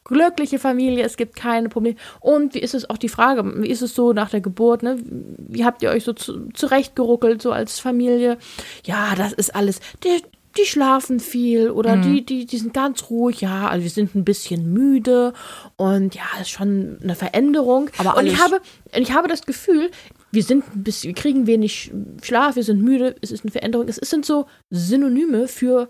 glückliche 0.09 0.59
Familie, 0.59 1.05
es 1.05 1.15
gibt 1.15 1.35
keine 1.35 1.69
Probleme. 1.69 1.95
Und 2.19 2.53
wie 2.53 2.59
ist 2.59 2.73
es 2.73 2.89
auch 2.89 2.97
die 2.97 3.09
Frage, 3.09 3.63
wie 3.63 3.69
ist 3.69 3.81
es 3.81 3.95
so 3.95 4.11
nach 4.11 4.29
der 4.29 4.41
Geburt, 4.41 4.83
ne? 4.83 4.97
Wie 5.37 5.63
habt 5.63 5.81
ihr 5.81 5.89
euch 5.91 6.03
so 6.03 6.13
zu, 6.13 6.49
zurechtgeruckelt, 6.53 7.41
so 7.41 7.51
als 7.51 7.79
Familie? 7.79 8.37
Ja, 8.85 9.15
das 9.15 9.31
ist 9.33 9.55
alles. 9.55 9.79
Die, 10.03 10.21
die 10.57 10.65
schlafen 10.65 11.19
viel 11.19 11.69
oder 11.69 11.95
Mhm. 11.95 12.01
die, 12.01 12.25
die, 12.25 12.45
die 12.45 12.57
sind 12.57 12.73
ganz 12.73 13.09
ruhig, 13.09 13.41
ja, 13.41 13.69
also 13.69 13.83
wir 13.83 13.91
sind 13.91 14.15
ein 14.15 14.25
bisschen 14.25 14.73
müde 14.73 15.33
und 15.77 16.15
ja, 16.15 16.23
ist 16.41 16.49
schon 16.49 16.97
eine 17.01 17.15
Veränderung. 17.15 17.89
Aber 17.99 18.17
und 18.17 18.25
ich 18.25 18.37
habe, 18.43 18.59
ich 18.93 19.13
habe 19.13 19.27
das 19.27 19.45
Gefühl, 19.45 19.91
wir 20.31 20.43
sind 20.43 20.63
ein 20.75 20.83
bisschen, 20.83 21.09
wir 21.09 21.15
kriegen 21.21 21.47
wenig 21.47 21.91
Schlaf, 22.21 22.55
wir 22.55 22.63
sind 22.63 22.81
müde, 22.81 23.15
es 23.21 23.31
ist 23.31 23.43
eine 23.45 23.51
Veränderung. 23.51 23.87
Es 23.87 23.95
sind 23.97 24.25
so 24.25 24.47
Synonyme 24.69 25.47
für 25.47 25.89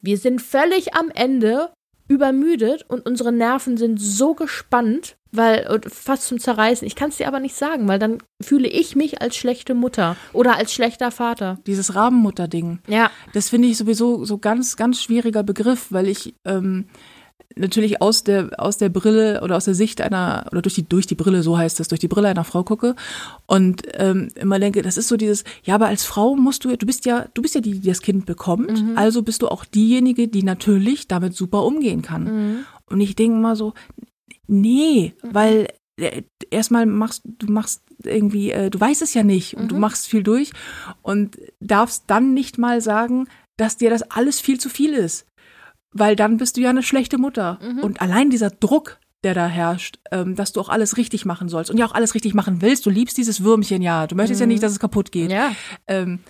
wir 0.00 0.16
sind 0.18 0.40
völlig 0.40 0.94
am 0.94 1.10
Ende 1.10 1.70
übermüdet 2.08 2.84
und 2.88 3.06
unsere 3.06 3.32
Nerven 3.32 3.76
sind 3.76 4.00
so 4.00 4.34
gespannt, 4.34 5.16
weil 5.30 5.68
und 5.68 5.92
fast 5.92 6.26
zum 6.26 6.40
Zerreißen. 6.40 6.86
Ich 6.86 6.96
kann 6.96 7.10
es 7.10 7.18
dir 7.18 7.28
aber 7.28 7.38
nicht 7.38 7.54
sagen, 7.54 7.86
weil 7.86 7.98
dann 7.98 8.18
fühle 8.40 8.66
ich 8.66 8.96
mich 8.96 9.20
als 9.20 9.36
schlechte 9.36 9.74
Mutter 9.74 10.16
oder 10.32 10.56
als 10.56 10.72
schlechter 10.72 11.10
Vater. 11.10 11.58
Dieses 11.66 11.94
Rabenmutter-Ding. 11.94 12.80
Ja. 12.88 13.10
Das 13.34 13.50
finde 13.50 13.68
ich 13.68 13.76
sowieso 13.76 14.24
so 14.24 14.38
ganz, 14.38 14.76
ganz 14.76 15.02
schwieriger 15.02 15.42
Begriff, 15.42 15.88
weil 15.90 16.08
ich 16.08 16.34
ähm, 16.46 16.86
natürlich 17.56 18.00
aus 18.00 18.24
der, 18.24 18.50
aus 18.58 18.76
der 18.78 18.88
Brille 18.88 19.40
oder 19.42 19.56
aus 19.56 19.64
der 19.64 19.74
Sicht 19.74 20.00
einer, 20.00 20.46
oder 20.52 20.62
durch 20.62 20.74
die, 20.74 20.88
durch 20.88 21.06
die 21.06 21.14
Brille, 21.14 21.42
so 21.42 21.58
heißt 21.58 21.80
das, 21.80 21.88
durch 21.88 22.00
die 22.00 22.08
Brille 22.08 22.28
einer 22.28 22.44
Frau 22.44 22.62
gucke 22.62 22.94
und 23.46 23.82
ähm, 23.94 24.28
immer 24.36 24.58
denke, 24.58 24.82
das 24.82 24.96
ist 24.96 25.08
so 25.08 25.16
dieses, 25.16 25.44
ja, 25.64 25.74
aber 25.74 25.86
als 25.88 26.04
Frau 26.04 26.36
musst 26.36 26.64
du, 26.64 26.76
du 26.76 26.86
bist 26.86 27.04
ja, 27.04 27.26
du 27.34 27.42
bist 27.42 27.54
ja 27.54 27.60
die, 27.60 27.80
die 27.80 27.88
das 27.88 28.02
Kind 28.02 28.26
bekommt, 28.26 28.84
also 28.96 29.22
bist 29.22 29.42
du 29.42 29.48
auch 29.48 29.64
diejenige, 29.64 30.28
die 30.28 30.42
natürlich 30.42 31.08
damit 31.08 31.34
super 31.34 31.64
umgehen 31.64 32.02
kann. 32.02 32.26
Und 32.86 33.00
ich 33.00 33.16
denke 33.16 33.38
mal 33.38 33.56
so, 33.56 33.74
nee, 34.46 35.14
weil 35.22 35.68
äh, 35.96 36.22
erstmal 36.50 36.86
machst 36.86 37.22
du 37.24 37.50
machst 37.52 37.82
irgendwie, 38.04 38.52
äh, 38.52 38.70
du 38.70 38.78
weißt 38.80 39.02
es 39.02 39.14
ja 39.14 39.24
nicht 39.24 39.54
und 39.54 39.72
du 39.72 39.76
machst 39.80 40.06
viel 40.06 40.22
durch 40.22 40.52
und 41.02 41.38
darfst 41.60 42.04
dann 42.06 42.34
nicht 42.34 42.56
mal 42.58 42.80
sagen, 42.80 43.26
dass 43.56 43.76
dir 43.76 43.90
das 43.90 44.02
alles 44.02 44.40
viel 44.40 44.60
zu 44.60 44.68
viel 44.68 44.94
ist. 44.94 45.26
Weil 45.92 46.16
dann 46.16 46.36
bist 46.36 46.56
du 46.56 46.60
ja 46.60 46.70
eine 46.70 46.82
schlechte 46.82 47.18
Mutter. 47.18 47.58
Und 47.82 48.00
allein 48.00 48.30
dieser 48.30 48.50
Druck, 48.50 48.98
der 49.24 49.34
da 49.34 49.46
herrscht, 49.46 49.98
ähm, 50.12 50.36
dass 50.36 50.52
du 50.52 50.60
auch 50.60 50.68
alles 50.68 50.96
richtig 50.96 51.24
machen 51.24 51.48
sollst 51.48 51.70
und 51.70 51.78
ja 51.78 51.86
auch 51.86 51.94
alles 51.94 52.14
richtig 52.14 52.34
machen 52.34 52.62
willst. 52.62 52.86
Du 52.86 52.90
liebst 52.90 53.16
dieses 53.16 53.42
Würmchen 53.42 53.82
ja. 53.82 54.06
Du 54.06 54.14
möchtest 54.14 54.40
ja 54.40 54.46
nicht, 54.46 54.62
dass 54.62 54.72
es 54.72 54.78
kaputt 54.78 55.10
geht. 55.12 55.32
Ja. 55.32 55.52
Ähm, 55.86 56.20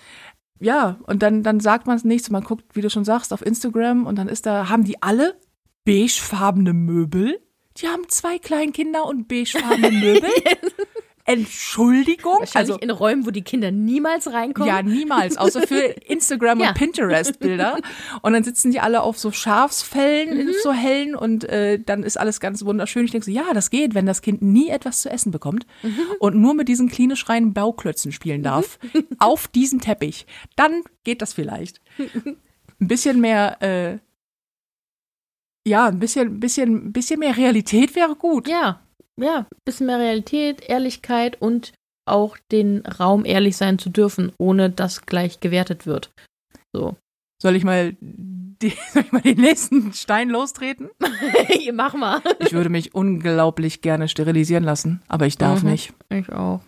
ja, 0.60 0.98
und 1.06 1.22
dann, 1.22 1.42
dann 1.42 1.60
sagt 1.60 1.86
man 1.86 1.96
es 1.96 2.04
nichts. 2.04 2.30
Man 2.30 2.44
guckt, 2.44 2.64
wie 2.74 2.80
du 2.80 2.90
schon 2.90 3.04
sagst, 3.04 3.32
auf 3.32 3.44
Instagram 3.44 4.06
und 4.06 4.16
dann 4.16 4.28
ist 4.28 4.46
da, 4.46 4.68
haben 4.68 4.84
die 4.84 5.02
alle 5.02 5.38
beigefarbene 5.84 6.72
Möbel? 6.72 7.38
Die 7.76 7.88
haben 7.88 8.08
zwei 8.08 8.38
Kleinkinder 8.38 9.04
und 9.06 9.28
beigefarbene 9.28 9.90
Möbel? 9.92 10.30
Entschuldigung? 11.28 12.38
Wahrscheinlich 12.38 12.72
Also, 12.72 12.78
in 12.80 12.90
Räumen, 12.90 13.26
wo 13.26 13.30
die 13.30 13.42
Kinder 13.42 13.70
niemals 13.70 14.32
reinkommen. 14.32 14.68
ja, 14.68 14.82
niemals, 14.82 15.36
außer 15.36 15.66
für 15.66 15.76
Instagram 16.06 16.60
Ja. 16.60 16.68
und 16.68 16.74
Pinterest-Bilder. 16.78 17.78
Und 18.22 18.32
dann 18.32 18.44
sitzen 18.44 18.70
die 18.70 18.80
alle 18.80 19.02
auf 19.02 19.18
so 19.18 19.30
Schafsfällen, 19.30 20.34
Mhm. 20.34 20.40
in 20.48 20.54
so 20.62 20.72
hellen, 20.72 21.14
und 21.14 21.44
äh, 21.44 21.78
dann 21.78 22.02
ist 22.02 22.18
alles 22.18 22.40
ganz 22.40 22.64
wunderschön. 22.64 23.04
Ich 23.04 23.10
denke 23.10 23.26
so, 23.26 23.30
ja, 23.30 23.52
das 23.52 23.70
geht, 23.70 23.94
wenn 23.94 24.06
das 24.06 24.22
Kind 24.22 24.40
nie 24.42 24.68
etwas 24.70 25.02
zu 25.02 25.10
essen 25.10 25.30
bekommt 25.30 25.66
Mhm. 25.82 25.98
und 26.18 26.36
nur 26.36 26.54
mit 26.54 26.68
diesen 26.68 26.88
klinisch 26.88 27.28
reinen 27.28 27.52
Bauklötzen 27.52 28.10
spielen 28.12 28.42
darf, 28.42 28.78
auf 29.18 29.48
diesen 29.48 29.80
Teppich, 29.80 30.26
dann 30.56 30.82
geht 31.04 31.20
das 31.22 31.32
vielleicht. 31.34 31.80
Ein 32.80 32.86
bisschen 32.88 33.20
mehr, 33.20 33.60
äh, 33.60 33.98
ja, 35.68 35.86
ein 35.86 35.98
bisschen, 35.98 36.40
bisschen, 36.40 36.92
bisschen 36.92 37.20
mehr 37.20 37.36
Realität 37.36 37.94
wäre 37.94 38.14
gut. 38.16 38.48
Ja, 38.48 38.80
ja, 39.20 39.46
bisschen 39.64 39.86
mehr 39.86 39.98
Realität, 39.98 40.62
Ehrlichkeit 40.68 41.40
und 41.40 41.72
auch 42.06 42.36
den 42.50 42.86
Raum 42.86 43.24
ehrlich 43.24 43.56
sein 43.56 43.78
zu 43.78 43.90
dürfen, 43.90 44.32
ohne 44.38 44.70
dass 44.70 45.02
gleich 45.06 45.40
gewertet 45.40 45.86
wird. 45.86 46.10
So. 46.72 46.96
Soll 47.42 47.54
ich 47.56 47.64
mal, 47.64 47.96
die, 48.00 48.70
soll 48.92 49.02
ich 49.02 49.12
mal 49.12 49.20
den 49.22 49.40
nächsten 49.40 49.92
Stein 49.92 50.30
lostreten? 50.30 50.88
Mach 51.72 51.94
mal. 51.94 52.20
Ich 52.40 52.52
würde 52.52 52.70
mich 52.70 52.94
unglaublich 52.94 53.82
gerne 53.82 54.08
sterilisieren 54.08 54.64
lassen, 54.64 55.02
aber 55.08 55.26
ich 55.26 55.36
darf 55.38 55.62
Mhm. 55.62 55.70
nicht. 55.70 55.92
Ich 56.10 56.30
auch. 56.32 56.60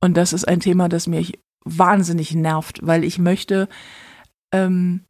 Und 0.00 0.16
das 0.16 0.32
ist 0.32 0.46
ein 0.46 0.60
Thema, 0.60 0.88
das 0.88 1.06
mich 1.08 1.38
wahnsinnig 1.64 2.34
nervt, 2.34 2.78
weil 2.86 3.02
ich 3.04 3.18
möchte 3.18 3.68
ähm, 4.52 5.04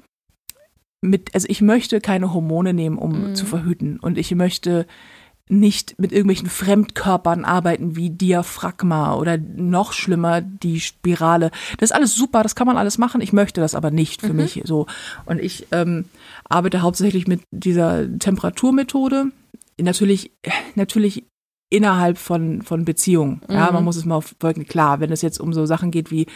mit, 1.01 1.35
also 1.35 1.47
ich 1.49 1.61
möchte 1.61 2.01
keine 2.01 2.33
Hormone 2.33 2.73
nehmen, 2.75 2.99
um 2.99 3.31
Mhm. 3.31 3.35
zu 3.35 3.45
verhüten. 3.47 4.01
Und 4.01 4.19
ich 4.19 4.35
möchte 4.35 4.87
nicht 5.51 5.99
mit 5.99 6.13
irgendwelchen 6.13 6.49
Fremdkörpern 6.49 7.45
arbeiten 7.45 7.97
wie 7.97 8.11
Diaphragma 8.11 9.15
oder 9.15 9.39
noch 9.39 9.93
schlimmer 9.93 10.41
die 10.41 10.81
Spirale. 10.81 11.51
Das 11.79 11.91
ist 11.91 11.97
alles 11.97 12.15
super, 12.15 12.43
das 12.43 12.55
kann 12.55 12.67
man 12.67 12.77
alles 12.77 12.99
machen. 12.99 13.21
Ich 13.21 13.33
möchte 13.33 13.61
das 13.61 13.75
aber 13.75 13.91
nicht 13.91 14.21
für 14.21 14.31
Mhm. 14.33 14.37
mich 14.37 14.63
so. 14.65 14.87
Und 15.25 15.41
ich 15.41 15.67
ähm, 15.73 16.05
arbeite 16.49 16.83
hauptsächlich 16.83 17.27
mit 17.27 17.41
dieser 17.51 18.07
Temperaturmethode. 18.19 19.27
Natürlich, 19.81 20.33
natürlich 20.75 21.25
innerhalb 21.71 22.19
von, 22.19 22.63
von 22.63 22.85
Beziehungen. 22.85 23.43
Ja, 23.49 23.67
Mhm. 23.69 23.75
man 23.75 23.85
muss 23.85 23.97
es 23.97 24.05
mal 24.05 24.17
auf 24.17 24.35
Wolken. 24.41 24.67
Klar, 24.67 25.01
wenn 25.01 25.13
es 25.13 25.23
jetzt 25.23 25.39
um 25.39 25.53
so 25.53 25.67
Sachen 25.67 25.91
geht 25.91 26.11
wie 26.11 26.27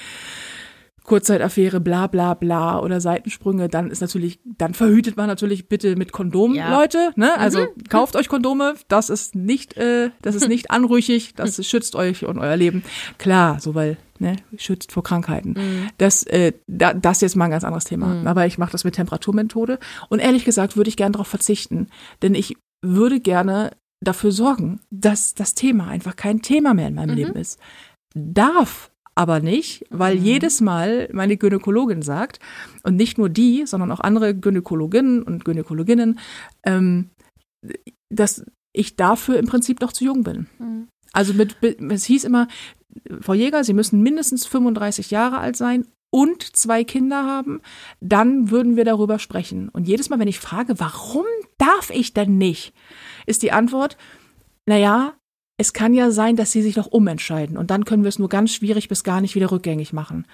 Kurzzeitaffäre, 1.04 1.80
bla 1.80 2.06
bla 2.06 2.34
bla 2.34 2.78
oder 2.80 3.00
Seitensprünge, 3.00 3.68
dann 3.68 3.90
ist 3.90 4.00
natürlich, 4.00 4.40
dann 4.44 4.74
verhütet 4.74 5.16
man 5.16 5.26
natürlich 5.26 5.68
bitte 5.68 5.96
mit 5.96 6.12
Kondom, 6.12 6.54
Ja. 6.54 6.70
Leute. 6.78 7.10
Ne? 7.16 7.36
Also 7.38 7.66
kauft 7.88 8.16
euch 8.16 8.28
Kondome, 8.28 8.74
das 8.88 9.10
ist 9.10 9.34
nicht, 9.34 9.76
äh, 9.76 10.10
das 10.22 10.34
ist 10.34 10.48
nicht 10.48 10.70
anrüchig, 10.70 11.34
das 11.34 11.64
schützt 11.66 11.96
euch 11.96 12.24
und 12.24 12.38
euer 12.38 12.56
Leben. 12.56 12.84
Klar, 13.18 13.58
so 13.60 13.74
weil, 13.74 13.96
ne, 14.18 14.36
schützt 14.56 14.92
vor 14.92 15.02
Krankheiten. 15.02 15.56
Das, 15.98 16.22
äh, 16.24 16.52
da, 16.66 16.94
das 16.94 17.18
ist 17.18 17.22
jetzt 17.22 17.36
mal 17.36 17.46
ein 17.46 17.50
ganz 17.50 17.64
anderes 17.64 17.84
Thema. 17.84 18.22
Aber 18.24 18.46
ich 18.46 18.58
mache 18.58 18.72
das 18.72 18.84
mit 18.84 18.94
Temperaturmethode. 18.94 19.78
Und 20.08 20.20
ehrlich 20.20 20.44
gesagt 20.44 20.76
würde 20.76 20.88
ich 20.88 20.96
gerne 20.96 21.12
darauf 21.12 21.28
verzichten. 21.28 21.88
Denn 22.22 22.34
ich 22.34 22.56
würde 22.82 23.20
gerne 23.20 23.72
dafür 24.00 24.32
sorgen, 24.32 24.80
dass 24.90 25.34
das 25.34 25.54
Thema 25.54 25.88
einfach 25.88 26.16
kein 26.16 26.42
Thema 26.42 26.74
mehr 26.74 26.88
in 26.88 26.94
meinem 26.94 27.16
Leben 27.16 27.34
ist. 27.36 27.58
Darf 28.14 28.90
aber 29.14 29.40
nicht, 29.40 29.84
weil 29.90 30.16
jedes 30.16 30.60
Mal 30.60 31.08
meine 31.12 31.36
Gynäkologin 31.36 32.02
sagt, 32.02 32.40
und 32.82 32.96
nicht 32.96 33.18
nur 33.18 33.28
die, 33.28 33.66
sondern 33.66 33.92
auch 33.92 34.00
andere 34.00 34.34
Gynäkologinnen 34.34 35.22
und 35.22 35.44
Gynäkologinnen, 35.44 36.18
ähm, 36.64 37.10
dass 38.10 38.44
ich 38.72 38.96
dafür 38.96 39.38
im 39.38 39.46
Prinzip 39.46 39.80
noch 39.80 39.92
zu 39.92 40.04
jung 40.04 40.24
bin. 40.24 40.46
Mhm. 40.58 40.88
Also 41.12 41.34
mit, 41.34 41.56
es 41.62 42.04
hieß 42.04 42.24
immer, 42.24 42.48
Frau 43.20 43.34
Jäger, 43.34 43.64
Sie 43.64 43.74
müssen 43.74 44.02
mindestens 44.02 44.46
35 44.46 45.10
Jahre 45.10 45.38
alt 45.38 45.56
sein 45.56 45.86
und 46.10 46.56
zwei 46.56 46.84
Kinder 46.84 47.24
haben, 47.24 47.60
dann 48.00 48.50
würden 48.50 48.76
wir 48.76 48.84
darüber 48.84 49.18
sprechen. 49.18 49.68
Und 49.70 49.88
jedes 49.88 50.10
Mal, 50.10 50.18
wenn 50.18 50.28
ich 50.28 50.40
frage, 50.40 50.78
warum 50.78 51.24
darf 51.58 51.90
ich 51.90 52.12
denn 52.12 52.36
nicht, 52.36 52.74
ist 53.26 53.42
die 53.42 53.52
Antwort, 53.52 53.96
naja, 54.66 55.14
es 55.62 55.72
kann 55.72 55.94
ja 55.94 56.10
sein, 56.10 56.34
dass 56.34 56.50
sie 56.50 56.60
sich 56.60 56.74
noch 56.74 56.88
umentscheiden 56.88 57.56
und 57.56 57.70
dann 57.70 57.84
können 57.84 58.02
wir 58.02 58.08
es 58.08 58.18
nur 58.18 58.28
ganz 58.28 58.52
schwierig 58.52 58.88
bis 58.88 59.04
gar 59.04 59.20
nicht 59.20 59.36
wieder 59.36 59.52
rückgängig 59.52 59.92
machen. 59.92 60.26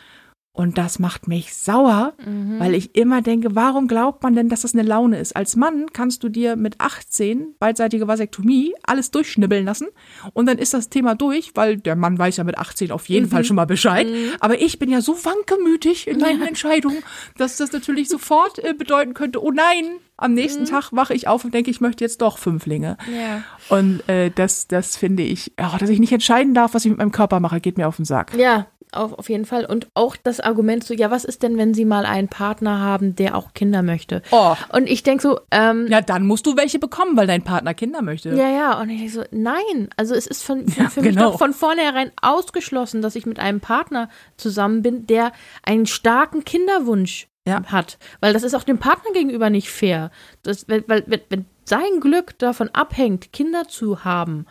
Und 0.52 0.76
das 0.76 0.98
macht 0.98 1.28
mich 1.28 1.54
sauer, 1.54 2.14
Mhm. 2.26 2.58
weil 2.58 2.74
ich 2.74 2.96
immer 2.96 3.22
denke, 3.22 3.54
warum 3.54 3.86
glaubt 3.86 4.24
man 4.24 4.34
denn, 4.34 4.48
dass 4.48 4.62
das 4.62 4.74
eine 4.74 4.82
Laune 4.82 5.18
ist? 5.20 5.36
Als 5.36 5.54
Mann 5.54 5.86
kannst 5.92 6.24
du 6.24 6.28
dir 6.28 6.56
mit 6.56 6.80
18 6.80 7.54
beidseitige 7.60 8.08
Vasektomie 8.08 8.74
alles 8.82 9.12
durchschnibbeln 9.12 9.64
lassen 9.64 9.86
und 10.32 10.46
dann 10.46 10.58
ist 10.58 10.74
das 10.74 10.88
Thema 10.88 11.14
durch, 11.14 11.52
weil 11.54 11.76
der 11.76 11.94
Mann 11.94 12.18
weiß 12.18 12.38
ja 12.38 12.44
mit 12.44 12.58
18 12.58 12.90
auf 12.90 13.08
jeden 13.08 13.28
Fall 13.28 13.44
schon 13.44 13.54
mal 13.54 13.66
Bescheid. 13.66 14.08
Aber 14.40 14.60
ich 14.60 14.80
bin 14.80 14.90
ja 14.90 15.00
so 15.00 15.14
wankelmütig 15.24 16.08
in 16.08 16.18
meinen 16.18 16.42
Entscheidungen, 16.42 16.98
dass 17.36 17.56
das 17.56 17.70
natürlich 17.70 18.08
sofort 18.08 18.58
äh, 18.58 18.74
bedeuten 18.74 19.14
könnte, 19.14 19.40
oh 19.42 19.52
nein, 19.52 19.84
am 20.16 20.34
nächsten 20.34 20.64
Tag 20.64 20.90
wache 20.92 21.14
ich 21.14 21.28
auf 21.28 21.44
und 21.44 21.54
denke, 21.54 21.70
ich 21.70 21.80
möchte 21.80 22.02
jetzt 22.02 22.20
doch 22.20 22.38
Fünflinge. 22.38 22.96
Ja. 23.16 23.44
Und 23.68 24.08
äh, 24.08 24.32
das, 24.34 24.66
das 24.66 24.96
finde 24.96 25.22
ich, 25.22 25.52
oh, 25.60 25.76
dass 25.78 25.88
ich 25.88 26.00
nicht 26.00 26.10
entscheiden 26.12 26.54
darf, 26.54 26.74
was 26.74 26.84
ich 26.84 26.90
mit 26.90 26.98
meinem 26.98 27.12
Körper 27.12 27.38
mache, 27.38 27.60
geht 27.60 27.78
mir 27.78 27.86
auf 27.86 27.94
den 27.96 28.04
Sack. 28.04 28.34
Ja, 28.36 28.66
auf, 28.92 29.12
auf 29.18 29.28
jeden 29.28 29.44
Fall. 29.44 29.64
Und 29.64 29.88
auch 29.94 30.16
das 30.16 30.40
Argument 30.40 30.84
so, 30.84 30.94
ja, 30.94 31.10
was 31.10 31.24
ist 31.24 31.42
denn, 31.42 31.56
wenn 31.58 31.74
Sie 31.74 31.84
mal 31.84 32.06
einen 32.06 32.28
Partner 32.28 32.80
haben, 32.80 33.14
der 33.16 33.36
auch 33.36 33.54
Kinder 33.54 33.82
möchte? 33.82 34.22
Oh. 34.30 34.54
Und 34.72 34.86
ich 34.88 35.02
denke 35.02 35.22
so, 35.22 35.40
ähm, 35.50 35.86
Ja, 35.88 36.00
dann 36.00 36.26
musst 36.26 36.46
du 36.46 36.56
welche 36.56 36.78
bekommen, 36.78 37.16
weil 37.16 37.26
dein 37.26 37.42
Partner 37.42 37.74
Kinder 37.74 38.02
möchte. 38.02 38.30
Ja, 38.30 38.48
ja, 38.50 38.80
und 38.80 38.90
ich 38.90 38.98
denk 38.98 39.10
so, 39.10 39.24
nein, 39.30 39.88
also 39.96 40.14
es 40.14 40.26
ist 40.26 40.42
von, 40.42 40.66
für, 40.68 40.82
Ja, 40.82 40.88
für 40.90 41.02
mich 41.02 41.14
genau. 41.14 41.32
doch 41.32 41.38
von 41.38 41.52
vornherein 41.52 42.12
ausgeschlossen, 42.22 43.02
dass 43.02 43.16
ich 43.16 43.26
mit 43.26 43.38
einem 43.38 43.60
Partner 43.60 44.08
zusammen 44.36 44.82
bin, 44.82 45.06
der 45.06 45.32
einen 45.62 45.86
starken 45.86 46.44
Kinderwunsch 46.44 47.28
Ja. 47.46 47.62
hat. 47.66 47.98
Weil 48.20 48.32
das 48.32 48.42
ist 48.42 48.54
auch 48.54 48.64
dem 48.64 48.78
Partner 48.78 49.12
gegenüber 49.12 49.50
nicht 49.50 49.70
fair. 49.70 50.10
Das, 50.42 50.68
weil, 50.68 50.84
weil, 50.86 51.04
wenn 51.28 51.46
sein 51.64 52.00
Glück 52.00 52.38
davon 52.38 52.68
abhängt, 52.70 53.32
Kinder 53.32 53.68
zu 53.68 54.04
haben, 54.04 54.46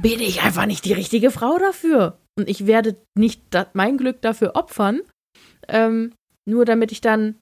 bin 0.00 0.20
ich 0.20 0.42
einfach 0.42 0.64
nicht 0.66 0.84
die 0.86 0.94
richtige 0.94 1.30
Frau 1.30 1.58
dafür. 1.58 2.18
Und 2.38 2.48
ich 2.48 2.66
werde 2.66 2.96
nicht 3.16 3.42
mein 3.74 3.98
Glück 3.98 4.22
dafür 4.22 4.56
opfern, 4.56 5.00
ähm, 5.68 6.14
nur 6.48 6.64
damit 6.64 6.92
ich 6.92 7.00
dann 7.00 7.36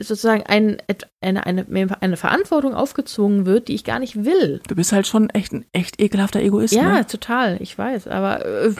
sozusagen 0.00 0.42
ein, 0.44 0.78
eine, 1.20 1.46
eine, 1.46 1.66
eine 2.00 2.16
Verantwortung 2.16 2.74
aufgezwungen 2.74 3.44
wird, 3.44 3.68
die 3.68 3.74
ich 3.74 3.84
gar 3.84 3.98
nicht 3.98 4.24
will. 4.24 4.60
Du 4.66 4.74
bist 4.74 4.92
halt 4.92 5.06
schon 5.06 5.28
echt 5.30 5.52
ein 5.52 5.66
echt 5.72 6.00
ekelhafter 6.00 6.40
Egoist. 6.40 6.72
Ja, 6.72 6.94
Ne? 6.94 7.06
total, 7.06 7.60
ich 7.60 7.76
weiß, 7.76 8.08
aber 8.08 8.44
äh, 8.44 8.74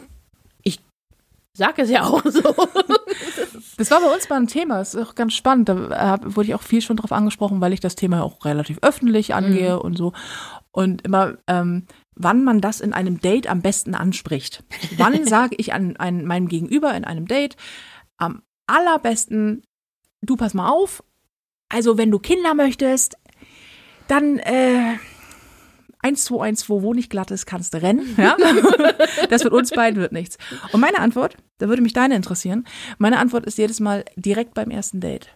ich 0.63 0.81
sage 1.57 1.83
es 1.83 1.91
ja 1.91 2.05
auch 2.05 2.23
so. 2.25 2.41
Das 3.77 3.91
war 3.91 4.01
bei 4.01 4.13
uns 4.15 4.29
mal 4.31 4.37
ein 4.37 4.47
Thema. 4.47 4.79
Das 4.79 4.95
ist 4.95 5.03
auch 5.09 5.15
ganz 5.15 5.35
spannend. 5.35 5.69
Da 5.69 6.15
äh, 6.15 6.35
wurde 6.35 6.49
ich 6.49 6.55
auch 6.55 6.63
viel 6.63 6.81
schon 6.81 6.97
drauf 6.97 7.13
angesprochen, 7.13 7.61
weil 7.61 7.75
ich 7.75 7.81
das 7.81 7.97
Thema 7.97 8.23
auch 8.23 8.45
relativ 8.47 8.79
öffentlich 8.81 9.35
angehe 9.35 9.79
und 9.81 9.99
so. 9.99 10.15
Und 10.73 11.03
immer, 11.03 11.37
ähm, 11.47 11.87
wann 12.15 12.45
man 12.45 12.61
das 12.61 12.81
in 12.81 12.93
einem 12.93 13.21
Date 13.21 13.47
am 13.47 13.63
besten 13.63 13.95
anspricht. 13.95 14.65
Wann 14.97 15.25
sage 15.27 15.57
ich 15.59 15.73
an, 15.73 15.97
an 15.97 16.25
meinem 16.25 16.49
Gegenüber 16.49 16.95
in 16.95 17.05
einem 17.05 17.27
Date 17.27 17.57
am 18.17 18.43
allerbesten, 18.67 19.63
du 20.23 20.37
pass 20.37 20.55
mal 20.55 20.69
auf, 20.69 21.03
also 21.69 21.99
wenn 21.99 22.11
du 22.11 22.19
Kinder 22.19 22.55
möchtest, 22.55 23.17
dann 24.09 24.39
äh, 24.39 24.97
1212, 26.03 26.83
wo 26.83 26.95
nicht 26.95 27.11
glatt 27.11 27.31
ist, 27.31 27.47
kannst 27.47 27.75
du 27.75 27.83
rennen. 27.83 28.15
Ja? 28.17 28.37
Das 29.29 29.45
mit 29.45 29.53
uns 29.53 29.71
beiden 29.71 30.01
wird 30.01 30.13
nichts. 30.13 30.39
Und 30.73 30.81
meine 30.81 30.99
Antwort, 30.99 31.37
da 31.59 31.69
würde 31.69 31.83
mich 31.83 31.93
deine 31.93 32.17
interessieren, 32.17 32.67
meine 32.99 33.19
Antwort 33.19 33.47
ist 33.47 33.59
jedes 33.59 33.81
Mal 33.81 34.05
direkt 34.17 34.55
beim 34.55 34.71
ersten 34.71 35.01
Date. 35.01 35.33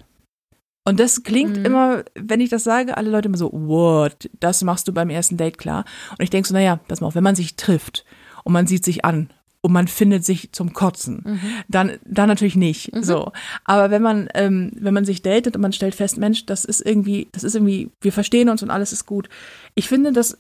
Und 0.87 1.01
das 1.01 1.23
klingt 1.23 1.57
Mhm. 1.57 1.65
immer, 1.65 2.05
wenn 2.15 2.41
ich 2.41 2.51
das 2.51 2.65
sage, 2.65 2.97
alle 2.97 3.11
Leute 3.11 3.29
immer 3.29 3.39
so, 3.39 3.51
what, 3.53 4.29
das 4.41 4.63
machst 4.63 4.87
du 4.87 4.93
beim 4.93 5.09
ersten 5.11 5.37
Date 5.37 5.57
klar. 5.59 5.85
Und 6.11 6.23
ich 6.23 6.31
denke 6.31 6.47
so, 6.49 6.55
naja, 6.55 6.77
pass 6.89 7.01
mal 7.01 7.07
auf, 7.07 7.15
wenn 7.15 7.25
man 7.25 7.35
sich 7.37 7.57
trifft 7.57 8.05
und 8.45 8.53
man 8.53 8.67
sieht 8.67 8.85
sich 8.85 9.05
an 9.05 9.31
und 9.63 9.73
man 9.73 9.89
findet 9.89 10.27
sich 10.27 10.53
zum 10.53 10.75
Kotzen, 10.75 11.41
dann, 11.69 11.93
dann 12.05 12.29
natürlich 12.29 12.55
nicht. 12.57 12.91
So. 13.01 13.33
Aber 13.65 13.91
wenn 13.91 14.03
man, 14.03 14.29
ähm, 14.35 14.73
wenn 14.75 14.93
man 14.93 15.07
sich 15.07 15.23
datet 15.23 15.57
und 15.57 15.63
man 15.63 15.73
stellt 15.73 15.95
fest, 15.95 16.19
Mensch, 16.19 16.45
das 16.45 16.67
ist 16.67 16.85
irgendwie, 16.85 17.29
das 17.33 17.45
ist 17.45 17.55
irgendwie, 17.55 17.91
wir 18.03 18.13
verstehen 18.13 18.51
uns 18.51 18.63
und 18.63 18.69
alles 18.69 18.93
ist 18.93 19.07
gut. 19.07 19.31
Ich 19.75 19.89
finde, 19.89 20.13
das 20.13 20.37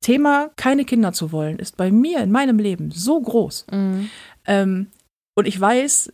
Thema, 0.00 0.48
keine 0.56 0.86
Kinder 0.86 1.12
zu 1.12 1.32
wollen, 1.32 1.58
ist 1.58 1.76
bei 1.76 1.90
mir 1.92 2.20
in 2.20 2.30
meinem 2.30 2.58
Leben 2.58 2.90
so 2.92 3.20
groß. 3.20 3.66
Mhm. 3.70 4.08
Ähm, 4.46 4.86
und 5.34 5.46
ich 5.46 5.60
weiß 5.60 6.10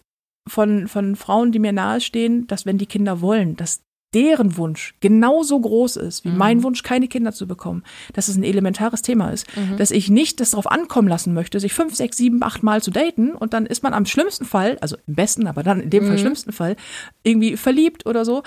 von, 0.49 0.89
von 0.89 1.17
Frauen, 1.17 1.53
die 1.53 1.59
mir 1.59 1.73
nahestehen, 1.73 2.47
dass 2.47 2.67
wenn 2.67 2.79
die 2.79 2.87
Kinder 2.87 3.21
wollen, 3.21 3.57
dass 3.57 3.83
deren 4.15 4.57
Wunsch 4.57 4.95
genauso 5.01 5.61
groß 5.61 5.97
ist 5.97 6.25
wie 6.25 6.31
mein 6.31 6.63
Wunsch, 6.63 6.83
keine 6.83 7.09
Kinder 7.09 7.33
zu 7.33 7.47
bekommen, 7.47 7.83
dass 8.15 8.29
es 8.29 8.37
ein 8.37 8.43
elementares 8.43 9.03
Thema 9.03 9.31
ist, 9.31 9.47
dass 9.77 9.91
ich 9.91 10.09
nicht 10.09 10.41
das 10.41 10.53
darauf 10.53 10.71
ankommen 10.71 11.09
lassen 11.09 11.35
möchte, 11.35 11.61
sich 11.61 11.75
fünf, 11.75 11.95
sechs, 11.95 12.17
sieben, 12.17 12.43
acht 12.43 12.63
Mal 12.63 12.83
zu 12.83 12.91
daten 12.91 13.33
und 13.33 13.53
dann 13.53 13.67
ist 13.67 13.83
man 13.83 13.93
am 13.93 14.07
schlimmsten 14.07 14.47
Fall, 14.47 14.79
also 14.81 14.97
im 15.07 15.15
besten, 15.15 15.47
aber 15.47 15.63
dann 15.63 15.81
in 15.81 15.91
dem 15.91 16.07
Fall 16.07 16.19
schlimmsten 16.19 16.53
Fall, 16.53 16.77
irgendwie 17.23 17.57
verliebt 17.57 18.07
oder 18.07 18.25
so. 18.25 18.43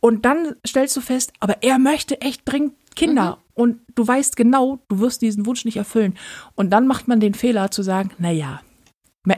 Und 0.00 0.24
dann 0.24 0.54
stellst 0.66 0.96
du 0.96 1.00
fest, 1.00 1.32
aber 1.40 1.62
er 1.62 1.78
möchte 1.78 2.20
echt 2.20 2.42
dringend 2.44 2.74
Kinder. 2.94 3.38
Und 3.54 3.80
du 3.94 4.06
weißt 4.06 4.36
genau, 4.36 4.78
du 4.88 5.00
wirst 5.00 5.22
diesen 5.22 5.46
Wunsch 5.46 5.64
nicht 5.64 5.76
erfüllen. 5.76 6.14
Und 6.54 6.70
dann 6.70 6.86
macht 6.86 7.08
man 7.08 7.20
den 7.20 7.34
Fehler 7.34 7.70
zu 7.70 7.82
sagen, 7.82 8.10
na 8.18 8.30
ja, 8.30 8.60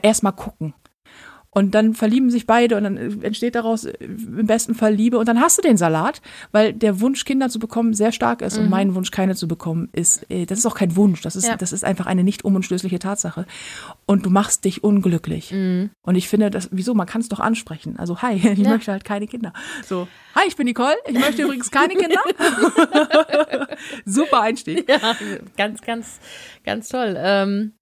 erst 0.03 0.23
mal 0.23 0.33
gucken. 0.33 0.75
Und 1.57 1.75
dann 1.75 1.95
verlieben 1.95 2.29
sich 2.31 2.47
beide 2.47 2.77
und 2.77 2.85
dann 2.85 3.23
entsteht 3.23 3.55
daraus 3.55 3.85
äh, 3.87 3.95
im 4.05 4.47
besten 4.47 4.75
Fall 4.75 4.93
Liebe. 4.93 5.17
Und 5.19 5.27
dann 5.27 5.41
hast 5.41 5.57
du 5.57 5.63
den 5.63 5.79
Salat, 5.79 6.21
weil 6.53 6.75
der 6.75 7.01
Wunsch, 7.01 7.25
Kinder 7.25 7.49
zu 7.49 7.59
bekommen, 7.59 7.95
sehr 7.95 8.13
stark 8.13 8.43
ist. 8.43 8.59
Und 8.59 8.69
mein 8.69 8.95
Wunsch, 8.95 9.11
keine 9.11 9.35
zu 9.35 9.49
bekommen, 9.49 9.89
ist, 9.93 10.31
äh, 10.31 10.45
das 10.45 10.59
ist 10.59 10.67
auch 10.67 10.75
kein 10.75 10.97
Wunsch. 10.97 11.23
Das 11.23 11.35
ist, 11.35 11.47
Ja. 11.49 11.57
das 11.57 11.73
ist 11.73 11.83
einfach 11.83 12.05
eine 12.05 12.25
nicht 12.25 12.45
unumstößliche 12.45 12.99
Tatsache. 12.99 13.47
Und 14.05 14.27
du 14.27 14.31
machst 14.31 14.67
dich 14.67 14.85
unglücklich. 14.85 15.51
Und 15.51 16.15
ich 16.15 16.29
finde, 16.29 16.51
das, 16.51 16.69
wieso? 16.73 16.93
Man 16.93 17.07
kann 17.07 17.23
es 17.23 17.31
doch 17.31 17.41
ansprechen. 17.41 17.97
Also, 17.99 18.21
hi, 18.21 18.35
ich 18.53 18.59
Ja. 18.59 18.69
möchte 18.69 18.93
halt 18.93 19.05
keine 19.07 19.27
Kinder. 19.27 19.55
So, 19.87 20.09
hi, 20.35 20.43
ich 20.47 20.57
bin 20.57 20.67
Nicole. 20.67 20.95
Ich 21.07 21.15
möchte 21.19 21.43
übrigens 21.43 21.71
keine 21.71 21.95
Kinder. 21.95 22.21
Super 24.05 24.43
Einstieg. 24.43 24.87
Ja, 24.91 25.17
ganz, 25.57 25.81
ganz, 25.81 26.21
ganz 26.65 26.89
toll. 26.89 27.15
Ähm, 27.19 27.73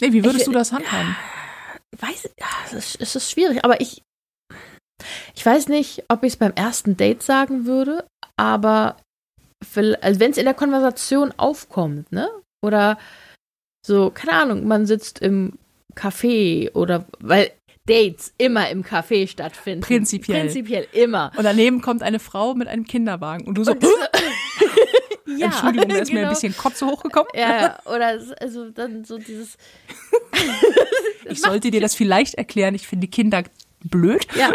Nee, 0.00 0.12
wie 0.12 0.22
würdest 0.22 0.40
Ich- 0.40 0.44
du 0.44 0.52
das 0.52 0.72
handhaben? 0.72 1.16
Weiß, 2.00 2.30
es 2.74 2.94
ist, 2.94 3.16
ist 3.16 3.30
schwierig, 3.30 3.64
aber 3.64 3.80
ich, 3.80 4.02
ich 5.34 5.44
weiß 5.44 5.68
nicht, 5.68 6.04
ob 6.08 6.22
ich 6.22 6.34
es 6.34 6.38
beim 6.38 6.52
ersten 6.52 6.96
Date 6.96 7.22
sagen 7.22 7.66
würde, 7.66 8.06
aber 8.36 8.96
also 10.00 10.20
wenn 10.20 10.30
es 10.30 10.38
in 10.38 10.44
der 10.44 10.54
Konversation 10.54 11.32
aufkommt, 11.36 12.12
ne? 12.12 12.28
Oder 12.62 12.98
so, 13.84 14.10
keine 14.10 14.32
Ahnung, 14.32 14.66
man 14.66 14.86
sitzt 14.86 15.20
im 15.20 15.58
Café 15.94 16.72
oder 16.74 17.06
weil 17.20 17.52
Dates 17.86 18.32
immer 18.38 18.68
im 18.70 18.82
Café 18.82 19.28
stattfinden. 19.28 19.80
Prinzipiell. 19.80 20.42
Prinzipiell 20.42 20.86
immer. 20.92 21.32
Und 21.36 21.44
daneben 21.44 21.80
kommt 21.80 22.02
eine 22.02 22.18
Frau 22.18 22.54
mit 22.54 22.68
einem 22.68 22.84
Kinderwagen 22.84 23.46
und 23.46 23.54
du 23.56 23.64
so, 23.64 23.74
Ja, 25.38 25.46
Entschuldigung, 25.46 25.88
da 25.88 25.96
ist 25.96 26.12
mir 26.12 26.20
ein 26.20 26.22
genau. 26.24 26.30
bisschen 26.30 26.56
Kotze 26.56 26.86
hochgekommen. 26.86 27.28
Ja, 27.34 27.60
ja, 27.60 27.78
oder 27.84 28.20
also 28.40 28.70
dann 28.70 29.04
so 29.04 29.18
dieses 29.18 29.56
Ich 31.28 31.40
sollte 31.40 31.70
dir 31.70 31.80
das 31.80 31.94
vielleicht 31.94 32.34
erklären. 32.34 32.74
Ich 32.74 32.86
finde 32.86 33.08
Kinder 33.08 33.42
blöd. 33.82 34.26
Ja, 34.36 34.52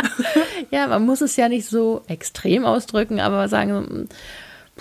ja, 0.72 0.88
man 0.88 1.06
muss 1.06 1.22
es 1.22 1.36
ja 1.36 1.50
nicht 1.50 1.68
so 1.68 2.02
extrem 2.08 2.66
ausdrücken, 2.66 3.20
aber 3.20 3.48
sagen, 3.50 4.08
so, 4.10 4.16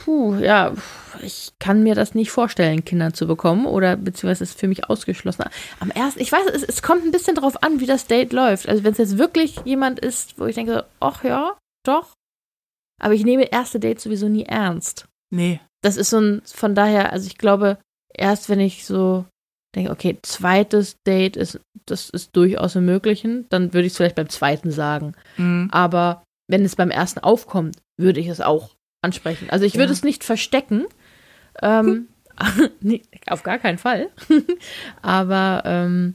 puh, 0.05 0.35
ja, 0.37 0.75
ich 1.23 1.53
kann 1.59 1.83
mir 1.83 1.95
das 1.95 2.15
nicht 2.15 2.31
vorstellen, 2.31 2.85
Kinder 2.85 3.13
zu 3.13 3.27
bekommen 3.27 3.67
oder 3.67 3.97
beziehungsweise 3.97 4.45
ist 4.45 4.59
für 4.59 4.69
mich 4.69 4.89
ausgeschlossen. 4.89 5.45
Am 5.79 5.91
ersten, 5.91 6.21
ich 6.21 6.33
weiß, 6.33 6.47
es, 6.53 6.63
es 6.63 6.83
kommt 6.83 7.05
ein 7.05 7.13
bisschen 7.13 7.37
drauf 7.37 7.63
an, 7.63 7.81
wie 7.81 7.87
das 7.87 8.07
Date 8.07 8.33
läuft. 8.33 8.69
Also 8.69 8.85
wenn 8.85 8.93
es 8.93 8.99
jetzt 8.99 9.19
wirklich 9.19 9.57
jemand 9.65 10.01
ist, 10.01 10.39
wo 10.39 10.47
ich 10.47 10.55
denke, 10.55 10.87
ach 11.01 11.25
ja, 11.25 11.57
doch, 11.85 12.15
aber 13.01 13.15
ich 13.15 13.25
nehme 13.25 13.51
erste 13.51 13.81
Dates 13.81 14.05
sowieso 14.05 14.29
nie 14.29 14.45
ernst. 14.45 15.07
Nee. 15.31 15.61
Das 15.83 15.97
ist 15.97 16.11
so 16.11 16.21
ein, 16.21 16.43
von 16.45 16.75
daher, 16.75 17.13
also 17.13 17.27
ich 17.27 17.39
glaube, 17.39 17.79
erst 18.13 18.49
wenn 18.49 18.61
ich 18.61 18.85
so 18.85 19.25
denke, 19.75 19.91
okay, 19.91 20.19
zweites 20.23 20.97
Date 21.07 21.37
ist, 21.37 21.61
das 21.87 22.11
ist 22.11 22.37
durchaus 22.37 22.77
im 22.77 22.85
Möglichen, 22.85 23.47
dann 23.49 23.73
würde 23.73 23.87
ich 23.87 23.93
es 23.93 23.97
vielleicht 23.97 24.17
beim 24.17 24.29
zweiten 24.29 24.71
sagen. 24.71 25.15
Mhm. 25.37 25.69
Aber 25.73 26.25
wenn 26.49 26.65
es 26.65 26.77
beim 26.77 26.91
ersten 26.91 27.21
aufkommt, 27.21 27.77
würde 27.99 28.21
ich 28.21 28.27
es 28.27 28.41
auch 28.41 28.71
ansprechen. 29.03 29.49
Also 29.51 29.65
ich 29.65 29.75
würde 29.75 29.87
Ja. 29.87 29.93
es 29.93 30.03
nicht 30.03 30.25
verstecken. 30.25 30.85
Ähm, 31.63 32.09
nee, 32.81 33.03
auf 33.27 33.43
gar 33.43 33.59
keinen 33.59 33.79
Fall. 33.79 34.09
Aber 35.03 35.63
ähm, 35.65 36.15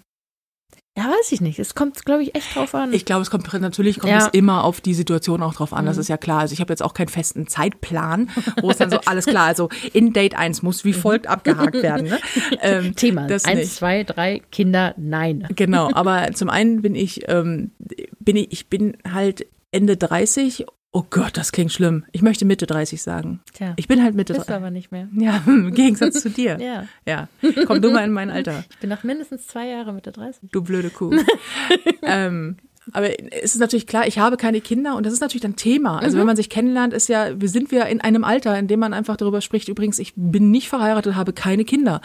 ja, 0.97 1.03
weiß 1.09 1.33
ich 1.33 1.41
nicht. 1.41 1.59
Es 1.59 1.75
kommt, 1.75 2.05
glaube 2.05 2.23
ich, 2.23 2.35
echt 2.35 2.55
drauf 2.55 2.73
an. 2.73 2.93
Ich 2.93 3.03
glaube, 3.03 3.21
es 3.21 3.29
kommt 3.29 3.51
natürlich 3.59 3.99
kommt 3.99 4.11
Ja. 4.13 4.19
es 4.19 4.27
immer 4.27 4.63
auf 4.63 4.79
die 4.79 4.93
Situation 4.93 5.43
auch 5.43 5.53
drauf 5.53 5.73
an. 5.73 5.85
Das 5.85 5.97
Mhm. 5.97 6.01
ist 6.01 6.07
ja 6.07 6.15
klar. 6.17 6.39
Also 6.39 6.53
ich 6.53 6.61
habe 6.61 6.71
jetzt 6.71 6.81
auch 6.81 6.93
keinen 6.93 7.09
festen 7.09 7.47
Zeitplan, 7.47 8.29
wo 8.61 8.71
es 8.71 8.77
dann 8.77 8.89
so 8.89 8.99
alles 9.05 9.25
klar. 9.25 9.43
Also 9.45 9.67
in 9.91 10.13
Date 10.13 10.35
1 10.35 10.61
muss 10.61 10.85
wie 10.85 10.93
folgt 10.93 11.27
abgehakt 11.27 11.73
werden. 11.81 12.07
Ne? 12.07 12.19
Ähm, 12.61 12.95
Thema. 12.95 13.27
das 13.27 13.43
Eins, 13.43 13.59
nicht. 13.59 13.73
zwei, 13.73 14.03
drei, 14.05 14.41
Kinder, 14.51 14.93
nein. 14.97 15.45
Genau, 15.55 15.91
aber 15.93 16.31
zum 16.33 16.49
einen 16.49 16.81
bin 16.81 16.95
ich, 16.95 17.27
ähm, 17.27 17.71
bin 18.19 18.37
ich, 18.37 18.51
ich 18.53 18.67
bin 18.69 18.95
halt 19.11 19.47
Ende 19.71 19.97
30. 19.97 20.65
Oh 20.95 21.03
Gott, 21.09 21.35
das 21.35 21.51
klingt 21.51 21.73
schlimm. 21.73 22.05
Ich 22.13 22.21
möchte 22.21 22.45
Mitte 22.45 22.67
30 22.67 23.03
sagen. 23.03 23.41
Tja, 23.53 23.73
Ich 23.75 23.89
bin 23.89 24.01
halt 24.01 24.15
Mitte 24.15 24.31
bist 24.31 24.45
du 24.47 24.53
30. 24.53 24.63
aber 24.63 24.71
nicht 24.71 24.93
mehr. 24.93 25.09
Ja, 25.13 25.43
im 25.45 25.73
Gegensatz 25.73 26.21
zu 26.21 26.29
dir. 26.29 26.57
Ja, 26.61 26.87
Ja. 27.05 27.27
Komm 27.67 27.81
du 27.81 27.91
mal 27.91 28.05
in 28.05 28.13
mein 28.13 28.29
Alter. 28.29 28.63
ich 28.69 28.77
bin 28.77 28.91
noch 28.91 29.03
mindestens 29.03 29.45
zwei 29.45 29.67
Jahre 29.67 29.91
Mitte 29.91 30.13
30. 30.13 30.51
Du 30.53 30.63
blöde 30.63 30.89
Kuh. 30.89 31.11
ähm, 32.01 32.55
aber 32.93 33.09
es 33.33 33.55
ist 33.55 33.59
natürlich 33.59 33.87
klar, 33.87 34.07
ich 34.07 34.19
habe 34.19 34.37
keine 34.37 34.61
Kinder 34.61 34.95
und 34.95 35.05
das 35.05 35.11
ist 35.11 35.19
natürlich 35.19 35.43
ein 35.43 35.57
Thema. 35.57 35.99
Also 35.99 36.17
wenn 36.17 36.25
man 36.25 36.37
sich 36.37 36.49
kennenlernt, 36.49 36.93
ist 36.93 37.09
ja, 37.09 37.41
wir 37.41 37.49
sind 37.49 37.71
wir 37.71 37.87
in 37.87 37.99
einem 37.99 38.23
Alter, 38.23 38.57
in 38.57 38.69
dem 38.69 38.79
man 38.79 38.93
einfach 38.93 39.17
darüber 39.17 39.41
spricht, 39.41 39.67
übrigens, 39.67 39.99
ich 39.99 40.13
bin 40.15 40.49
nicht 40.49 40.69
verheiratet, 40.69 41.15
habe 41.15 41.33
keine 41.33 41.65
Kinder. 41.65 41.99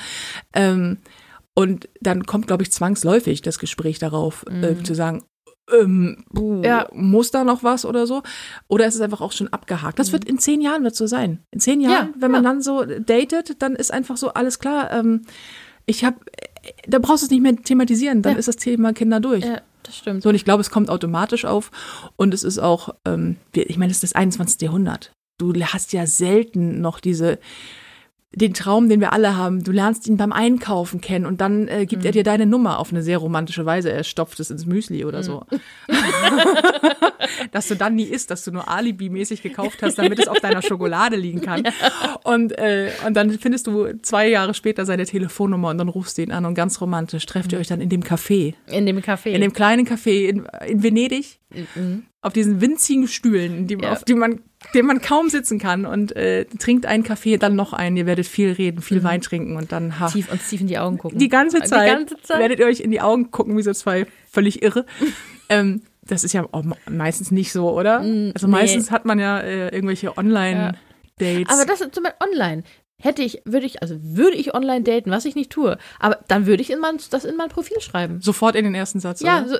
Ähm, 0.52 0.98
und 1.54 1.88
dann 2.00 2.26
kommt, 2.26 2.48
glaube 2.48 2.64
ich, 2.64 2.72
zwangsläufig 2.72 3.42
das 3.42 3.60
Gespräch 3.60 4.00
darauf, 4.00 4.44
äh, 4.50 4.82
zu 4.82 4.94
sagen, 4.94 5.22
ähm, 5.78 6.24
puh, 6.34 6.62
Ja. 6.62 6.88
muss 6.92 7.30
da 7.30 7.44
noch 7.44 7.62
was 7.62 7.84
oder 7.84 8.06
so? 8.06 8.22
Oder 8.68 8.86
ist 8.86 8.94
es 8.94 9.00
einfach 9.00 9.20
auch 9.20 9.32
schon 9.32 9.48
abgehakt? 9.48 9.98
Das 9.98 10.12
wird 10.12 10.24
in 10.24 10.38
zehn 10.38 10.60
Jahren 10.60 10.82
wird 10.84 10.96
so 10.96 11.06
sein. 11.06 11.40
In 11.50 11.60
zehn 11.60 11.80
Jahren, 11.80 12.08
Ja, 12.08 12.14
wenn 12.18 12.30
man 12.30 12.42
ja. 12.44 12.50
dann 12.50 12.62
so 12.62 12.84
datet, 12.84 13.62
dann 13.62 13.74
ist 13.76 13.92
einfach 13.92 14.16
so 14.16 14.28
alles 14.34 14.58
klar. 14.58 14.90
Ähm, 14.92 15.22
ich 15.86 16.04
habe, 16.04 16.16
da 16.86 16.98
brauchst 16.98 17.22
du 17.22 17.26
es 17.26 17.30
nicht 17.30 17.42
mehr 17.42 17.56
thematisieren. 17.56 18.22
Dann 18.22 18.36
ist 18.36 18.48
das 18.48 18.56
Thema 18.56 18.92
Kinder 18.92 19.20
durch. 19.20 19.44
Ja, 19.44 19.60
das 19.82 19.96
stimmt. 19.96 20.22
So, 20.22 20.28
und 20.28 20.34
ich 20.34 20.44
glaube, 20.44 20.60
es 20.60 20.70
kommt 20.70 20.90
automatisch 20.90 21.44
auf. 21.44 21.70
Und 22.16 22.34
es 22.34 22.44
ist 22.44 22.58
auch, 22.58 22.94
ähm, 23.06 23.36
ich 23.54 23.76
meine, 23.78 23.90
es 23.90 23.96
ist 23.98 24.02
das 24.02 24.12
21. 24.14 24.60
Jahrhundert. 24.62 25.12
Du 25.38 25.52
hast 25.54 25.92
ja 25.94 26.06
selten 26.06 26.80
noch 26.82 27.00
diese, 27.00 27.38
den 28.32 28.54
Traum, 28.54 28.88
den 28.88 29.00
wir 29.00 29.12
alle 29.12 29.36
haben. 29.36 29.64
Du 29.64 29.72
lernst 29.72 30.06
ihn 30.06 30.16
beim 30.16 30.30
Einkaufen 30.32 31.00
kennen 31.00 31.26
und 31.26 31.40
dann 31.40 31.66
äh, 31.66 31.84
gibt 31.86 32.04
er 32.04 32.12
dir 32.12 32.22
deine 32.22 32.46
Nummer 32.46 32.78
auf 32.78 32.92
eine 32.92 33.02
sehr 33.02 33.18
romantische 33.18 33.66
Weise. 33.66 33.90
Er 33.90 34.04
stopft 34.04 34.38
es 34.38 34.50
ins 34.50 34.66
Müsli 34.66 35.04
oder 35.04 35.24
so. 35.24 35.44
dass 37.52 37.68
du 37.68 37.74
dann 37.76 37.94
nie 37.96 38.04
isst, 38.04 38.30
dass 38.30 38.44
du 38.44 38.52
nur 38.52 38.68
Alibi-mäßig 38.68 39.42
gekauft 39.42 39.82
hast, 39.82 39.98
damit 39.98 40.18
es 40.20 40.28
auf 40.28 40.38
deiner 40.40 40.62
Schokolade 40.62 41.16
liegen 41.16 41.40
kann. 41.40 41.64
Und, 42.24 42.56
äh, 42.58 42.90
und 43.06 43.14
dann 43.14 43.30
findest 43.38 43.66
du 43.66 43.98
zwei 44.02 44.28
Jahre 44.28 44.54
später 44.54 44.86
seine 44.86 45.06
Telefonnummer 45.06 45.70
und 45.70 45.78
dann 45.78 45.88
rufst 45.88 46.18
du 46.18 46.22
ihn 46.22 46.32
an 46.32 46.44
und 46.44 46.54
ganz 46.54 46.80
romantisch 46.80 47.26
trefft 47.26 47.52
ihr 47.52 47.58
euch 47.58 47.66
dann 47.68 47.80
in 47.80 47.88
dem 47.88 48.02
Café. 48.02 48.54
In 48.70 48.86
dem 48.86 48.98
Café. 49.00 49.30
In 49.30 49.40
dem 49.40 49.52
kleinen 49.52 49.86
Café 49.86 50.28
in, 50.28 50.46
in 50.66 50.82
Venedig, 50.82 51.38
Mhm. 51.74 52.04
auf 52.22 52.32
diesen 52.32 52.60
winzigen 52.60 53.08
Stühlen, 53.08 53.66
die, 53.66 53.74
Ja. 53.74 53.90
auf 53.90 54.04
die 54.04 54.14
man, 54.14 54.40
dem 54.74 54.86
man 54.86 55.00
kaum 55.00 55.28
sitzen 55.28 55.58
kann 55.58 55.86
und 55.86 56.14
äh, 56.14 56.44
trinkt 56.44 56.86
einen 56.86 57.02
Kaffee, 57.02 57.38
dann 57.38 57.56
noch 57.56 57.72
einen. 57.72 57.96
Ihr 57.96 58.06
werdet 58.06 58.26
viel 58.26 58.52
reden, 58.52 58.82
viel 58.82 59.02
Wein 59.02 59.20
trinken 59.20 59.56
und 59.56 59.72
dann 59.72 59.98
ha, 59.98 60.08
tief, 60.08 60.30
uns 60.30 60.48
tief 60.48 60.60
in 60.60 60.66
die 60.66 60.78
Augen 60.78 60.98
gucken. 60.98 61.18
die 61.18 61.28
ganze 61.28 61.60
Zeit, 61.62 61.86
Die 61.88 61.90
ganze 61.92 62.16
Zeit. 62.22 62.38
werdet 62.38 62.58
ihr 62.60 62.66
euch 62.66 62.80
in 62.80 62.90
die 62.90 63.00
Augen 63.00 63.30
gucken, 63.30 63.56
wie 63.56 63.62
so 63.62 63.72
zwei 63.72 64.06
völlig 64.30 64.62
irre. 64.62 64.84
ähm, 65.48 65.82
das 66.02 66.24
ist 66.24 66.32
ja 66.34 66.44
auch 66.52 66.64
meistens 66.90 67.30
nicht 67.30 67.52
so, 67.52 67.70
oder? 67.70 68.00
Also 68.00 68.08
Mm, 68.08 68.32
nee. 68.34 68.46
meistens 68.56 68.90
hat 68.90 69.04
man 69.04 69.18
ja 69.18 69.38
äh, 69.40 69.68
irgendwelche 69.68 70.16
Online-Dates. 70.16 71.48
Aber 71.48 71.64
das 71.66 71.80
ist 71.80 71.94
zum 71.94 72.04
Beispiel 72.04 72.26
online. 72.32 72.62
Hätte 73.02 73.22
ich, 73.22 73.40
würde 73.44 73.64
ich, 73.66 73.82
also 73.82 73.96
würde 74.02 74.36
ich 74.36 74.54
online 74.54 74.82
daten, 74.82 75.10
was 75.10 75.24
ich 75.24 75.34
nicht 75.34 75.50
tue, 75.50 75.78
aber 75.98 76.20
dann 76.28 76.46
würde 76.46 76.62
ich 76.62 76.70
in 76.70 76.78
mein, 76.80 76.98
das 77.10 77.24
in 77.24 77.36
mein 77.36 77.48
Profil 77.48 77.80
schreiben. 77.80 78.20
Sofort 78.20 78.54
in 78.56 78.64
den 78.64 78.74
ersten 78.74 79.00
Satz. 79.00 79.20
Ja, 79.22 79.42
oder? 79.44 79.58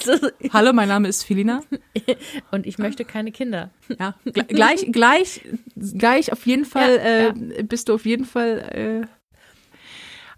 so, 0.00 0.28
Hallo, 0.52 0.72
mein 0.74 0.88
Name 0.88 1.08
ist 1.08 1.22
Filina. 1.24 1.62
und 2.50 2.66
ich 2.66 2.76
möchte 2.78 3.04
keine 3.04 3.32
Kinder. 3.32 3.70
Ja, 3.98 4.14
gle- 4.26 4.44
gleich, 4.44 4.86
gleich, 4.92 5.40
gleich 5.76 6.30
auf 6.32 6.46
jeden 6.46 6.64
Fall 6.66 6.96
Ja, 6.96 7.56
äh, 7.58 7.62
bist 7.62 7.88
du 7.88 7.94
auf 7.94 8.04
jeden 8.04 8.26
Fall 8.26 8.58
äh, 9.04 9.06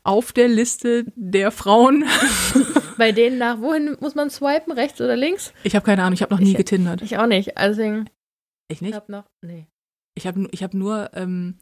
auf 0.02 0.32
der 0.32 0.48
Liste 0.48 1.04
der 1.14 1.50
Frauen. 1.50 2.04
Bei 2.96 3.12
denen 3.12 3.38
nach, 3.38 3.60
wohin 3.60 3.96
muss 4.00 4.14
man 4.14 4.30
swipen, 4.30 4.72
rechts 4.72 5.00
oder 5.00 5.16
links? 5.16 5.52
Ich 5.62 5.74
habe 5.74 5.84
keine 5.84 6.02
Ahnung, 6.02 6.14
ich 6.14 6.22
habe 6.22 6.32
noch 6.34 6.40
nie 6.40 6.52
Ich- 6.52 6.56
getindert. 6.56 7.02
Ich 7.02 7.18
auch 7.18 7.26
nicht. 7.26 7.56
Also, 7.58 7.82
ich 7.82 8.04
Ich 8.68 8.80
nicht? 8.82 8.94
habe 8.94 9.10
noch, 9.12 9.24
nee. 9.44 9.66
Ich 10.14 10.26
habe 10.26 10.48
ich 10.50 10.62
hab 10.62 10.74
nur 10.74 11.10
ähm, 11.14 11.58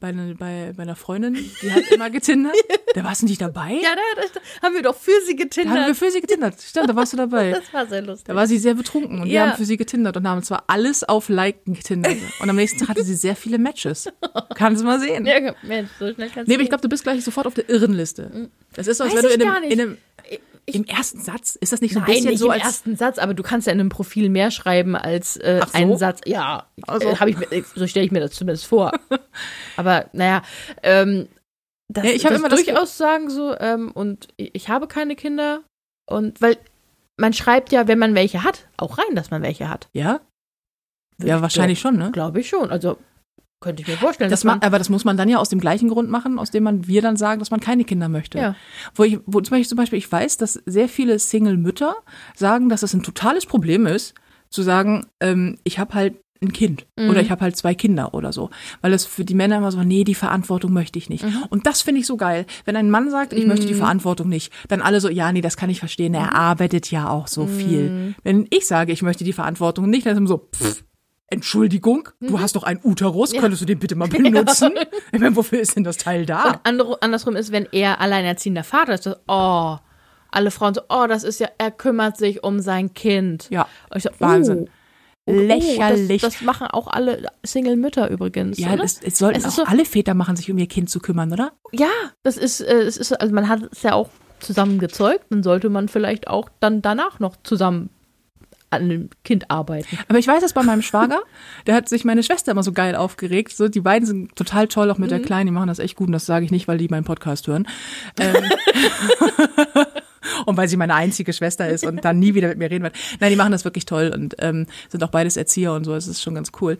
bei, 0.00 0.12
ne, 0.12 0.34
bei, 0.38 0.72
bei 0.76 0.82
einer 0.82 0.96
Freundin, 0.96 1.34
die 1.62 1.70
hat 1.72 1.84
immer 1.92 2.10
getindert. 2.10 2.54
Da 2.92 3.04
warst 3.04 3.22
du 3.22 3.26
nicht 3.26 3.40
dabei? 3.40 3.74
Ja, 3.80 3.90
da, 3.94 4.22
da, 4.34 4.40
haben 4.66 4.74
wir 4.74 4.82
doch 4.82 4.96
für 4.96 5.12
sie 5.24 5.36
da 5.36 5.44
haben 5.44 5.54
wir 5.56 5.64
getindert. 5.84 5.96
für 5.96 6.10
sie 6.10 6.20
getindert. 6.20 6.60
Stimmt, 6.60 6.90
da 6.90 6.96
warst 6.96 7.12
du 7.12 7.16
dabei. 7.18 7.52
Das 7.60 7.72
war 7.72 7.86
sehr 7.86 8.02
lustig. 8.02 8.26
Da 8.26 8.34
war 8.34 8.48
sie 8.48 8.58
sehr 8.58 8.74
betrunken 8.74 9.20
und 9.20 9.26
wir 9.26 9.32
Ja. 9.32 9.46
haben 9.50 9.56
für 9.56 9.64
sie 9.64 9.76
getindert 9.76 10.16
und 10.16 10.26
haben 10.26 10.42
zwar 10.42 10.64
alles 10.66 11.04
auf 11.04 11.28
Liken 11.28 11.74
getindert. 11.74 12.16
Und 12.40 12.50
am 12.50 12.56
nächsten 12.56 12.80
Tag 12.80 12.88
hatte 12.88 13.04
sie 13.04 13.14
sehr 13.14 13.36
viele 13.36 13.58
Matches. 13.58 14.08
Kannst 14.56 14.82
du 14.82 14.86
mal 14.86 14.98
sehen. 14.98 15.24
ja, 15.24 15.54
Mensch, 15.62 15.90
so 16.00 16.12
schnell 16.12 16.30
kannst 16.34 16.48
Nee, 16.48 16.54
du 16.54 16.54
aber 16.54 16.62
ich 16.64 16.68
glaube, 16.68 16.82
du 16.82 16.88
bist 16.88 17.04
gleich 17.04 17.22
sofort 17.24 17.46
auf 17.46 17.54
der 17.54 17.68
Irrenliste. 17.68 18.50
Das 18.74 18.88
ist 18.88 18.98
so, 18.98 19.04
als 19.04 19.14
Weiß 19.14 19.22
wenn 19.22 19.38
du 19.38 19.44
in 19.44 19.48
einem, 19.48 19.70
in 19.70 19.80
einem 19.80 19.98
ich, 20.70 20.76
Im 20.76 20.84
ersten 20.84 21.20
Satz? 21.20 21.56
Ist 21.56 21.72
das 21.72 21.80
nicht 21.80 21.92
so 21.94 22.00
ein 22.00 22.04
Nein, 22.06 22.14
bisschen 22.14 22.30
nicht 22.30 22.38
so 22.38 22.46
im 22.46 22.52
als. 22.52 22.62
ersten 22.62 22.96
Satz, 22.96 23.18
aber 23.18 23.34
du 23.34 23.42
kannst 23.42 23.66
ja 23.66 23.72
in 23.72 23.80
einem 23.80 23.88
Profil 23.88 24.28
mehr 24.28 24.50
schreiben 24.50 24.96
als 24.96 25.36
äh, 25.36 25.60
Ach 25.62 25.68
so? 25.68 25.74
einen 25.78 25.96
Satz. 25.98 26.20
Ja, 26.24 26.66
Also. 26.86 27.08
äh, 27.08 27.28
ich 27.30 27.36
mir, 27.36 27.64
so 27.74 27.86
stelle 27.86 28.06
ich 28.06 28.12
mir 28.12 28.20
das 28.20 28.32
zumindest 28.32 28.66
vor. 28.66 28.92
aber 29.76 30.06
naja, 30.12 30.42
ähm, 30.82 31.28
das, 31.88 32.04
Ja, 32.04 32.10
ich 32.12 32.24
hab 32.24 32.30
das 32.32 32.38
immer 32.40 32.48
durchaus 32.48 32.96
sagen 32.96 33.30
so, 33.30 33.56
ähm, 33.58 33.90
und 33.92 34.28
ich, 34.36 34.54
ich 34.54 34.68
habe 34.68 34.86
keine 34.86 35.16
Kinder. 35.16 35.62
Und 36.06 36.40
weil 36.40 36.56
man 37.16 37.32
schreibt 37.32 37.70
ja, 37.72 37.86
wenn 37.88 37.98
man 37.98 38.14
welche 38.14 38.42
hat, 38.44 38.68
auch 38.76 38.98
rein, 38.98 39.14
dass 39.14 39.30
man 39.30 39.42
welche 39.42 39.68
hat. 39.68 39.88
Ja? 39.92 40.20
Ja, 41.22 41.42
wahrscheinlich 41.42 41.80
schon, 41.80 41.96
ne? 41.98 42.10
Glaube 42.12 42.40
ich 42.40 42.48
schon. 42.48 42.70
Also 42.70 42.96
könnte 43.60 43.82
ich 43.82 43.88
mir 43.88 43.96
vorstellen, 43.96 44.30
Das 44.30 44.40
dass 44.40 44.44
man. 44.44 44.58
ma 44.60 44.66
aber 44.66 44.78
das 44.78 44.88
muss 44.88 45.04
man 45.04 45.16
dann 45.16 45.28
ja 45.28 45.38
aus 45.38 45.48
dem 45.50 45.60
gleichen 45.60 45.88
Grund 45.88 46.10
machen, 46.10 46.38
aus 46.38 46.50
dem 46.50 46.62
man 46.64 46.86
wir 46.86 47.02
dann 47.02 47.16
sagen, 47.16 47.38
dass 47.40 47.50
man 47.50 47.60
keine 47.60 47.84
Kinder 47.84 48.08
möchte. 48.08 48.38
Ja. 48.38 48.54
Wo 48.94 49.04
ich, 49.04 49.18
wo 49.26 49.40
zum 49.40 49.50
Beispiel, 49.50 49.68
zum 49.68 49.76
Beispiel 49.76 49.98
ich 49.98 50.10
weiß, 50.10 50.38
dass 50.38 50.54
sehr 50.66 50.88
viele 50.88 51.18
Single-Mütter 51.18 51.94
sagen, 52.34 52.68
dass 52.68 52.82
es 52.82 52.94
ein 52.94 53.02
totales 53.02 53.46
Problem 53.46 53.86
ist, 53.86 54.14
zu 54.48 54.62
sagen, 54.62 55.06
ähm, 55.20 55.58
ich 55.64 55.78
habe 55.78 55.94
halt 55.94 56.14
ein 56.42 56.52
Kind 56.54 56.86
Mhm. 56.96 57.10
oder 57.10 57.20
ich 57.20 57.30
habe 57.30 57.42
halt 57.42 57.54
zwei 57.54 57.74
Kinder 57.74 58.14
oder 58.14 58.32
so. 58.32 58.48
Weil 58.80 58.94
es 58.94 59.04
für 59.04 59.26
die 59.26 59.34
Männer 59.34 59.58
immer 59.58 59.70
so, 59.72 59.82
nee, 59.82 60.04
die 60.04 60.14
Verantwortung 60.14 60.72
möchte 60.72 60.98
ich 60.98 61.10
nicht. 61.10 61.22
Mhm. 61.22 61.44
Und 61.50 61.66
das 61.66 61.82
finde 61.82 62.00
ich 62.00 62.06
so 62.06 62.16
geil. 62.16 62.46
Wenn 62.64 62.76
ein 62.76 62.88
Mann 62.90 63.10
sagt, 63.10 63.34
ich 63.34 63.44
möchte 63.46 63.66
die 63.66 63.74
Verantwortung 63.74 64.30
nicht, 64.30 64.50
dann 64.68 64.80
alle 64.80 65.02
so, 65.02 65.10
ja, 65.10 65.30
nee, 65.32 65.42
das 65.42 65.58
kann 65.58 65.68
ich 65.68 65.80
verstehen. 65.80 66.12
Mhm. 66.12 66.18
Er 66.18 66.34
arbeitet 66.34 66.90
ja 66.90 67.10
auch 67.10 67.26
so 67.28 67.46
viel. 67.46 68.14
Wenn 68.22 68.46
ich 68.48 68.66
sage, 68.66 68.90
ich 68.92 69.02
möchte 69.02 69.22
die 69.22 69.34
Verantwortung 69.34 69.90
nicht, 69.90 70.06
dann 70.06 70.12
ist 70.14 70.18
immer 70.18 70.28
so, 70.28 70.48
pff, 70.56 70.82
Entschuldigung, 71.30 72.08
du 72.20 72.32
Mhm. 72.36 72.40
hast 72.40 72.56
doch 72.56 72.64
einen 72.64 72.80
Uterus, 72.82 73.32
könntest 73.32 73.62
du 73.62 73.66
den 73.66 73.78
bitte 73.78 73.94
mal 73.94 74.08
benutzen? 74.08 74.72
Ich 75.12 75.20
meine, 75.20 75.36
wofür 75.36 75.60
ist 75.60 75.76
denn 75.76 75.84
das 75.84 75.96
Teil 75.96 76.26
da? 76.26 76.60
Und 76.68 77.02
andersrum 77.02 77.36
ist, 77.36 77.52
wenn 77.52 77.66
er 77.72 78.00
alleinerziehender 78.00 78.64
Vater 78.64 78.94
ist, 78.94 79.06
das, 79.06 79.16
oh, 79.28 79.76
alle 80.32 80.50
Frauen 80.50 80.74
so, 80.74 80.80
oh, 80.88 81.06
das 81.08 81.22
ist 81.24 81.40
ja, 81.40 81.48
er 81.58 81.70
kümmert 81.70 82.16
sich 82.16 82.42
um 82.44 82.60
sein 82.60 82.94
Kind. 82.94 83.48
Ja, 83.50 83.66
so, 83.96 84.10
Wahnsinn. 84.18 84.68
Oh, 85.26 85.32
oh, 85.32 85.34
Lächerlich. 85.34 86.22
Das, 86.22 86.34
das 86.34 86.42
machen 86.42 86.66
auch 86.66 86.88
alle 86.88 87.28
Single-Mütter 87.44 88.10
übrigens. 88.10 88.58
Ja, 88.58 88.72
oder? 88.72 88.82
es, 88.84 89.00
es 89.00 89.18
sollten 89.18 89.38
Es 89.38 89.44
auch 89.46 89.50
so- 89.50 89.64
alle 89.64 89.84
Väter 89.84 90.14
machen, 90.14 90.34
sich 90.34 90.50
um 90.50 90.58
ihr 90.58 90.66
Kind 90.66 90.90
zu 90.90 90.98
kümmern, 90.98 91.32
oder? 91.32 91.52
ja, 91.72 91.88
das 92.24 92.36
ist, 92.36 92.60
äh, 92.60 92.80
es 92.82 92.96
ist, 92.96 93.12
also 93.12 93.32
man 93.34 93.48
hat 93.48 93.62
es 93.70 93.82
ja 93.82 93.92
auch 93.94 94.08
zusammen 94.40 94.78
gezeugt, 94.78 95.26
dann 95.30 95.42
sollte 95.42 95.68
man 95.68 95.88
vielleicht 95.88 96.26
auch 96.26 96.48
dann 96.60 96.80
danach 96.82 97.20
noch 97.20 97.36
zusammen 97.44 97.90
an 98.70 98.88
dem 98.88 99.10
Kind 99.24 99.50
arbeiten. 99.50 99.98
Aber 100.08 100.18
ich 100.18 100.26
weiß 100.28 100.40
das 100.42 100.52
bei 100.52 100.62
meinem 100.62 100.82
Schwager, 100.82 101.20
der 101.66 101.74
hat 101.74 101.88
sich 101.88 102.04
meine 102.04 102.22
Schwester 102.22 102.52
immer 102.52 102.62
so 102.62 102.72
geil 102.72 102.94
aufgeregt. 102.94 103.56
So, 103.56 103.68
die 103.68 103.80
beiden 103.80 104.06
sind 104.06 104.36
total 104.36 104.68
toll, 104.68 104.90
auch 104.90 104.98
mit 104.98 105.10
Mhm. 105.10 105.14
der 105.16 105.22
Kleinen, 105.22 105.46
die 105.46 105.52
machen 105.52 105.68
das 105.68 105.78
echt 105.80 105.96
gut 105.96 106.06
und 106.06 106.12
das 106.12 106.26
sage 106.26 106.44
ich 106.44 106.50
nicht, 106.50 106.68
weil 106.68 106.78
die 106.78 106.88
meinen 106.88 107.04
Podcast 107.04 107.46
hören. 107.48 107.66
Ähm, 108.18 108.34
und 110.46 110.56
weil 110.56 110.68
sie 110.68 110.76
meine 110.76 110.94
einzige 110.94 111.32
Schwester 111.32 111.68
ist 111.68 111.84
und 111.84 112.04
dann 112.04 112.18
nie 112.18 112.34
wieder 112.34 112.48
mit 112.48 112.58
mir 112.58 112.70
reden 112.70 112.84
wird. 112.84 112.94
Nein, 113.20 113.30
die 113.30 113.36
machen 113.36 113.52
das 113.52 113.64
wirklich 113.64 113.86
toll 113.86 114.12
und 114.14 114.36
ähm, 114.38 114.66
sind 114.88 115.02
auch 115.02 115.10
beides 115.10 115.36
Erzieher 115.36 115.72
und 115.72 115.84
so, 115.84 115.94
es 115.94 116.06
ist 116.06 116.22
schon 116.22 116.34
ganz 116.34 116.52
cool. 116.60 116.78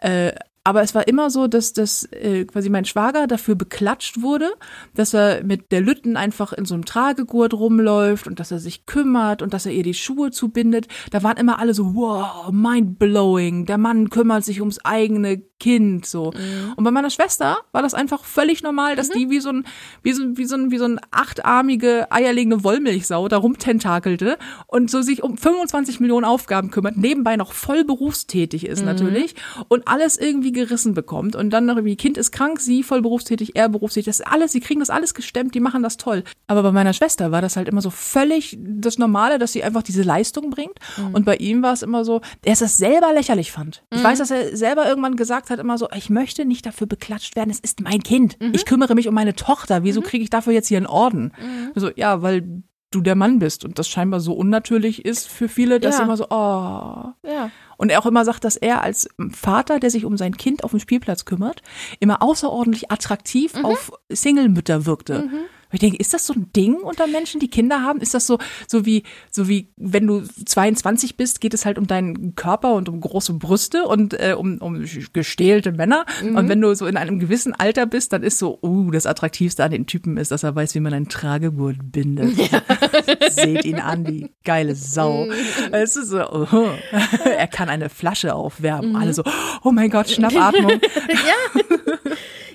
Äh, 0.00 0.32
aber 0.68 0.82
es 0.82 0.94
war 0.94 1.08
immer 1.08 1.30
so, 1.30 1.46
dass 1.46 1.72
dass 1.72 2.04
äh, 2.12 2.44
quasi 2.44 2.68
mein 2.68 2.84
Schwager 2.84 3.26
dafür 3.26 3.54
beklatscht 3.54 4.20
wurde, 4.20 4.50
dass 4.94 5.14
er 5.14 5.42
mit 5.42 5.72
der 5.72 5.80
Lütten 5.80 6.18
einfach 6.18 6.52
in 6.52 6.66
so 6.66 6.74
einem 6.74 6.84
Tragegurt 6.84 7.54
rumläuft 7.54 8.26
und 8.26 8.38
dass 8.38 8.50
er 8.50 8.58
sich 8.58 8.84
kümmert 8.84 9.40
und 9.40 9.54
dass 9.54 9.64
er 9.64 9.72
ihr 9.72 9.82
die 9.82 9.94
Schuhe 9.94 10.30
zubindet. 10.30 10.86
Da 11.10 11.22
waren 11.22 11.38
immer 11.38 11.58
alle 11.58 11.72
so, 11.72 11.94
wow, 11.94 12.52
mind 12.52 12.98
blowing. 12.98 13.64
Der 13.64 13.78
Mann 13.78 14.10
kümmert 14.10 14.44
sich 14.44 14.60
ums 14.60 14.84
eigene 14.84 15.42
Kind 15.60 16.06
so. 16.06 16.32
Und 16.76 16.84
bei 16.84 16.90
meiner 16.90 17.10
Schwester 17.10 17.58
war 17.72 17.82
das 17.82 17.94
einfach 17.94 18.24
völlig 18.24 18.62
normal, 18.62 18.96
dass 18.96 19.10
die 19.10 19.28
wie 19.30 19.40
so 19.40 19.50
ein 19.50 19.64
wie 20.02 20.12
so 20.12 20.36
wie 20.36 20.44
so 20.44 20.56
ein 20.56 20.70
wie 20.70 20.78
so 20.78 20.84
ein 20.84 21.00
achtarmige 21.10 22.10
eierlegende 22.10 22.62
Wollmilchsau 22.62 23.28
da 23.28 23.38
rumtentakelte 23.38 24.38
und 24.66 24.90
so 24.90 25.02
sich 25.02 25.22
um 25.22 25.36
25 25.36 26.00
Millionen 26.00 26.24
Aufgaben 26.24 26.70
kümmert, 26.70 26.96
nebenbei 26.96 27.36
noch 27.36 27.52
voll 27.52 27.84
berufstätig 27.84 28.66
ist 28.66 28.84
natürlich 28.84 29.34
und 29.68 29.88
alles 29.88 30.16
irgendwie 30.16 30.52
gerissen 30.52 30.94
bekommt 30.94 31.34
und 31.34 31.50
dann 31.50 31.66
noch 31.66 31.76
irgendwie 31.76 31.96
Kind 31.96 32.18
ist 32.18 32.30
krank, 32.30 32.60
sie 32.60 32.82
voll 32.82 33.02
berufstätig, 33.02 33.56
er 33.56 33.68
berufstätig, 33.68 34.06
das 34.06 34.20
ist 34.20 34.26
alles, 34.26 34.52
sie 34.52 34.60
kriegen 34.60 34.80
das 34.80 34.90
alles 34.90 35.14
gestemmt, 35.14 35.54
die 35.54 35.60
machen 35.60 35.82
das 35.82 35.96
toll. 35.96 36.24
Aber 36.46 36.62
bei 36.62 36.72
meiner 36.72 36.92
Schwester 36.92 37.32
war 37.32 37.42
das 37.42 37.56
halt 37.56 37.68
immer 37.68 37.80
so 37.80 37.90
völlig 37.90 38.56
das 38.60 38.98
Normale, 38.98 39.38
dass 39.38 39.52
sie 39.52 39.64
einfach 39.64 39.82
diese 39.82 40.02
Leistung 40.02 40.50
bringt 40.50 40.78
und 41.12 41.24
bei 41.24 41.36
ihm 41.36 41.62
war 41.62 41.72
es 41.72 41.82
immer 41.82 42.04
so, 42.04 42.20
er 42.44 42.52
es 42.52 42.60
das 42.60 42.76
selber 42.76 43.12
lächerlich 43.12 43.52
fand. 43.52 43.82
Ich 43.90 44.02
weiß, 44.02 44.18
dass 44.18 44.30
er 44.30 44.56
selber 44.56 44.88
irgendwann 44.88 45.16
gesagt 45.16 45.47
hat 45.50 45.58
immer 45.58 45.78
so, 45.78 45.88
ich 45.94 46.10
möchte 46.10 46.44
nicht 46.44 46.64
dafür 46.66 46.86
beklatscht 46.86 47.36
werden, 47.36 47.50
es 47.50 47.60
ist 47.60 47.80
mein 47.80 48.02
Kind. 48.02 48.36
Ich 48.52 48.64
kümmere 48.64 48.94
mich 48.94 49.08
um 49.08 49.14
meine 49.14 49.34
Tochter, 49.34 49.82
wieso 49.84 50.00
kriege 50.02 50.22
ich 50.24 50.30
dafür 50.30 50.52
jetzt 50.52 50.68
hier 50.68 50.78
einen 50.78 50.86
Orden? 50.86 51.32
Also 51.74 51.90
ja, 51.96 52.22
weil 52.22 52.62
du 52.90 53.02
der 53.02 53.16
Mann 53.16 53.38
bist 53.38 53.66
und 53.66 53.78
das 53.78 53.86
scheinbar 53.88 54.20
so 54.20 54.32
unnatürlich 54.32 55.04
ist 55.04 55.28
für 55.28 55.48
viele, 55.48 55.78
dass 55.78 55.98
Ja. 55.98 56.04
immer 56.04 56.16
so, 56.16 56.24
oh, 56.30 57.12
Ja. 57.28 57.50
und 57.76 57.90
er 57.90 58.00
auch 58.00 58.06
immer 58.06 58.24
sagt, 58.24 58.44
dass 58.44 58.56
er 58.56 58.82
als 58.82 59.08
Vater, 59.30 59.78
der 59.78 59.90
sich 59.90 60.06
um 60.06 60.16
sein 60.16 60.36
Kind 60.38 60.64
auf 60.64 60.70
dem 60.70 60.80
Spielplatz 60.80 61.26
kümmert, 61.26 61.60
immer 62.00 62.22
außerordentlich 62.22 62.90
attraktiv 62.90 63.52
auf 63.62 63.92
Single-Mütter 64.10 64.86
wirkte. 64.86 65.28
Und 65.70 65.74
Ich 65.74 65.80
denke, 65.80 65.98
ist 65.98 66.14
das 66.14 66.26
so 66.26 66.32
ein 66.32 66.50
Ding 66.54 66.74
unter 66.76 67.06
Menschen, 67.06 67.40
die 67.40 67.48
Kinder 67.48 67.82
haben? 67.82 68.00
Ist 68.00 68.14
das 68.14 68.26
so, 68.26 68.38
so 68.66 68.86
wie, 68.86 69.02
so 69.30 69.48
wie, 69.48 69.68
wenn 69.76 70.06
du 70.06 70.22
22 70.22 71.16
bist, 71.16 71.40
geht 71.40 71.54
es 71.54 71.66
halt 71.66 71.78
um 71.78 71.86
deinen 71.86 72.34
Körper 72.34 72.74
und 72.74 72.88
um 72.88 73.00
große 73.00 73.34
Brüste 73.34 73.84
und 73.84 74.14
äh, 74.14 74.34
um, 74.36 74.58
um 74.58 74.84
gestählte 75.12 75.72
Männer. 75.72 76.06
Und 76.22 76.48
wenn 76.48 76.60
du 76.60 76.74
so 76.74 76.86
in 76.86 76.96
einem 76.96 77.18
gewissen 77.18 77.54
Alter 77.54 77.86
bist, 77.86 78.12
dann 78.12 78.22
ist 78.22 78.38
so, 78.38 78.58
uh, 78.62 78.90
das 78.90 79.06
Attraktivste 79.06 79.62
an 79.64 79.70
den 79.70 79.86
Typen 79.86 80.16
ist, 80.16 80.30
dass 80.30 80.42
er 80.42 80.54
weiß, 80.54 80.74
wie 80.74 80.80
man 80.80 80.94
einen 80.94 81.08
Tragegurt 81.08 81.76
bindet. 81.80 82.36
Seht 83.30 83.64
ihn 83.64 83.78
an, 83.78 84.04
die 84.04 84.30
geile 84.44 84.74
Sau. 84.74 85.28
Es 85.72 85.96
ist 85.96 86.08
so, 86.08 86.20
oh. 86.20 86.68
er 87.24 87.46
kann 87.46 87.68
eine 87.68 87.88
Flasche 87.88 88.34
aufwärmen. 88.34 88.96
Alle 88.96 89.12
so, 89.12 89.22
oh 89.62 89.70
mein 89.70 89.90
Gott, 89.90 90.08
Schnappatmung. 90.08 90.72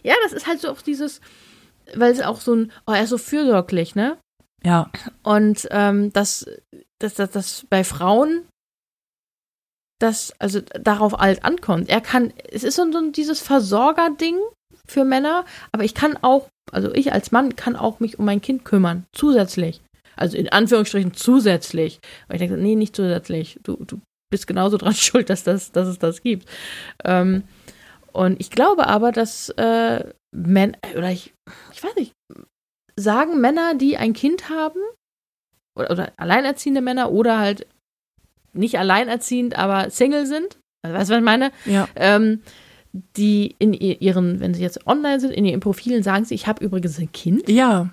Ja, 0.04 0.16
das 0.24 0.34
ist 0.34 0.48
halt 0.48 0.60
so 0.60 0.70
auch 0.70 0.82
dieses, 0.82 1.22
weil 1.96 2.12
es 2.12 2.22
auch 2.22 2.42
so 2.42 2.56
ein, 2.56 2.72
oh, 2.88 2.92
er 2.92 3.04
ist 3.04 3.10
so 3.10 3.18
fürsorglich, 3.18 3.96
ne? 3.96 4.18
Ja, 4.64 4.90
Und 5.24 5.68
ähm, 5.72 6.14
das, 6.14 6.46
das, 7.00 7.16
das, 7.16 7.32
das 7.32 7.66
bei 7.70 7.84
Frauen, 7.84 8.48
das, 10.00 10.34
also 10.40 10.62
darauf 10.62 11.20
alt 11.20 11.44
ankommt. 11.44 11.90
Er 11.90 12.02
kann, 12.02 12.34
es 12.50 12.64
ist 12.64 12.76
so, 12.76 12.90
so 12.92 13.12
dieses 13.12 13.42
Versorger-Ding 13.42 14.38
für 14.88 15.04
Männer, 15.04 15.46
aber 15.72 15.84
ich 15.84 15.94
kann 15.94 16.18
auch, 16.22 16.50
also 16.72 16.94
ich 16.94 17.12
als 17.12 17.32
Mann 17.32 17.56
kann 17.56 17.76
auch 17.76 18.00
mich 18.00 18.20
um 18.20 18.26
mein 18.26 18.42
Kind 18.42 18.64
kümmern, 18.64 19.06
zusätzlich. 19.12 19.82
Also 20.16 20.38
in 20.38 20.50
Anführungsstrichen 20.50 21.14
zusätzlich. 21.14 22.00
Weil 22.28 22.36
ich 22.36 22.42
denke, 22.48 22.58
nee, 22.58 22.76
nicht 22.76 22.96
zusätzlich. 22.96 23.60
Du, 23.64 23.78
du 23.84 24.00
bist 24.30 24.48
genauso 24.48 24.78
dran 24.78 24.94
schuld, 24.96 25.30
dass, 25.30 25.44
das, 25.44 25.72
dass 25.72 25.88
es 25.88 26.00
das 26.00 26.22
gibt. 26.22 26.48
Ähm, 27.04 27.44
und 28.14 28.40
ich 28.40 28.50
glaube 28.50 28.88
aber, 28.88 29.12
dass 29.12 29.50
äh, 29.50 30.14
Männer, 30.36 30.78
oder 30.96 31.12
ich, 31.12 31.34
ich 31.72 31.84
weiß 31.84 31.96
nicht, 31.96 32.14
sagen 32.96 33.42
Männer, 33.42 33.76
die 33.76 33.98
ein 33.98 34.14
Kind 34.14 34.50
haben, 34.50 34.80
oder, 35.78 35.92
oder 35.92 36.14
alleinerziehende 36.18 36.82
Männer 36.82 37.12
oder 37.12 37.40
halt 37.40 37.68
nicht 38.54 38.78
alleinerziehend, 38.78 39.58
aber 39.58 39.90
Single 39.90 40.26
sind, 40.28 40.60
also, 40.84 40.98
weißt 40.98 41.10
du, 41.10 41.14
was 41.14 41.20
ich 41.20 41.26
meine? 41.26 41.52
ja. 41.66 41.88
Ähm, 41.96 42.42
die 43.18 43.56
in 43.58 43.74
ihr- 43.74 44.00
ihren, 44.04 44.40
wenn 44.40 44.54
sie 44.54 44.62
jetzt 44.62 44.86
online 44.86 45.20
sind, 45.20 45.32
in 45.32 45.46
ihren 45.46 45.62
Profilen 45.62 46.04
sagen 46.04 46.26
sie, 46.26 46.36
ich 46.36 46.46
habe 46.46 46.64
übrigens 46.64 47.00
ein 47.00 47.12
Kind. 47.12 47.50
Ja. 47.50 47.90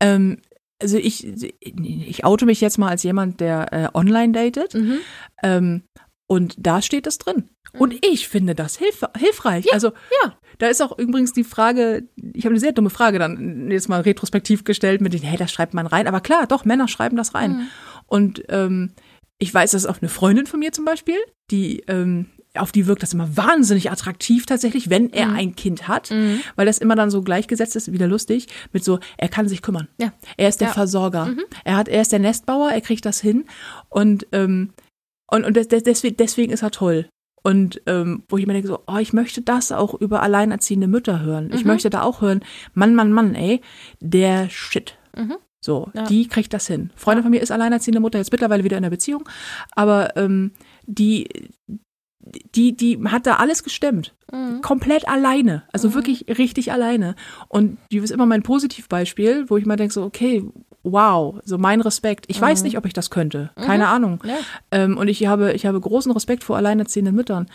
Ähm, 0.00 0.40
also 0.80 0.98
ich, 0.98 1.26
ich 1.60 2.24
oute 2.24 2.46
mich 2.46 2.60
jetzt 2.60 2.78
mal 2.78 2.90
als 2.90 3.02
jemand, 3.02 3.40
der 3.40 3.72
äh, 3.72 3.88
online 3.92 4.32
datet. 4.32 4.74
Mhm. 4.74 4.98
Ähm, 5.42 5.82
und 6.30 6.54
da 6.58 6.80
steht 6.80 7.08
es 7.08 7.18
drin. 7.18 7.48
Und 7.78 7.94
ich 8.06 8.28
finde 8.28 8.54
das 8.54 8.76
hilf 8.76 9.02
hilfreich. 9.16 9.72
also 9.72 9.88
ja. 10.24 10.36
da 10.58 10.66
ist 10.68 10.80
auch 10.82 10.98
übrigens 10.98 11.32
die 11.32 11.44
Frage, 11.44 12.08
ich 12.32 12.44
habe 12.44 12.52
eine 12.52 12.60
sehr 12.60 12.72
dumme 12.72 12.90
Frage 12.90 13.18
dann 13.18 13.70
jetzt 13.70 13.88
mal 13.88 14.00
retrospektiv 14.00 14.64
gestellt 14.64 15.00
mit 15.00 15.12
den, 15.12 15.22
hey, 15.22 15.36
das 15.36 15.50
schreibt 15.52 15.74
man 15.74 15.86
rein. 15.86 16.06
Aber 16.06 16.20
klar, 16.20 16.46
doch, 16.46 16.64
Männer 16.64 16.88
schreiben 16.88 17.16
das 17.16 17.34
rein. 17.34 17.68
Und 18.06 18.44
ähm, 18.48 18.92
ich 19.38 19.52
weiß, 19.52 19.72
dass 19.72 19.86
auch 19.86 20.00
eine 20.00 20.08
Freundin 20.08 20.46
von 20.46 20.60
mir 20.60 20.72
zum 20.72 20.84
Beispiel, 20.84 21.16
die 21.50 21.80
ähm, 21.88 22.26
auf 22.56 22.70
die 22.70 22.86
wirkt 22.86 23.02
das 23.02 23.12
immer 23.12 23.36
wahnsinnig 23.36 23.90
attraktiv 23.90 24.46
tatsächlich, 24.46 24.88
wenn 24.88 25.12
er 25.12 25.32
ein 25.32 25.56
Kind 25.56 25.88
hat, 25.88 26.12
weil 26.54 26.66
das 26.66 26.78
immer 26.78 26.94
dann 26.94 27.10
so 27.10 27.20
gleichgesetzt 27.22 27.74
ist, 27.74 27.90
wieder 27.92 28.06
lustig, 28.06 28.46
mit 28.72 28.84
so, 28.84 29.00
er 29.18 29.28
kann 29.28 29.48
sich 29.48 29.60
kümmern. 29.60 29.88
Ja. 30.00 30.12
Er 30.36 30.48
ist 30.48 30.60
der 30.60 30.68
Ja. 30.68 30.74
Versorger. 30.74 31.34
Er 31.64 31.76
hat, 31.76 31.88
er 31.88 32.00
ist 32.02 32.12
der 32.12 32.20
Nestbauer, 32.20 32.70
er 32.70 32.80
kriegt 32.80 33.04
das 33.06 33.20
hin 33.20 33.44
und 33.88 34.28
ähm, 34.30 34.70
und, 35.32 35.44
und 35.44 35.56
des- 35.56 35.66
des- 35.66 35.82
deswegen, 35.82 36.16
deswegen 36.16 36.52
ist 36.52 36.62
er 36.62 36.70
toll. 36.70 37.08
Und 37.46 37.80
ähm, 37.86 38.22
wo 38.28 38.38
ich 38.38 38.46
mir 38.46 38.54
denke, 38.54 38.68
so, 38.68 38.80
oh, 38.86 38.96
ich 38.96 39.12
möchte 39.12 39.42
das 39.42 39.70
auch 39.70 39.94
über 39.94 40.22
alleinerziehende 40.22 40.86
Mütter 40.88 41.20
hören. 41.20 41.50
Ich 41.52 41.64
möchte 41.66 41.90
da 41.90 42.02
auch 42.02 42.22
hören, 42.22 42.40
Mann, 42.72 42.94
Mann, 42.94 43.12
Mann, 43.12 43.34
ey, 43.34 43.60
der 44.00 44.48
Shit. 44.48 44.96
So, 45.60 45.90
Ja. 45.94 46.04
die 46.04 46.26
kriegt 46.26 46.52
das 46.54 46.66
hin. 46.66 46.90
Freundin 46.96 47.22
von 47.22 47.30
mir 47.30 47.40
ist 47.42 47.52
alleinerziehende 47.52 48.00
Mutter, 48.00 48.18
jetzt 48.18 48.32
mittlerweile 48.32 48.64
wieder 48.64 48.76
in 48.78 48.82
der 48.82 48.90
Beziehung, 48.90 49.28
aber 49.72 50.16
ähm, 50.16 50.52
die, 50.86 51.28
die, 52.54 52.74
die 52.76 52.98
hat 53.04 53.26
da 53.26 53.36
alles 53.36 53.62
gestemmt. 53.62 54.14
Komplett 54.62 55.06
alleine. 55.06 55.62
Also 55.72 55.94
wirklich 55.94 56.26
richtig 56.38 56.72
alleine. 56.72 57.14
Und 57.48 57.78
die 57.92 57.98
ist 57.98 58.10
immer 58.10 58.26
mein 58.26 58.42
Positivbeispiel, 58.42 59.48
wo 59.48 59.56
ich 59.58 59.66
mal 59.66 59.76
denke, 59.76 59.94
so, 59.94 60.02
okay, 60.02 60.42
wow, 60.84 61.40
so 61.44 61.58
mein 61.58 61.80
Respekt. 61.80 62.26
Ich 62.28 62.40
weiß 62.40 62.62
nicht, 62.62 62.78
ob 62.78 62.86
ich 62.86 62.92
das 62.92 63.10
könnte. 63.10 63.50
Keine 63.56 63.88
Ahnung. 63.88 64.22
Ja. 64.24 64.36
Ähm, 64.70 64.96
und 64.96 65.08
ich 65.08 65.26
habe, 65.26 65.52
ich 65.52 65.66
habe 65.66 65.80
großen 65.80 66.12
Respekt 66.12 66.44
vor 66.44 66.56
alleinerziehenden 66.56 67.14
Müttern. 67.14 67.46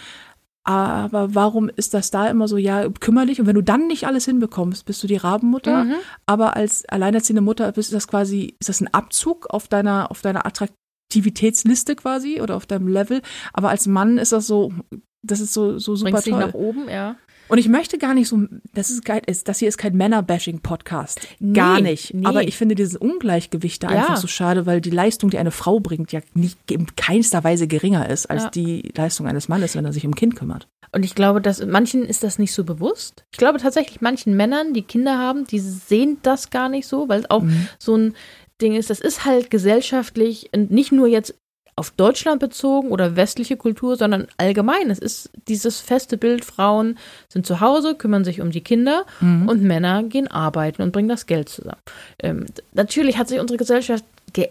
Aber 0.63 1.33
warum 1.33 1.69
ist 1.69 1.93
das 1.93 2.11
da 2.11 2.27
immer 2.27 2.47
so, 2.47 2.57
ja, 2.57 2.89
kümmer 2.89 3.25
dich 3.25 3.39
und 3.39 3.47
wenn 3.47 3.55
du 3.55 3.63
dann 3.63 3.87
nicht 3.87 4.05
alles 4.05 4.25
hinbekommst, 4.25 4.85
bist 4.85 5.01
du 5.01 5.07
die 5.07 5.15
Rabenmutter. 5.15 5.85
Mhm. 5.85 5.95
Aber 6.25 6.55
als 6.55 6.85
alleinerziehende 6.85 7.41
Mutter 7.41 7.75
ist 7.75 7.93
das 7.93 8.07
quasi, 8.07 8.55
ist 8.59 8.69
das 8.69 8.81
ein 8.81 8.93
Abzug 8.93 9.47
auf 9.49 9.67
deiner, 9.67 10.11
auf 10.11 10.21
deiner 10.21 10.45
Attraktivitätsliste 10.45 11.95
quasi 11.95 12.41
oder 12.41 12.55
auf 12.55 12.65
deinem 12.65 12.87
Level. 12.87 13.21
Aber 13.53 13.69
als 13.69 13.87
Mann 13.87 14.17
ist 14.17 14.31
das 14.31 14.47
so, 14.47 14.73
das 15.21 15.39
ist 15.41 15.53
so, 15.53 15.77
so 15.79 15.95
super 15.95 16.11
Bringst 16.11 16.27
toll. 16.29 16.39
nach 16.39 16.53
oben, 16.53 16.89
ja. 16.89 17.15
Und 17.47 17.57
ich 17.57 17.67
möchte 17.67 17.97
gar 17.97 18.13
nicht 18.13 18.27
so, 18.27 18.43
das 18.75 18.91
ist 18.91 19.03
geil, 19.03 19.21
ist, 19.25 19.47
das 19.47 19.57
hier 19.57 19.67
ist 19.69 19.79
kein 19.79 19.97
Männer-Bashing-Podcast. 19.97 21.19
Gar 21.53 21.81
Nee, 21.81 21.91
nicht. 21.91 22.13
nee. 22.13 22.25
Aber 22.25 22.43
ich 22.43 22.55
finde 22.55 22.75
dieses 22.75 22.95
Ungleichgewicht 22.95 23.81
da 23.83 23.91
Ja. 23.91 23.99
einfach 24.01 24.17
so 24.17 24.27
schade, 24.27 24.65
weil 24.67 24.81
die 24.81 24.91
Leistung, 24.91 25.29
die 25.31 25.39
eine 25.39 25.49
Frau 25.51 25.79
bringt, 25.79 26.11
ja 26.11 26.19
nicht 26.35 26.57
in 26.71 26.85
keinster 26.95 27.43
Weise 27.43 27.67
geringer 27.67 28.07
ist 28.09 28.27
als 28.29 28.43
Ja. 28.43 28.49
die 28.51 28.91
Leistung 28.95 29.25
eines 29.27 29.49
Mannes, 29.49 29.75
wenn 29.75 29.85
er 29.85 29.93
sich 29.93 30.05
um 30.05 30.13
Kind 30.15 30.35
kümmert. 30.35 30.67
Und 30.91 31.03
ich 31.03 31.15
glaube, 31.15 31.41
dass 31.41 31.63
manchen 31.65 32.03
ist 32.03 32.23
das 32.23 32.39
nicht 32.39 32.53
so 32.53 32.63
bewusst. 32.63 33.25
Ich 33.31 33.37
glaube 33.37 33.59
tatsächlich, 33.59 34.01
manchen 34.01 34.35
Männern, 34.37 34.73
die 34.73 34.81
Kinder 34.83 35.17
haben, 35.17 35.45
die 35.45 35.59
sehen 35.59 36.17
das 36.21 36.49
gar 36.51 36.69
nicht 36.69 36.87
so, 36.87 37.09
weil 37.09 37.21
es 37.21 37.29
auch 37.31 37.43
so 37.79 37.95
ein 37.95 38.13
Ding 38.61 38.75
ist. 38.75 38.89
Das 38.89 38.99
ist 38.99 39.25
halt 39.25 39.49
gesellschaftlich 39.49 40.49
und 40.53 40.69
nicht 40.71 40.91
nur 40.91 41.07
jetzt 41.07 41.35
auf 41.79 41.91
Deutschland 41.91 42.39
bezogen 42.39 42.89
oder 42.91 43.15
westliche 43.15 43.57
Kultur, 43.57 43.95
sondern 43.95 44.27
allgemein. 44.37 44.91
Es 44.91 44.99
ist 44.99 45.31
dieses 45.47 45.79
feste 45.79 46.17
Bild, 46.17 46.43
Frauen 46.43 46.97
sind 47.29 47.45
zu 47.45 47.61
Hause, 47.61 47.95
kümmern 47.95 48.25
sich 48.25 48.41
um 48.41 48.51
die 48.51 48.61
Kinder 48.61 49.05
und 49.47 49.63
Männer 49.63 50.03
gehen 50.03 50.27
arbeiten 50.27 50.81
und 50.81 50.91
bringen 50.91 51.07
das 51.07 51.25
Geld 51.25 51.47
zusammen. 51.49 51.81
Ähm, 52.21 52.45
natürlich 52.73 53.17
hat 53.17 53.29
sich 53.29 53.39
unsere 53.39 53.57
Gesellschaft 53.57 54.03
ge 54.33 54.49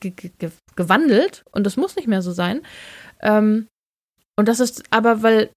ge 0.00 0.10
ge 0.10 0.50
gewandelt 0.74 1.44
und 1.52 1.64
das 1.64 1.76
muss 1.76 1.96
nicht 1.96 2.08
mehr 2.08 2.22
so 2.22 2.32
sein. 2.32 2.62
Ähm, 3.20 3.66
und 4.36 4.48
das 4.48 4.58
ist 4.58 4.82
aber, 4.90 5.22
weil 5.22 5.50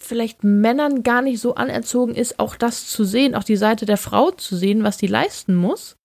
vielleicht 0.00 0.44
Männern 0.44 1.02
gar 1.02 1.20
nicht 1.20 1.40
so 1.40 1.56
anerzogen 1.56 2.14
ist, 2.14 2.38
auch 2.38 2.56
das 2.56 2.88
zu 2.88 3.04
sehen, 3.04 3.34
auch 3.34 3.44
die 3.44 3.56
Seite 3.56 3.84
der 3.84 3.98
Frau 3.98 4.30
zu 4.30 4.56
sehen, 4.56 4.82
was 4.82 4.96
die 4.96 5.08
leisten 5.08 5.54
muss. 5.54 5.97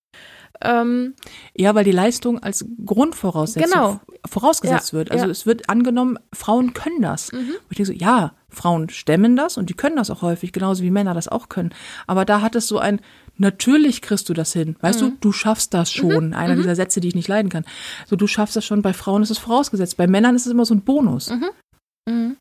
Ähm, 0.61 1.15
Ja, 1.55 1.75
weil 1.75 1.83
die 1.83 1.91
Leistung 1.91 2.41
als 2.41 2.65
Grundvoraussetzung 2.85 3.69
Genau. 3.71 3.99
vorausgesetzt 4.27 4.91
Ja, 4.93 4.97
wird. 4.99 5.11
Also 5.11 5.25
ja. 5.25 5.31
es 5.31 5.45
wird 5.45 5.69
angenommen, 5.69 6.17
Frauen 6.33 6.73
können 6.73 7.01
das. 7.01 7.29
Und 7.31 7.57
ich 7.69 7.77
denke 7.77 7.85
so, 7.85 7.93
ja, 7.93 8.33
Frauen 8.49 8.89
stemmen 8.89 9.35
das 9.35 9.57
und 9.57 9.69
die 9.69 9.73
können 9.73 9.95
das 9.95 10.09
auch 10.11 10.21
häufig, 10.21 10.51
genauso 10.53 10.83
wie 10.83 10.91
Männer 10.91 11.13
das 11.15 11.27
auch 11.27 11.49
können. 11.49 11.73
Aber 12.07 12.23
da 12.23 12.41
hat 12.41 12.55
es 12.55 12.67
so 12.67 12.77
ein, 12.77 13.01
natürlich 13.37 14.01
kriegst 14.03 14.29
du 14.29 14.33
das 14.33 14.53
hin. 14.53 14.75
Weißt 14.79 15.01
Mhm. 15.01 15.05
du, 15.11 15.17
du 15.21 15.31
schaffst 15.31 15.73
das 15.73 15.91
schon. 15.91 16.33
Einer 16.33 16.55
dieser 16.55 16.75
Sätze, 16.75 17.01
die 17.01 17.07
ich 17.09 17.15
nicht 17.15 17.27
leiden 17.27 17.49
kann. 17.49 17.65
So, 18.05 18.15
du 18.15 18.27
schaffst 18.27 18.55
das 18.55 18.63
schon. 18.63 18.81
Bei 18.83 18.93
Frauen 18.93 19.23
ist 19.23 19.31
es 19.31 19.39
vorausgesetzt. 19.39 19.97
Bei 19.97 20.05
Männern 20.07 20.35
ist 20.35 20.45
es 20.45 20.51
immer 20.51 20.65
so 20.65 20.75
ein 20.75 20.81
Bonus. 20.81 21.31
Mhm. 22.07 22.37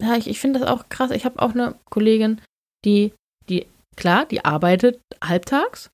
Ja, 0.00 0.16
ich, 0.16 0.28
ich 0.28 0.40
finde 0.40 0.60
das 0.60 0.68
auch 0.68 0.88
krass. 0.88 1.10
Ich 1.10 1.24
habe 1.24 1.42
auch 1.42 1.50
eine 1.52 1.74
Kollegin, 1.90 2.40
die, 2.84 3.12
die, 3.48 3.66
klar, 3.96 4.24
die 4.26 4.44
arbeitet 4.44 5.00
halbtags, 5.22 5.90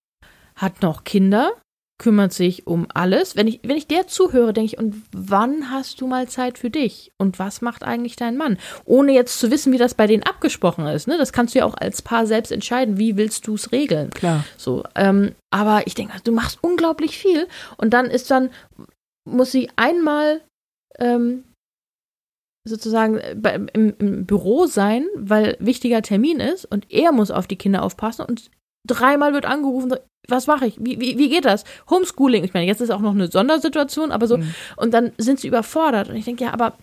hat 0.56 0.82
noch 0.82 1.04
Kinder, 1.04 1.52
kümmert 1.98 2.32
sich 2.32 2.66
um 2.66 2.86
alles. 2.92 3.36
Wenn 3.36 3.46
ich, 3.46 3.60
wenn 3.62 3.76
ich 3.76 3.86
der 3.86 4.06
zuhöre, 4.06 4.52
denke 4.52 4.74
ich, 4.74 4.78
und 4.78 4.96
wann 5.12 5.70
hast 5.70 6.00
du 6.00 6.06
mal 6.06 6.28
Zeit 6.28 6.58
für 6.58 6.70
dich? 6.70 7.12
Und 7.18 7.38
was 7.38 7.60
macht 7.60 7.84
eigentlich 7.84 8.16
dein 8.16 8.36
Mann? 8.36 8.58
Ohne 8.84 9.12
jetzt 9.12 9.38
zu 9.38 9.50
wissen, 9.50 9.72
wie 9.72 9.78
das 9.78 9.94
bei 9.94 10.06
denen 10.06 10.24
abgesprochen 10.24 10.86
ist. 10.86 11.06
Ne? 11.06 11.18
Das 11.18 11.32
kannst 11.32 11.54
du 11.54 11.60
ja 11.60 11.64
auch 11.64 11.74
als 11.74 12.02
Paar 12.02 12.26
selbst 12.26 12.50
entscheiden. 12.50 12.98
Wie 12.98 13.16
willst 13.16 13.46
du 13.46 13.54
es 13.54 13.70
regeln? 13.72 14.10
Klar. 14.10 14.44
So, 14.56 14.82
ähm, 14.96 15.34
aber 15.50 15.86
ich 15.86 15.94
denke, 15.94 16.14
du 16.24 16.32
machst 16.32 16.58
unglaublich 16.62 17.16
viel 17.16 17.46
und 17.76 17.90
dann 17.90 18.06
ist 18.06 18.30
dann, 18.30 18.50
muss 19.24 19.52
sie 19.52 19.70
einmal 19.76 20.40
ähm, 20.98 21.44
sozusagen 22.66 23.18
äh, 23.18 23.60
im, 23.72 23.94
im 23.98 24.26
Büro 24.26 24.66
sein, 24.66 25.06
weil 25.14 25.56
wichtiger 25.60 26.02
Termin 26.02 26.40
ist 26.40 26.64
und 26.64 26.90
er 26.90 27.12
muss 27.12 27.30
auf 27.30 27.46
die 27.46 27.56
Kinder 27.56 27.82
aufpassen 27.82 28.24
und 28.24 28.50
dreimal 28.86 29.32
wird 29.32 29.46
angerufen, 29.46 29.90
so, 29.90 29.96
was 30.28 30.46
mache 30.46 30.66
ich? 30.66 30.76
Wie, 30.78 31.00
wie, 31.00 31.18
wie 31.18 31.28
geht 31.28 31.44
das? 31.44 31.64
Homeschooling, 31.90 32.44
ich 32.44 32.54
meine, 32.54 32.66
jetzt 32.66 32.80
ist 32.80 32.90
auch 32.90 33.00
noch 33.00 33.12
eine 33.12 33.30
Sondersituation, 33.30 34.10
aber 34.12 34.26
so, 34.26 34.38
Mhm. 34.38 34.54
und 34.76 34.92
dann 34.94 35.12
sind 35.18 35.40
sie 35.40 35.48
überfordert 35.48 36.08
und 36.08 36.16
ich 36.16 36.24
denke, 36.24 36.44
ja, 36.44 36.52
aber 36.52 36.76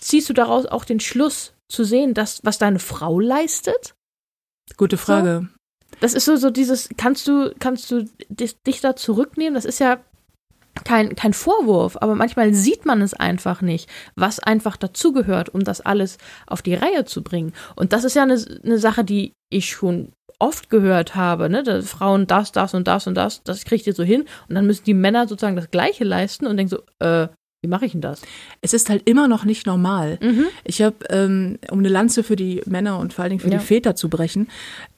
ziehst 0.00 0.28
du 0.28 0.32
daraus 0.32 0.66
auch 0.66 0.84
den 0.84 1.00
Schluss 1.00 1.52
zu 1.68 1.84
sehen, 1.84 2.14
dass, 2.14 2.40
was 2.44 2.58
deine 2.58 2.78
Frau 2.78 3.18
leistet? 3.20 3.94
Gute 4.76 4.96
Frage. 4.96 5.48
Das 6.00 6.14
ist 6.14 6.26
so, 6.26 6.36
so 6.36 6.50
dieses, 6.50 6.88
kannst 6.96 7.26
du, 7.26 7.52
kannst 7.58 7.90
du 7.90 8.04
dich 8.28 8.80
da 8.80 8.94
zurücknehmen? 8.94 9.54
Das 9.54 9.64
ist 9.64 9.80
ja 9.80 9.98
kein, 10.84 11.14
kein 11.16 11.32
Vorwurf, 11.32 11.96
aber 12.00 12.14
manchmal 12.14 12.54
sieht 12.54 12.86
man 12.86 13.00
es 13.02 13.14
einfach 13.14 13.62
nicht, 13.62 13.88
was 14.16 14.38
einfach 14.40 14.76
dazugehört, 14.76 15.48
um 15.54 15.64
das 15.64 15.80
alles 15.80 16.18
auf 16.46 16.62
die 16.62 16.74
Reihe 16.74 17.04
zu 17.04 17.22
bringen. 17.22 17.52
Und 17.76 17.92
das 17.92 18.04
ist 18.04 18.14
ja 18.16 18.22
eine, 18.22 18.42
eine 18.64 18.78
Sache, 18.78 19.04
die 19.04 19.32
ich 19.50 19.68
schon 19.70 20.08
oft 20.40 20.70
gehört 20.70 21.14
habe, 21.16 21.48
ne? 21.48 21.62
Dass 21.64 21.88
Frauen 21.90 22.26
das, 22.26 22.52
das 22.52 22.72
und 22.74 22.86
das 22.86 23.06
und 23.06 23.14
das, 23.16 23.42
das 23.42 23.64
kriegt 23.64 23.86
ihr 23.86 23.94
so 23.94 24.04
hin. 24.04 24.24
Und 24.48 24.54
dann 24.54 24.66
müssen 24.66 24.84
die 24.84 24.94
Männer 24.94 25.26
sozusagen 25.26 25.56
das 25.56 25.70
Gleiche 25.70 26.04
leisten 26.04 26.46
und 26.46 26.56
denken 26.56 26.76
so, 26.76 27.04
äh, 27.04 27.28
wie 27.60 27.68
mache 27.68 27.86
ich 27.86 27.92
denn 27.92 28.00
das? 28.00 28.22
Es 28.60 28.72
ist 28.72 28.88
halt 28.88 29.08
immer 29.08 29.26
noch 29.26 29.44
nicht 29.44 29.66
normal. 29.66 30.18
Mhm. 30.22 30.44
Ich 30.62 30.80
habe, 30.80 30.94
ähm, 31.10 31.58
um 31.72 31.80
eine 31.80 31.88
Lanze 31.88 32.22
für 32.22 32.36
die 32.36 32.62
Männer 32.66 33.00
und 33.00 33.12
vor 33.12 33.24
allen 33.24 33.30
Dingen 33.30 33.40
für 33.40 33.50
Ja. 33.50 33.58
die 33.58 33.64
Väter 33.64 33.96
zu 33.96 34.08
brechen, 34.08 34.46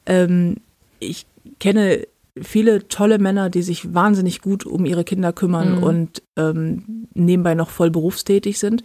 ähm, 0.05 0.57
ich 0.99 1.24
kenne 1.59 2.07
viele 2.43 2.88
tolle 2.88 3.18
Männer, 3.18 3.51
die 3.51 3.62
sich 3.62 3.95
wahnsinnig 3.95 4.41
gut 4.41 4.66
um 4.66 4.84
ihre 4.84 5.05
Kinder 5.05 5.32
kümmern 5.32 5.76
Mhm. 5.76 5.82
und 5.82 6.22
ähm, 6.36 7.07
nebenbei 7.14 7.55
noch 7.55 7.70
voll 7.70 7.91
berufstätig 7.91 8.59
sind, 8.59 8.82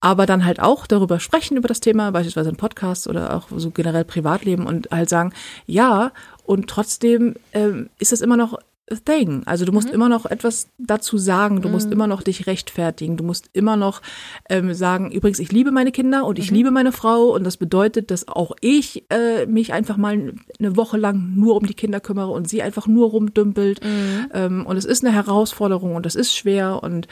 aber 0.00 0.26
dann 0.26 0.44
halt 0.44 0.60
auch 0.60 0.86
darüber 0.86 1.20
sprechen, 1.20 1.56
über 1.56 1.68
das 1.68 1.80
Thema, 1.80 2.10
beispielsweise 2.10 2.50
in 2.50 2.56
Podcasts 2.56 3.08
oder 3.08 3.34
auch 3.34 3.48
so 3.56 3.70
generell 3.70 4.04
Privatleben 4.04 4.66
und 4.66 4.90
halt 4.90 5.08
sagen, 5.08 5.32
ja, 5.66 6.12
und 6.44 6.68
trotzdem 6.68 7.34
ähm, 7.52 7.88
ist 7.98 8.12
es 8.12 8.20
immer 8.20 8.36
noch 8.36 8.58
thing. 9.04 9.42
Also 9.46 9.64
du 9.64 9.72
musst 9.72 9.88
Mhm. 9.88 9.94
immer 9.94 10.08
noch 10.08 10.26
etwas 10.26 10.68
dazu 10.78 11.18
sagen, 11.18 11.62
du 11.62 11.68
musst 11.68 11.90
immer 11.92 12.06
noch 12.06 12.22
dich 12.22 12.46
rechtfertigen, 12.46 13.16
du 13.16 13.24
musst 13.24 13.48
immer 13.52 13.76
noch 13.76 14.02
ähm, 14.48 14.74
sagen, 14.74 15.10
übrigens, 15.12 15.38
ich 15.38 15.52
liebe 15.52 15.70
meine 15.70 15.92
Kinder 15.92 16.24
und 16.24 16.38
Mhm. 16.38 16.42
ich 16.44 16.50
liebe 16.50 16.70
meine 16.70 16.92
Frau 16.92 17.34
und 17.34 17.44
das 17.44 17.56
bedeutet, 17.56 18.10
dass 18.10 18.26
auch 18.28 18.52
ich 18.60 19.04
äh, 19.10 19.46
mich 19.46 19.72
einfach 19.72 19.96
mal 19.96 20.34
eine 20.58 20.76
Woche 20.76 20.96
lang 20.96 21.34
nur 21.36 21.56
um 21.56 21.66
die 21.66 21.74
Kinder 21.74 22.00
kümmere 22.00 22.30
und 22.30 22.48
sie 22.48 22.62
einfach 22.62 22.86
nur 22.86 23.08
rumdümpelt. 23.10 23.84
Mhm. 23.84 24.26
Ähm, 24.34 24.66
und 24.66 24.76
es 24.76 24.84
ist 24.84 25.04
eine 25.04 25.14
Herausforderung 25.14 25.94
und 25.94 26.06
es 26.06 26.14
ist 26.14 26.34
schwer 26.34 26.82
und 26.82 27.06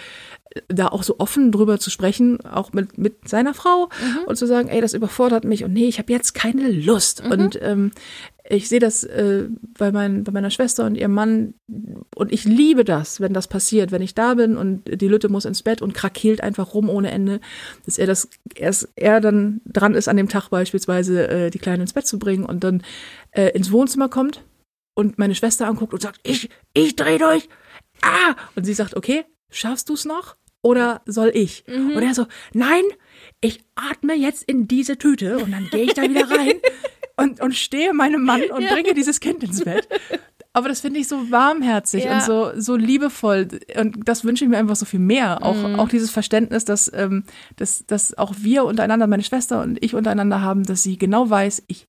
da 0.69 0.89
auch 0.89 1.03
so 1.03 1.17
offen 1.19 1.53
drüber 1.53 1.79
zu 1.79 1.91
sprechen, 1.91 2.41
auch 2.45 2.73
mit, 2.73 2.99
mit 2.99 3.29
seiner 3.29 3.55
Frau 3.55 3.89
Mhm. 4.01 4.25
und 4.27 4.37
zu 4.37 4.47
sagen, 4.47 4.69
ey, 4.69 4.81
das 4.81 4.95
überfordert 4.95 5.45
mich 5.45 5.65
und 5.65 5.73
nee, 5.73 5.87
ich 5.87 5.99
habe 5.99 6.13
jetzt 6.13 6.35
keine 6.35 6.69
Lust. 6.71 7.25
Mhm. 7.25 7.31
Und 7.31 7.59
ähm, 7.63 7.91
ich 8.51 8.69
sehe 8.69 8.81
das 8.81 9.05
äh, 9.05 9.45
bei, 9.79 9.93
mein, 9.93 10.25
bei 10.25 10.33
meiner 10.33 10.51
Schwester 10.51 10.87
und 10.87 10.95
ihrem 10.97 11.13
Mann 11.13 11.55
und 12.15 12.33
ich 12.33 12.45
liebe 12.45 12.83
das, 12.83 13.21
wenn 13.21 13.35
das 13.35 13.47
passiert, 13.47 13.93
wenn 13.93 14.01
ich 14.01 14.15
da 14.15 14.35
bin 14.35 14.57
und 14.57 14.85
die 15.03 15.09
Lütte 15.09 15.29
muss 15.29 15.45
ins 15.45 15.63
Bett 15.63 15.83
und 15.83 15.93
krakeelt 15.93 16.43
einfach 16.43 16.73
rum 16.73 16.89
ohne 16.89 17.11
Ende, 17.11 17.41
dass 17.85 17.99
er 17.99 18.07
das 18.07 18.29
erst 18.55 18.89
er 18.97 19.21
dann 19.21 19.61
dran 19.67 19.95
ist 19.95 20.09
an 20.09 20.17
dem 20.17 20.31
Tag 20.31 20.49
beispielsweise 20.49 21.29
äh, 21.29 21.51
die 21.51 21.59
Kleine 21.59 21.83
ins 21.83 21.93
Bett 21.93 22.07
zu 22.07 22.19
bringen 22.19 22.47
und 22.47 22.65
dann 22.65 22.83
äh, 23.33 23.51
ins 23.51 23.71
Wohnzimmer 23.71 24.09
kommt 24.09 24.43
und 24.95 25.19
meine 25.19 25.35
Schwester 25.35 25.67
anguckt 25.69 25.93
und 25.93 26.01
sagt, 26.01 26.21
ich 26.23 26.49
ich 26.73 26.97
dreh 26.97 27.19
durch. 27.19 27.49
Ah! 28.01 28.35
Und 28.55 28.65
sie 28.65 28.75
sagt, 28.75 28.97
okay, 28.97 29.25
schaffst 29.51 29.89
du 29.89 29.95
es 29.95 30.05
noch 30.05 30.37
oder 30.63 31.03
soll 31.07 31.31
ich? 31.35 31.65
Und 31.69 32.03
er 32.03 32.15
so, 32.15 32.27
nein, 32.53 32.83
ich 33.41 33.61
atme 33.75 34.15
jetzt 34.15 34.43
in 34.45 34.69
diese 34.69 34.99
Tüte 34.99 35.39
und 35.39 35.53
dann 35.53 35.69
gehe 35.71 35.85
ich 35.85 35.95
da 35.95 36.03
wieder 36.03 36.31
rein 36.31 36.53
und, 37.17 37.41
und 37.41 37.55
stehe 37.55 37.93
meinem 37.95 38.25
Mann 38.25 38.43
und 38.51 38.63
Ja. 38.63 38.73
bringe 38.75 38.95
dieses 38.95 39.21
Kind 39.21 39.43
ins 39.45 39.63
Bett. 39.65 39.89
Aber 40.53 40.69
das 40.69 40.81
finde 40.81 40.99
ich 40.99 41.07
so 41.07 41.31
warmherzig 41.31 42.05
Ja. 42.05 42.15
und 42.15 42.23
so, 42.23 42.51
so 42.57 42.75
liebevoll. 42.75 43.47
Und 43.77 44.09
das 44.09 44.25
wünsche 44.25 44.45
ich 44.45 44.51
mir 44.51 44.59
einfach 44.59 44.75
so 44.77 44.87
viel 44.87 44.99
mehr. 44.99 45.45
Auch, 45.45 45.55
Mhm. 45.55 45.79
auch 45.79 45.89
dieses 45.89 46.11
Verständnis, 46.11 46.65
dass, 46.65 46.91
ähm, 46.93 47.25
dass, 47.57 47.85
dass 47.87 48.17
auch 48.19 48.35
wir 48.39 48.65
untereinander, 48.65 49.07
meine 49.07 49.23
Schwester 49.23 49.63
und 49.63 49.83
ich 49.85 49.95
untereinander 49.95 50.41
haben, 50.43 50.65
dass 50.65 50.83
sie 50.83 50.99
genau 50.99 51.31
weiß, 51.31 51.63
ich, 51.69 51.87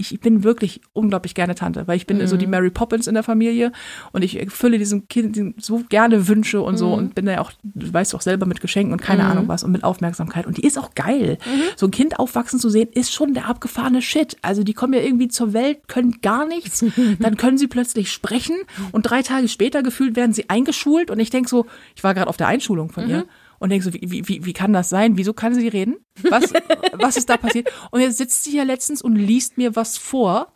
ich 0.00 0.20
bin 0.20 0.44
wirklich 0.44 0.80
unglaublich 0.92 1.34
gerne 1.34 1.56
Tante, 1.56 1.88
weil 1.88 1.96
ich 1.96 2.06
bin 2.06 2.24
so 2.28 2.36
die 2.36 2.46
Mhm. 2.46 2.52
Mary 2.52 2.70
Poppins 2.70 3.08
in 3.08 3.14
der 3.14 3.24
Familie 3.24 3.72
und 4.12 4.22
ich 4.22 4.38
erfülle 4.38 4.78
diesem 4.78 5.08
Kind 5.08 5.36
so 5.60 5.82
gerne 5.88 6.28
Wünsche 6.28 6.60
und 6.62 6.76
so 6.76 6.94
und 6.94 7.16
bin 7.16 7.26
da 7.26 7.32
ja 7.32 7.40
auch, 7.40 7.50
du 7.64 7.92
weißt 7.92 8.14
auch 8.14 8.20
selber 8.20 8.46
mit 8.46 8.60
Geschenken 8.60 8.92
und 8.92 9.02
keine 9.02 9.24
Mhm. 9.24 9.30
Ahnung 9.30 9.48
was 9.48 9.64
und 9.64 9.72
mit 9.72 9.82
Aufmerksamkeit 9.82 10.46
und 10.46 10.56
die 10.56 10.62
ist 10.64 10.78
auch 10.78 10.94
geil. 10.94 11.36
So 11.76 11.86
ein 11.86 11.90
Kind 11.90 12.20
aufwachsen 12.20 12.60
zu 12.60 12.70
sehen, 12.70 12.88
ist 12.92 13.12
schon 13.12 13.34
der 13.34 13.48
abgefahrene 13.48 14.00
Shit. 14.00 14.36
Also 14.40 14.62
die 14.62 14.72
kommen 14.72 14.92
ja 14.94 15.00
irgendwie 15.00 15.26
zur 15.28 15.52
Welt, 15.52 15.88
können 15.88 16.20
gar 16.22 16.46
nichts, 16.46 16.84
dann 17.18 17.36
können 17.36 17.58
sie 17.58 17.66
plötzlich 17.66 18.12
sprechen 18.12 18.54
und 18.92 19.02
drei 19.02 19.22
Tage 19.22 19.48
später 19.48 19.82
gefühlt 19.82 20.14
werden 20.14 20.32
sie 20.32 20.48
eingeschult 20.48 21.10
und 21.10 21.18
ich 21.18 21.30
denke 21.30 21.48
so, 21.48 21.66
ich 21.96 22.04
war 22.04 22.14
gerade 22.14 22.28
auf 22.28 22.36
der 22.36 22.46
Einschulung 22.46 22.90
von 22.92 23.08
ihr 23.08 23.24
und 23.58 23.70
denke 23.70 23.84
so, 23.84 23.92
wie, 23.92 24.28
wie, 24.28 24.44
wie, 24.44 24.52
kann 24.52 24.72
das 24.72 24.88
sein? 24.88 25.16
Wieso 25.16 25.32
kann 25.32 25.54
sie 25.54 25.68
reden? 25.68 25.96
Was, 26.22 26.52
was 26.92 27.16
ist 27.16 27.28
da 27.28 27.36
passiert? 27.36 27.72
Und 27.90 28.00
jetzt 28.00 28.18
sitzt 28.18 28.44
sie 28.44 28.52
hier 28.52 28.64
letztens 28.64 29.02
und 29.02 29.16
liest 29.16 29.58
mir 29.58 29.74
was 29.76 29.98
vor. 29.98 30.52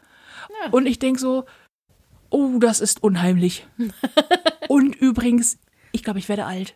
Und 0.70 0.86
ich 0.86 0.98
denke 0.98 1.18
so, 1.18 1.44
oh, 2.30 2.58
das 2.58 2.80
ist 2.80 3.02
unheimlich. 3.02 3.66
Und 4.68 4.94
übrigens, 4.94 5.58
ich 5.92 6.02
glaube, 6.02 6.18
ich 6.18 6.28
werde 6.28 6.46
alt. 6.46 6.74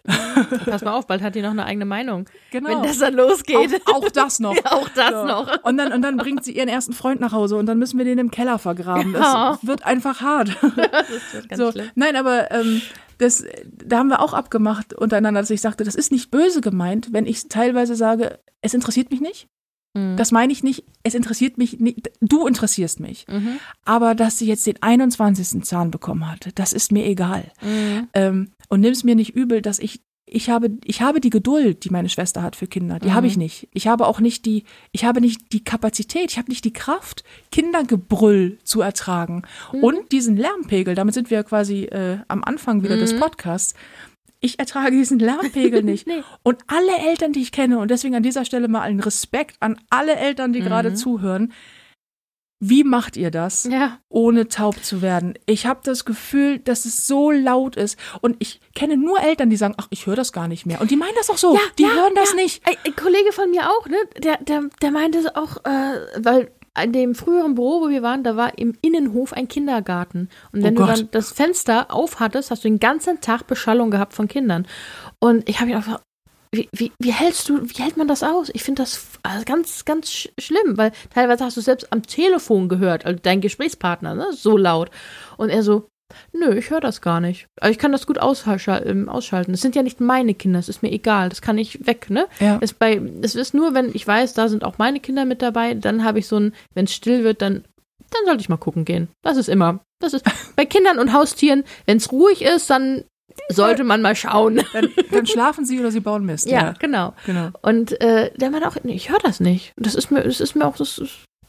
Pass 0.66 0.82
mal 0.82 0.92
auf, 0.92 1.06
bald 1.06 1.22
hat 1.22 1.34
die 1.34 1.42
noch 1.42 1.50
eine 1.50 1.64
eigene 1.64 1.84
Meinung. 1.86 2.26
Genau. 2.50 2.68
Wenn 2.70 2.82
das 2.82 2.98
dann 2.98 3.14
losgeht. 3.14 3.80
Auch, 3.86 3.94
auch 4.04 4.08
das 4.10 4.38
noch. 4.40 4.54
Ja, 4.64 4.72
auch 4.72 4.88
das 4.90 5.10
So. 5.10 5.24
noch. 5.24 5.64
Und 5.64 5.78
dann, 5.78 5.92
und 5.92 6.02
dann 6.02 6.16
bringt 6.16 6.44
sie 6.44 6.52
ihren 6.56 6.68
ersten 6.68 6.92
Freund 6.92 7.20
nach 7.20 7.32
Hause 7.32 7.56
und 7.56 7.66
dann 7.66 7.78
müssen 7.78 7.98
wir 7.98 8.04
den 8.04 8.18
im 8.18 8.30
Keller 8.30 8.58
vergraben. 8.58 9.12
Das 9.14 9.22
Ja. 9.22 9.58
wird 9.62 9.84
einfach 9.84 10.20
hart. 10.20 10.50
Das 10.76 11.32
wird 11.32 11.48
ganz 11.48 11.60
so. 11.62 11.72
schlimm. 11.72 11.90
Nein, 11.94 12.16
aber 12.16 12.50
ähm, 12.50 12.82
das, 13.18 13.44
da 13.66 13.98
haben 13.98 14.08
wir 14.08 14.20
auch 14.20 14.34
abgemacht 14.34 14.92
untereinander, 14.92 15.40
dass 15.40 15.50
ich 15.50 15.60
sagte, 15.60 15.84
das 15.84 15.94
ist 15.94 16.12
nicht 16.12 16.30
böse 16.30 16.60
gemeint, 16.60 17.08
wenn 17.12 17.26
ich 17.26 17.48
teilweise 17.48 17.94
sage, 17.96 18.38
es 18.60 18.74
interessiert 18.74 19.10
mich 19.10 19.20
nicht. 19.20 19.48
Mhm. 19.94 20.16
Das 20.16 20.30
meine 20.32 20.52
ich 20.52 20.62
nicht, 20.62 20.84
es 21.02 21.14
interessiert 21.14 21.56
mich 21.56 21.80
nicht, 21.80 22.10
du 22.20 22.46
interessierst 22.46 23.00
mich. 23.00 23.26
Mhm. 23.28 23.58
Aber 23.84 24.14
dass 24.14 24.38
sie 24.38 24.46
jetzt 24.46 24.66
den 24.66 24.82
21. 24.82 25.64
Zahn 25.64 25.90
bekommen 25.90 26.30
hatte, 26.30 26.52
das 26.52 26.72
ist 26.74 26.92
mir 26.92 27.06
egal. 27.06 27.50
Mhm. 27.62 28.08
Ähm, 28.12 28.50
und 28.68 28.80
nimm 28.80 28.92
es 28.92 29.04
mir 29.04 29.14
nicht 29.14 29.34
übel, 29.34 29.62
dass 29.62 29.78
ich 29.78 30.00
ich 30.28 30.50
habe 30.50 30.70
ich 30.84 31.02
habe 31.02 31.20
die 31.20 31.30
Geduld, 31.30 31.84
die 31.84 31.90
meine 31.90 32.08
Schwester 32.08 32.42
hat 32.42 32.56
für 32.56 32.66
Kinder. 32.66 32.98
Die 32.98 33.08
Mhm. 33.10 33.14
habe 33.14 33.26
ich 33.28 33.36
nicht. 33.36 33.68
Ich 33.72 33.86
habe 33.86 34.06
auch 34.08 34.18
nicht 34.18 34.44
die 34.44 34.64
ich 34.90 35.04
habe 35.04 35.20
nicht 35.20 35.52
die 35.52 35.62
Kapazität, 35.62 36.32
ich 36.32 36.38
habe 36.38 36.48
nicht 36.48 36.64
die 36.64 36.72
Kraft 36.72 37.22
Kindergebrüll 37.52 38.58
zu 38.64 38.80
ertragen 38.80 39.42
Mhm. 39.72 39.84
und 39.84 40.12
diesen 40.12 40.36
Lärmpegel. 40.36 40.94
Damit 40.94 41.14
sind 41.14 41.30
wir 41.30 41.42
quasi 41.44 41.84
äh, 41.84 42.18
am 42.28 42.42
Anfang 42.44 42.82
wieder 42.82 42.96
des 42.96 43.18
Podcasts. 43.18 43.74
Ich 44.40 44.58
ertrage 44.58 44.90
diesen 44.96 45.18
Lärmpegel 45.18 45.82
nicht. 45.84 46.06
Mhm. 46.06 46.12
Nee. 46.14 46.22
Und 46.42 46.58
alle 46.66 46.96
Eltern, 47.08 47.32
die 47.32 47.40
ich 47.42 47.52
kenne, 47.52 47.78
und 47.78 47.90
deswegen 47.90 48.14
an 48.14 48.22
dieser 48.22 48.44
Stelle 48.44 48.68
mal 48.68 48.82
einen 48.82 49.00
Respekt 49.00 49.56
an 49.60 49.78
alle 49.90 50.16
Eltern, 50.16 50.52
die 50.52 50.60
gerade 50.60 50.90
Mhm. 50.90 50.96
zuhören. 50.96 51.52
Wie 52.59 52.84
macht 52.84 53.16
ihr 53.16 53.30
das? 53.30 53.64
Ja. 53.64 53.98
ohne 54.09 54.48
taub 54.48 54.82
zu 54.82 55.02
werden. 55.02 55.34
Ich 55.44 55.66
habe 55.66 55.80
das 55.84 56.07
Gefühl, 56.07 56.59
dass 56.59 56.86
es 56.86 57.07
so 57.07 57.30
laut 57.30 57.76
ist. 57.76 57.98
Und 58.22 58.36
ich 58.38 58.61
kenne 58.74 58.96
nur 58.96 59.20
Eltern, 59.20 59.50
die 59.50 59.57
sagen, 59.57 59.74
ach, 59.76 59.88
ich 59.90 60.07
höre 60.07 60.16
das 60.16 60.32
gar 60.32 60.48
nicht 60.48 60.64
mehr. 60.64 60.80
Und 60.80 60.90
die 60.90 60.96
meinen 60.96 61.14
das 61.16 61.28
auch 61.28 61.36
so. 61.36 61.54
Ja, 61.54 61.61
die 61.78 61.82
ja, 61.82 61.90
hören 61.90 62.14
das 62.14 62.34
nicht. 62.34 62.62
Ein, 62.66 62.96
Kollege 62.96 63.32
von 63.32 63.50
mir 63.50 63.68
auch, 63.68 63.86
ne? 63.88 63.98
Der, 64.18 64.38
der, 64.38 64.62
der 64.80 64.90
meinte 64.90 65.36
auch, 65.36 65.59
äh, 65.64 66.00
weil 66.18 66.50
in 66.82 66.92
dem 66.92 67.14
früheren 67.14 67.54
Büro, 67.54 67.82
wo 67.82 67.88
wir 67.88 68.02
waren, 68.02 68.22
da 68.22 68.36
war 68.36 68.59
im 68.59 68.74
Innenhof 68.80 69.32
ein 69.32 69.48
Kindergarten. 69.48 70.28
Und 70.52 70.62
wenn 70.62 70.76
Oh 70.78 70.82
du 70.82 70.86
dann 70.86 71.09
das 71.11 71.32
Fenster 71.32 71.92
aufhattest, 71.92 72.50
hast 72.50 72.64
du 72.64 72.68
den 72.68 72.80
ganzen 72.80 73.20
Tag 73.20 73.46
Beschallung 73.46 73.90
gehabt 73.90 74.14
von 74.14 74.28
Kindern. 74.28 74.66
Und 75.18 75.48
ich 75.48 75.61
habe 75.61 75.70
ihn 75.70 75.76
einfach, 75.76 76.00
wie, 76.57 76.68
wie, 76.72 76.92
wie 76.98 77.12
hältst 77.12 77.48
du, 77.48 77.68
wie 77.68 77.82
hält 77.82 77.96
man 77.96 78.09
das 78.09 78.22
aus? 78.22 78.50
Ich 78.52 78.62
finde 78.62 78.82
das 78.82 79.07
also 79.22 79.44
ganz, 79.44 79.84
ganz 79.84 80.11
sch 80.11 80.28
schlimm, 80.38 80.76
weil 80.76 80.92
teilweise 81.14 81.44
hast 81.44 81.57
du 81.57 81.61
selbst 81.61 81.92
am 81.92 82.02
Telefon 82.02 82.68
gehört, 82.68 83.07
also 83.07 83.18
dein 83.22 83.40
Gesprächspartner, 83.40 84.14
ne? 84.14 84.28
So 84.32 84.57
laut. 84.57 84.90
Und 85.36 85.50
er 85.50 85.62
so, 85.62 85.88
Nö, 86.32 86.57
ich 86.57 86.70
höre 86.70 86.80
das 86.80 87.00
gar 87.00 87.20
nicht. 87.20 87.46
Aber 87.61 87.70
ich 87.70 87.78
kann 87.78 87.92
das 87.92 88.07
gut 88.07 88.18
ähm, 88.18 89.09
ausschalten. 89.09 89.52
Das 89.52 89.61
sind 89.61 89.74
ja 89.74 89.82
nicht 89.82 90.00
meine 90.00 90.34
Kinder, 90.34 90.59
das 90.59 90.68
ist 90.68 90.82
mir 90.82 90.92
egal. 90.92 91.28
Das 91.28 91.42
kann 91.42 91.59
ich 91.59 91.86
weg, 91.86 92.11
ne? 92.11 92.28
Ja. 92.38 92.59
Es, 92.61 92.72
bei, 92.72 93.00
es 93.22 93.34
ist 93.34 93.54
nur, 93.54 93.74
wenn 93.74 93.90
ich 93.92 94.07
weiß, 94.07 94.34
da 94.34 94.48
sind 94.48 94.64
auch 94.64 94.78
meine 94.78 95.00
Kinder 95.00 95.24
mit 95.24 95.42
dabei, 95.42 95.74
dann 95.74 96.04
habe 96.04 96.18
ich 96.18 96.28
so 96.28 96.38
ein, 96.38 96.54
wenn 96.74 96.84
es 96.84 96.94
still 96.94 97.24
wird, 97.24 97.42
dann, 97.42 97.64
dann 98.11 98.24
sollte 98.24 98.40
ich 98.40 98.48
mal 98.48 98.57
gucken 98.57 98.84
gehen. 98.84 99.09
Das 99.22 99.36
ist 99.36 99.48
immer. 99.48 99.80
Das 100.00 100.14
ist 100.14 100.24
bei 100.57 100.64
Kindern 100.64 100.98
und 100.98 101.12
Haustieren, 101.12 101.64
wenn 101.86 101.96
es 101.96 102.12
ruhig 102.12 102.42
ist, 102.42 102.70
dann 102.70 103.04
sollte 103.49 103.84
man 103.84 104.03
mal 104.03 104.16
schauen. 104.16 104.62
Dann, 104.72 104.89
dann 105.11 105.26
schlafen 105.26 105.64
sie 105.64 105.78
oder 105.80 105.91
sie 105.91 106.01
bauen 106.01 106.24
Mist. 106.24 106.51
Ja, 106.57 106.72
genau. 106.78 107.14
genau. 107.26 107.51
Und 107.62 108.01
äh, 108.01 108.30
der 108.37 108.51
meinte 108.51 108.68
auch, 108.68 108.76
nee, 108.82 108.95
ich 108.95 109.11
höre 109.11 109.18
das 109.18 109.41
nicht. 109.41 109.72
Das 109.76 109.95
ist 109.95 110.11
mir, 110.11 110.22
das 110.22 110.41
ist 110.41 110.55
mir 110.55 110.66
auch 110.66 110.76
das 110.76 111.03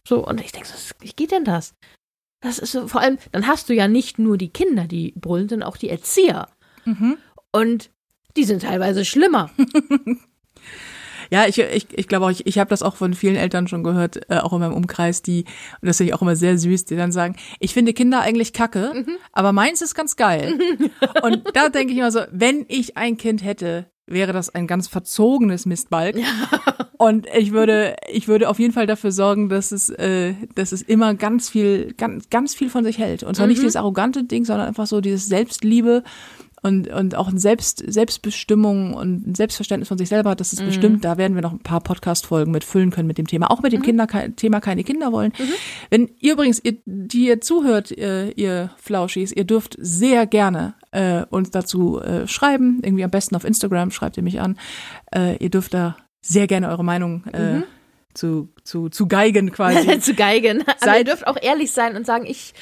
so. 0.08 0.28
Und 0.28 0.42
ich 0.42 0.52
denke, 0.52 0.68
so, 0.68 0.76
wie 1.00 1.12
geht 1.12 1.32
denn 1.32 1.44
das? 1.44 1.74
Das 2.42 2.60
ist 2.60 2.72
so, 2.72 2.88
vor 2.88 3.02
allem, 3.02 3.18
dann 3.32 3.48
hast 3.48 3.70
du 3.70 3.74
ja 3.74 3.88
nicht 3.88 4.20
nur 4.20 4.38
die 4.38 4.50
Kinder, 4.50 4.86
die 4.86 5.14
brüllen, 5.16 5.50
sondern 5.50 5.70
auch 5.70 5.78
die 5.78 5.90
Erzieher. 5.90 6.48
Mhm. 6.86 7.18
Und 7.52 7.90
die 8.36 8.44
sind 8.44 8.62
teilweise 8.64 9.06
schlimmer. 9.06 9.50
Ja, 11.32 11.46
ich, 11.48 11.60
ich, 11.60 11.88
ich 11.92 12.08
glaube 12.08 12.26
auch, 12.26 12.32
ich, 12.32 12.46
ich 12.46 12.60
habe 12.60 12.70
das 12.70 12.84
auch 12.84 12.96
von 12.96 13.14
vielen 13.14 13.36
Eltern 13.36 13.68
schon 13.68 13.84
gehört, 13.84 14.30
äh, 14.30 14.38
auch 14.38 14.54
in 14.54 14.60
meinem 14.60 14.74
Umkreis, 14.74 15.22
die, 15.22 15.46
und 15.82 15.88
das 15.88 15.98
finde 15.98 16.10
ich 16.10 16.14
auch 16.14 16.22
immer 16.22 16.36
sehr 16.36 16.58
süß, 16.58 16.86
die 16.86 16.96
dann 16.96 17.12
sagen, 17.12 17.36
ich 17.60 17.74
finde 17.74 17.94
Kinder 17.94 18.22
eigentlich 18.22 18.54
kacke, 18.54 19.06
aber 19.32 19.54
meins 19.54 19.82
ist 19.82 19.96
ganz 19.96 20.16
geil. 20.16 20.58
und 21.24 21.44
da 21.54 21.70
denke 21.70 21.94
ich 21.94 22.00
immer 22.00 22.12
so, 22.12 22.22
wenn 22.32 22.66
ich 22.68 22.98
ein 22.98 23.18
Kind 23.18 23.44
hätte, 23.44 23.88
wäre 24.08 24.34
das 24.34 24.54
ein 24.54 24.68
ganz 24.68 24.88
verzogenes 24.88 25.66
Mistbalg. 25.66 26.16
Und 26.98 27.28
ich 27.28 27.52
würde, 27.52 27.96
ich 28.12 28.28
würde 28.28 28.50
auf 28.50 28.58
jeden 28.58 28.74
Fall 28.74 28.88
dafür 28.88 29.12
sorgen, 29.12 29.50
dass 29.50 29.72
es, 29.72 29.90
äh, 29.90 30.34
dass 30.56 30.72
es 30.72 30.82
immer 30.82 31.14
ganz 31.14 31.48
viel, 31.48 31.94
ganz, 31.94 32.30
ganz 32.30 32.56
viel 32.56 32.70
von 32.70 32.84
sich 32.84 32.98
hält. 32.98 33.22
Und 33.22 33.36
zwar 33.36 33.46
nicht 33.46 33.62
dieses 33.62 33.76
arrogante 33.76 34.24
Ding, 34.24 34.46
sondern 34.46 34.68
einfach 34.68 34.88
so 34.88 35.00
dieses 35.00 35.28
Selbstliebe 35.28 36.04
und, 36.68 36.88
und 36.90 37.16
auch 37.16 37.28
ein 37.28 37.38
Selbst, 37.40 37.84
Selbstbestimmung 37.88 38.94
und 38.94 39.28
ein 39.28 39.36
Selbstverständnis 39.36 39.88
von 39.88 39.98
sich 39.98 40.10
selber 40.10 40.32
hat, 40.32 40.40
das 40.40 40.54
ist 40.54 40.64
bestimmt, 40.64 41.04
da 41.04 41.18
werden 41.18 41.34
wir 41.36 41.42
noch 41.42 41.54
ein 41.54 41.60
paar 41.60 41.82
Podcast-Folgen 41.82 42.52
mit 42.52 42.64
füllen 42.64 42.92
können 42.92 43.08
mit 43.08 43.18
dem 43.18 43.26
Thema, 43.28 43.50
auch 43.50 43.62
mit 43.62 43.74
dem 43.74 43.82
Kinder, 43.82 44.08
Thema 44.36 44.60
keine 44.60 44.84
Kinder 44.84 45.12
wollen. 45.12 45.34
Wenn 45.90 46.10
ihr 46.20 46.34
übrigens, 46.34 46.62
ihr, 46.64 46.78
die 46.86 47.28
ihr 47.28 47.42
zuhört, 47.42 47.92
ihr, 47.92 48.38
ihr 48.38 48.70
Flauschis, 48.78 49.32
ihr 49.32 49.46
dürft 49.46 49.76
sehr 49.80 50.28
gerne 50.28 50.76
äh, 50.92 51.24
uns 51.30 51.50
dazu 51.52 52.02
äh, 52.02 52.28
schreiben, 52.28 52.82
irgendwie 52.84 53.04
am 53.04 53.12
besten 53.12 53.36
auf 53.36 53.44
Instagram, 53.46 53.92
schreibt 53.92 54.18
ihr 54.18 54.24
mich 54.24 54.40
an. 54.40 54.60
Äh, 55.16 55.38
ihr 55.38 55.50
dürft 55.50 55.74
da 55.74 55.98
sehr 56.22 56.48
gerne 56.48 56.70
eure 56.70 56.84
Meinung 56.84 57.24
äh, 57.32 57.62
zu, 58.14 58.50
zu, 58.64 58.90
zu 58.90 59.08
geigen 59.08 59.52
quasi. 59.52 60.00
zu 60.02 60.14
geigen. 60.14 60.62
Aber 60.62 60.76
Seid- 60.80 61.00
ihr 61.00 61.06
dürft 61.06 61.28
auch 61.28 61.38
ehrlich 61.42 61.72
sein 61.72 61.96
und 61.96 62.06
sagen, 62.06 62.26
ich 62.26 62.54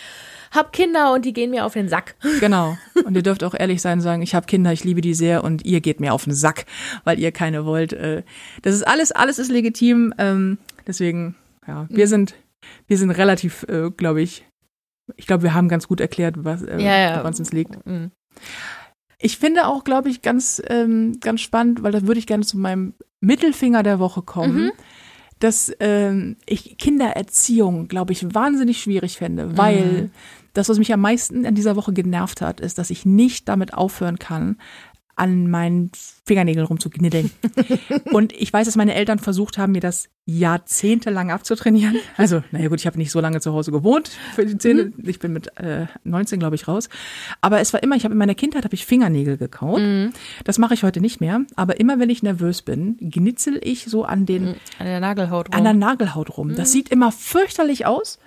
habe 0.52 0.70
Kinder 0.72 1.14
und 1.14 1.26
die 1.26 1.34
gehen 1.34 1.52
mir 1.52 1.66
auf 1.66 1.74
den 1.74 1.90
Sack. 1.90 2.16
Genau. 2.40 2.78
Und 3.06 3.16
ihr 3.16 3.24
dürft 3.24 3.44
auch 3.44 3.54
ehrlich 3.54 3.82
sein 3.82 4.00
und 4.00 4.02
sagen, 4.02 4.22
ich 4.22 4.36
habe 4.36 4.46
Kinder, 4.46 4.72
ich 4.74 4.84
liebe 4.84 5.02
die 5.02 5.14
sehr 5.14 5.44
und 5.44 5.66
ihr 5.66 5.82
geht 5.82 6.00
mir 6.00 6.14
auf 6.14 6.24
den 6.26 6.34
Sack, 6.34 6.66
weil 7.04 7.20
ihr 7.20 7.32
keine 7.32 7.66
wollt. 7.66 7.94
Äh, 7.94 8.24
Das 8.62 8.74
ist 8.76 8.84
alles, 8.88 9.12
alles 9.12 9.40
ist 9.40 9.50
legitim. 9.52 10.14
Ähm, 10.18 10.58
deswegen, 10.88 11.36
ja, 11.68 11.86
wir 11.90 12.08
sind, 12.08 12.36
wir 12.88 12.98
sind 12.98 13.12
relativ, 13.12 13.64
äh, 13.70 13.90
glaube 13.92 14.22
ich, 14.22 14.46
ich 15.18 15.28
glaube, 15.28 15.44
wir 15.44 15.54
haben 15.54 15.70
ganz 15.70 15.88
gut 15.88 16.02
erklärt, 16.02 16.36
was, 16.44 16.64
äh, 16.64 16.82
Ja, 16.82 16.98
ja. 16.98 17.18
woran 17.20 17.34
es 17.34 17.40
uns 17.40 17.54
liegt. 17.54 17.86
Mhm. 17.86 18.12
Ich 19.20 19.38
finde 19.38 19.68
auch, 19.68 19.84
glaube 19.84 20.10
ich, 20.10 20.22
ganz, 20.22 20.62
ähm, 20.68 21.20
ganz 21.22 21.42
spannend, 21.42 21.84
weil 21.84 21.92
da 21.92 22.06
würde 22.08 22.20
ich 22.20 22.28
gerne 22.28 22.44
zu 22.46 22.58
meinem 22.58 22.94
Mittelfinger 23.22 23.82
der 23.84 24.00
Woche 24.00 24.22
kommen, 24.22 24.66
Mhm. 24.66 24.72
Dass 25.40 25.72
ähm, 25.80 26.38
ich 26.46 26.78
Kindererziehung, 26.78 27.88
glaube 27.88 28.14
ich, 28.14 28.34
wahnsinnig 28.34 28.82
schwierig 28.82 29.18
fände, 29.18 29.58
weil 29.58 30.04
Mhm. 30.04 30.12
das, 30.54 30.70
was 30.70 30.78
mich 30.78 30.94
am 30.94 31.02
meisten 31.02 31.46
an 31.46 31.56
dieser 31.56 31.76
Woche 31.76 31.92
genervt 31.94 32.42
hat, 32.42 32.62
ist, 32.62 32.78
dass 32.78 32.90
ich 32.90 33.06
nicht 33.06 33.50
damit 33.50 33.74
aufhören 33.74 34.20
kann, 34.20 34.58
an 35.16 35.50
meinen 35.50 35.92
Fingernägeln 36.26 36.66
rumzukniddeln. 36.66 37.32
und 38.12 38.34
ich 38.34 38.52
weiß, 38.52 38.66
dass 38.66 38.76
meine 38.76 38.96
Eltern 38.96 39.20
versucht 39.20 39.58
haben, 39.58 39.72
mir 39.72 39.82
das 39.82 40.10
jahrzehntelang 40.26 41.32
abzutrainieren. 41.32 41.98
Also, 42.18 42.44
naja 42.52 42.68
gut, 42.68 42.80
ich 42.80 42.88
habe 42.88 42.98
nicht 42.98 43.12
so 43.12 43.20
lange 43.20 43.42
zu 43.42 43.54
Hause 43.54 43.72
gewohnt 43.72 44.10
für 44.34 44.46
die 44.46 44.58
Zähne. 44.58 44.92
Ich 45.04 45.20
bin 45.20 45.34
mit 45.34 45.56
äh, 45.58 45.86
19, 46.04 46.40
glaube 46.40 46.56
ich, 46.56 46.68
raus. 46.68 46.90
Aber 47.42 47.60
es 47.60 47.74
war 47.74 47.84
immer, 47.84 47.96
ich 47.96 48.04
habe 48.06 48.14
in 48.14 48.18
meiner 48.18 48.36
Kindheit 48.36 48.64
habe 48.64 48.74
ich 48.74 48.86
Fingernägel 48.86 49.38
gekaut. 49.38 49.82
Das 50.44 50.58
mache 50.58 50.74
ich 50.74 50.84
heute 50.84 51.00
nicht 51.00 51.22
mehr. 51.22 51.42
Aber 51.56 51.80
immer, 51.80 52.00
wenn 52.00 52.10
ich 52.10 52.24
nervös 52.24 52.64
bin, 52.64 52.98
gnitzel 53.00 53.60
ich 53.64 53.86
so 53.86 54.04
an 54.04 54.26
den 54.26 54.56
An 54.80 54.86
der 54.86 55.00
Nagelhaut 55.00 55.50
rum. 55.50 55.56
an 55.56 55.64
der 55.64 55.74
Nagelhaut 55.74 56.38
rum. 56.38 56.56
Das 56.56 56.72
sieht 56.72 56.90
immer 56.90 57.12
fürchterlich 57.12 57.86
aus, 57.86 58.20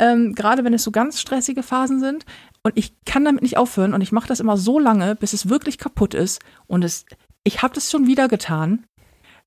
ähm, 0.00 0.34
gerade 0.34 0.64
wenn 0.64 0.74
es 0.74 0.82
so 0.82 0.90
ganz 0.90 1.20
stressige 1.20 1.62
Phasen 1.62 2.00
sind. 2.00 2.24
Und 2.62 2.76
ich 2.76 2.94
kann 3.04 3.24
damit 3.24 3.42
nicht 3.42 3.56
aufhören 3.56 3.94
und 3.94 4.00
ich 4.00 4.12
mache 4.12 4.28
das 4.28 4.40
immer 4.40 4.56
so 4.56 4.78
lange, 4.78 5.14
bis 5.14 5.32
es 5.32 5.48
wirklich 5.48 5.78
kaputt 5.78 6.14
ist. 6.14 6.40
Und 6.66 6.82
es, 6.84 7.04
ich 7.44 7.62
habe 7.62 7.74
das 7.74 7.90
schon 7.90 8.06
wieder 8.06 8.26
getan. 8.26 8.86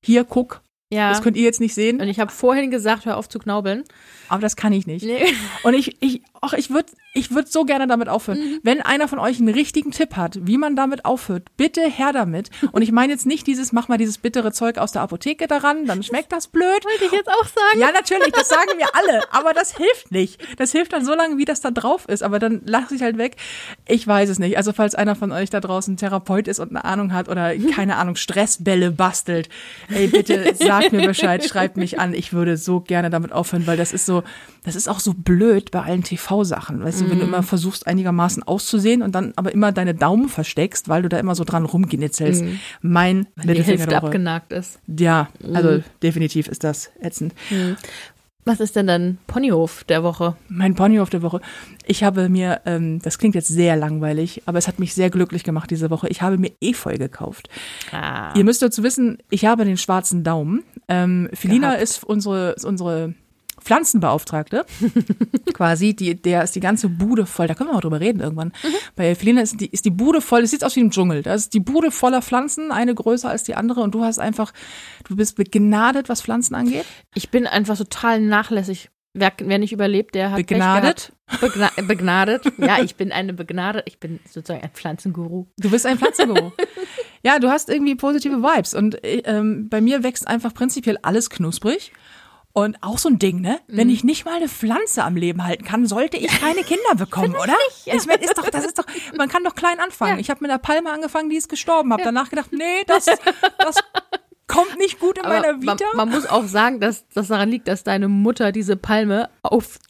Hier, 0.00 0.24
guck, 0.24 0.62
ja. 0.90 1.10
das 1.10 1.22
könnt 1.22 1.36
ihr 1.36 1.42
jetzt 1.42 1.60
nicht 1.60 1.74
sehen, 1.74 2.00
und 2.00 2.08
ich 2.08 2.20
habe 2.20 2.30
vorhin 2.30 2.70
gesagt, 2.70 3.04
hör 3.04 3.16
auf 3.16 3.28
zu 3.28 3.38
knaubeln. 3.38 3.84
Aber 4.28 4.40
das 4.40 4.56
kann 4.56 4.72
ich 4.72 4.86
nicht. 4.86 5.04
Nee. 5.04 5.24
Und 5.62 5.74
ich, 5.74 5.96
ich, 6.00 6.22
ach, 6.40 6.52
ich 6.52 6.70
würde 6.70 6.92
ich 7.16 7.32
würd 7.32 7.50
so 7.50 7.64
gerne 7.64 7.86
damit 7.86 8.08
aufhören. 8.08 8.38
Mhm. 8.38 8.60
Wenn 8.64 8.82
einer 8.82 9.06
von 9.06 9.20
euch 9.20 9.38
einen 9.38 9.54
richtigen 9.54 9.92
Tipp 9.92 10.16
hat, 10.16 10.36
wie 10.42 10.58
man 10.58 10.74
damit 10.74 11.04
aufhört, 11.04 11.44
bitte 11.56 11.82
her 11.82 12.12
damit. 12.12 12.50
Und 12.72 12.82
ich 12.82 12.90
meine 12.90 13.12
jetzt 13.12 13.24
nicht 13.24 13.46
dieses, 13.46 13.72
mach 13.72 13.86
mal 13.86 13.98
dieses 13.98 14.18
bittere 14.18 14.50
Zeug 14.50 14.78
aus 14.78 14.90
der 14.90 15.02
Apotheke 15.02 15.46
daran, 15.46 15.86
dann 15.86 16.02
schmeckt 16.02 16.32
das 16.32 16.48
blöd. 16.48 16.84
Wollte 16.84 17.04
ich 17.04 17.12
jetzt 17.12 17.28
auch 17.28 17.44
sagen. 17.44 17.78
Ja, 17.78 17.92
natürlich, 17.92 18.32
das 18.32 18.48
sagen 18.48 18.72
wir 18.76 18.88
alle, 18.94 19.22
aber 19.30 19.52
das 19.52 19.76
hilft 19.76 20.10
nicht. 20.10 20.42
Das 20.58 20.72
hilft 20.72 20.92
dann 20.92 21.04
so 21.04 21.14
lange, 21.14 21.38
wie 21.38 21.44
das 21.44 21.60
da 21.60 21.70
drauf 21.70 22.08
ist, 22.08 22.24
aber 22.24 22.40
dann 22.40 22.62
lache 22.64 22.96
ich 22.96 23.02
halt 23.02 23.16
weg. 23.16 23.36
Ich 23.86 24.04
weiß 24.04 24.28
es 24.28 24.40
nicht. 24.40 24.56
Also 24.56 24.72
falls 24.72 24.96
einer 24.96 25.14
von 25.14 25.30
euch 25.30 25.50
da 25.50 25.60
draußen 25.60 25.96
Therapeut 25.96 26.48
ist 26.48 26.58
und 26.58 26.70
eine 26.70 26.84
Ahnung 26.84 27.12
hat 27.12 27.28
oder 27.28 27.56
keine 27.56 27.96
Ahnung, 27.96 28.16
Stressbälle 28.16 28.90
bastelt, 28.90 29.48
ey, 29.88 30.08
bitte 30.08 30.52
sagt 30.54 30.92
mir 30.92 31.06
Bescheid, 31.06 31.44
schreibt 31.44 31.76
mich 31.76 32.00
an. 32.00 32.12
Ich 32.12 32.32
würde 32.32 32.56
so 32.56 32.80
gerne 32.80 33.08
damit 33.08 33.30
aufhören, 33.30 33.68
weil 33.68 33.76
das 33.76 33.92
ist 33.92 34.04
so, 34.04 34.13
das 34.64 34.76
ist 34.76 34.88
auch 34.88 35.00
so 35.00 35.12
blöd 35.14 35.70
bei 35.70 35.82
allen 35.82 36.02
TV-Sachen. 36.04 36.82
Weißt 36.82 37.00
du, 37.02 37.10
wenn 37.10 37.18
du 37.18 37.24
immer 37.24 37.42
versuchst, 37.42 37.86
einigermaßen 37.86 38.42
auszusehen 38.42 39.02
und 39.02 39.14
dann 39.14 39.32
aber 39.36 39.52
immer 39.52 39.72
deine 39.72 39.94
Daumen 39.94 40.28
versteckst, 40.28 40.88
weil 40.88 41.02
du 41.02 41.08
da 41.08 41.18
immer 41.18 41.34
so 41.34 41.44
dran 41.44 41.64
rumgenitzelst. 41.64 42.44
Mein 42.80 43.26
Die 43.42 43.46
Mittelfinger 43.48 43.66
Hälfte 43.78 43.88
der 43.88 43.98
Woche. 44.02 44.06
abgenagt 44.06 44.52
ist. 44.52 44.78
Ja, 44.86 45.28
also 45.52 45.82
definitiv 46.02 46.48
ist 46.48 46.64
das 46.64 46.90
ätzend. 47.00 47.34
Was 48.46 48.60
ist 48.60 48.76
denn 48.76 48.86
dein 48.86 49.16
Ponyhof 49.26 49.84
der 49.84 50.02
Woche? 50.02 50.36
Mein 50.48 50.74
Ponyhof 50.74 51.08
der 51.08 51.22
Woche. 51.22 51.40
Ich 51.86 52.04
habe 52.04 52.28
mir, 52.28 52.60
ähm, 52.66 53.00
das 53.00 53.16
klingt 53.18 53.34
jetzt 53.34 53.48
sehr 53.48 53.74
langweilig, 53.74 54.42
aber 54.44 54.58
es 54.58 54.68
hat 54.68 54.78
mich 54.78 54.92
sehr 54.92 55.08
glücklich 55.08 55.44
gemacht 55.44 55.70
diese 55.70 55.88
Woche. 55.88 56.08
Ich 56.08 56.20
habe 56.20 56.36
mir 56.36 56.52
Efeu 56.60 56.98
gekauft. 56.98 57.48
Ah. 57.90 58.34
Ihr 58.36 58.44
müsst 58.44 58.60
dazu 58.60 58.82
wissen, 58.82 59.16
ich 59.30 59.46
habe 59.46 59.64
den 59.64 59.78
schwarzen 59.78 60.24
Daumen. 60.24 60.62
Ähm, 60.88 61.30
Felina 61.32 61.68
Gehabt. 61.68 61.82
ist 61.84 62.04
unsere, 62.04 62.50
ist 62.50 62.66
unsere 62.66 63.14
Pflanzenbeauftragte. 63.64 64.64
Quasi, 65.54 65.94
die, 65.94 66.20
der 66.20 66.44
ist 66.44 66.54
die 66.54 66.60
ganze 66.60 66.88
Bude 66.88 67.26
voll. 67.26 67.46
Da 67.46 67.54
können 67.54 67.70
wir 67.70 67.74
mal 67.74 67.80
drüber 67.80 68.00
reden 68.00 68.20
irgendwann. 68.20 68.52
Bei 68.94 69.14
Felina 69.14 69.40
ist 69.40 69.60
die, 69.60 69.66
ist 69.66 69.84
die 69.84 69.90
Bude 69.90 70.20
voll. 70.20 70.42
Es 70.42 70.50
sieht 70.50 70.64
aus 70.64 70.76
wie 70.76 70.80
im 70.80 70.90
Dschungel. 70.90 71.22
Da 71.22 71.34
ist 71.34 71.54
die 71.54 71.60
Bude 71.60 71.90
voller 71.90 72.22
Pflanzen, 72.22 72.70
eine 72.70 72.94
größer 72.94 73.28
als 73.28 73.42
die 73.42 73.54
andere. 73.54 73.80
Und 73.80 73.94
du 73.94 74.04
hast 74.04 74.18
einfach, 74.18 74.52
du 75.08 75.16
bist 75.16 75.36
begnadet, 75.36 76.08
was 76.08 76.22
Pflanzen 76.22 76.54
angeht. 76.54 76.84
Ich 77.14 77.30
bin 77.30 77.46
einfach 77.46 77.76
total 77.76 78.20
nachlässig. 78.20 78.90
Wer, 79.16 79.32
wer 79.38 79.58
nicht 79.58 79.72
überlebt, 79.72 80.16
der 80.16 80.32
hat 80.32 80.38
Begnadet? 80.38 81.12
Begna 81.40 81.70
begnadet. 81.86 82.44
Ja, 82.58 82.82
ich 82.82 82.96
bin 82.96 83.12
eine 83.12 83.32
begnadet. 83.32 83.84
Ich 83.86 84.00
bin 84.00 84.18
sozusagen 84.28 84.64
ein 84.64 84.70
Pflanzenguru. 84.70 85.46
Du 85.56 85.70
bist 85.70 85.86
ein 85.86 85.98
Pflanzenguru. 85.98 86.50
ja, 87.22 87.38
du 87.38 87.48
hast 87.48 87.68
irgendwie 87.68 87.94
positive 87.94 88.42
Vibes. 88.42 88.74
Und 88.74 89.02
äh, 89.04 89.22
ähm, 89.24 89.68
bei 89.68 89.80
mir 89.80 90.02
wächst 90.02 90.26
einfach 90.26 90.52
prinzipiell 90.52 90.98
alles 91.02 91.30
knusprig. 91.30 91.92
Und 92.56 92.80
auch 92.82 92.98
so 92.98 93.08
ein 93.08 93.18
Ding, 93.18 93.40
ne? 93.40 93.58
Wenn 93.66 93.90
ich 93.90 94.04
nicht 94.04 94.24
mal 94.24 94.34
eine 94.34 94.48
Pflanze 94.48 95.02
am 95.02 95.16
Leben 95.16 95.44
halten 95.44 95.64
kann, 95.64 95.86
sollte 95.86 96.16
ich 96.16 96.28
keine 96.28 96.62
Kinder 96.62 96.94
bekommen, 96.96 97.34
oder? 97.34 97.56
Ich 97.84 98.06
meine, 98.06 98.22
ist 98.22 98.38
doch, 98.38 98.48
das 98.48 98.64
ist 98.64 98.78
doch, 98.78 98.86
man 99.16 99.28
kann 99.28 99.42
doch 99.42 99.56
klein 99.56 99.80
anfangen. 99.80 100.14
Ja. 100.14 100.20
Ich 100.20 100.30
habe 100.30 100.38
mit 100.40 100.52
einer 100.52 100.60
Palme 100.60 100.92
angefangen, 100.92 101.30
die 101.30 101.36
ist 101.36 101.48
gestorben. 101.48 101.92
Habe 101.92 102.04
danach 102.04 102.30
gedacht, 102.30 102.52
nee, 102.52 102.84
das, 102.86 103.06
das 103.58 103.76
kommt 104.46 104.78
nicht 104.78 105.00
gut 105.00 105.18
in 105.18 105.24
meiner 105.24 105.54
man, 105.54 105.62
Vita. 105.62 105.84
man 105.96 106.10
muss 106.10 106.26
auch 106.26 106.44
sagen, 106.44 106.78
dass 106.78 107.08
das 107.08 107.26
daran 107.26 107.48
liegt, 107.48 107.66
dass 107.66 107.82
deine 107.82 108.06
Mutter 108.06 108.52
diese 108.52 108.76
Palme 108.76 109.30
auf 109.42 109.80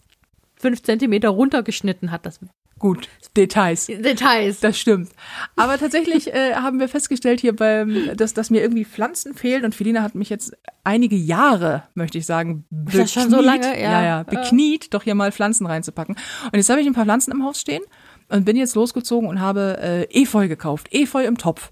fünf 0.56 0.82
Zentimeter 0.82 1.28
runtergeschnitten 1.28 2.10
hat. 2.10 2.24
Das 2.24 2.40
gut, 2.84 3.08
Details. 3.34 3.86
Details. 3.86 4.60
Das 4.60 4.78
stimmt. 4.78 5.08
Aber 5.56 5.78
tatsächlich 5.78 6.34
äh, 6.34 6.52
haben 6.52 6.78
wir 6.78 6.86
festgestellt 6.86 7.40
hier 7.40 7.56
beim, 7.56 8.14
dass, 8.14 8.34
dass 8.34 8.50
mir 8.50 8.60
irgendwie 8.60 8.84
Pflanzen 8.84 9.32
fehlen 9.32 9.64
und 9.64 9.74
Felina 9.74 10.02
hat 10.02 10.14
mich 10.14 10.28
jetzt 10.28 10.54
einige 10.84 11.16
Jahre, 11.16 11.84
möchte 11.94 12.18
ich 12.18 12.26
sagen, 12.26 12.66
das 12.68 13.10
schon 13.10 13.30
so 13.30 13.40
lange? 13.40 13.68
Ja. 13.68 13.90
ja, 13.90 14.04
ja, 14.04 14.22
bekniet, 14.24 14.92
doch 14.92 15.02
hier 15.02 15.14
mal 15.14 15.32
Pflanzen 15.32 15.64
reinzupacken. 15.66 16.14
Und 16.44 16.54
jetzt 16.56 16.68
habe 16.68 16.82
ich 16.82 16.86
ein 16.86 16.92
paar 16.92 17.06
Pflanzen 17.06 17.32
im 17.32 17.42
Haus 17.42 17.58
stehen 17.58 17.82
und 18.28 18.44
bin 18.44 18.54
jetzt 18.54 18.74
losgezogen 18.74 19.30
und 19.30 19.40
habe 19.40 19.78
äh, 19.80 20.22
Efeu 20.22 20.46
gekauft, 20.46 20.88
Efeu 20.90 21.24
im 21.24 21.38
Topf. 21.38 21.70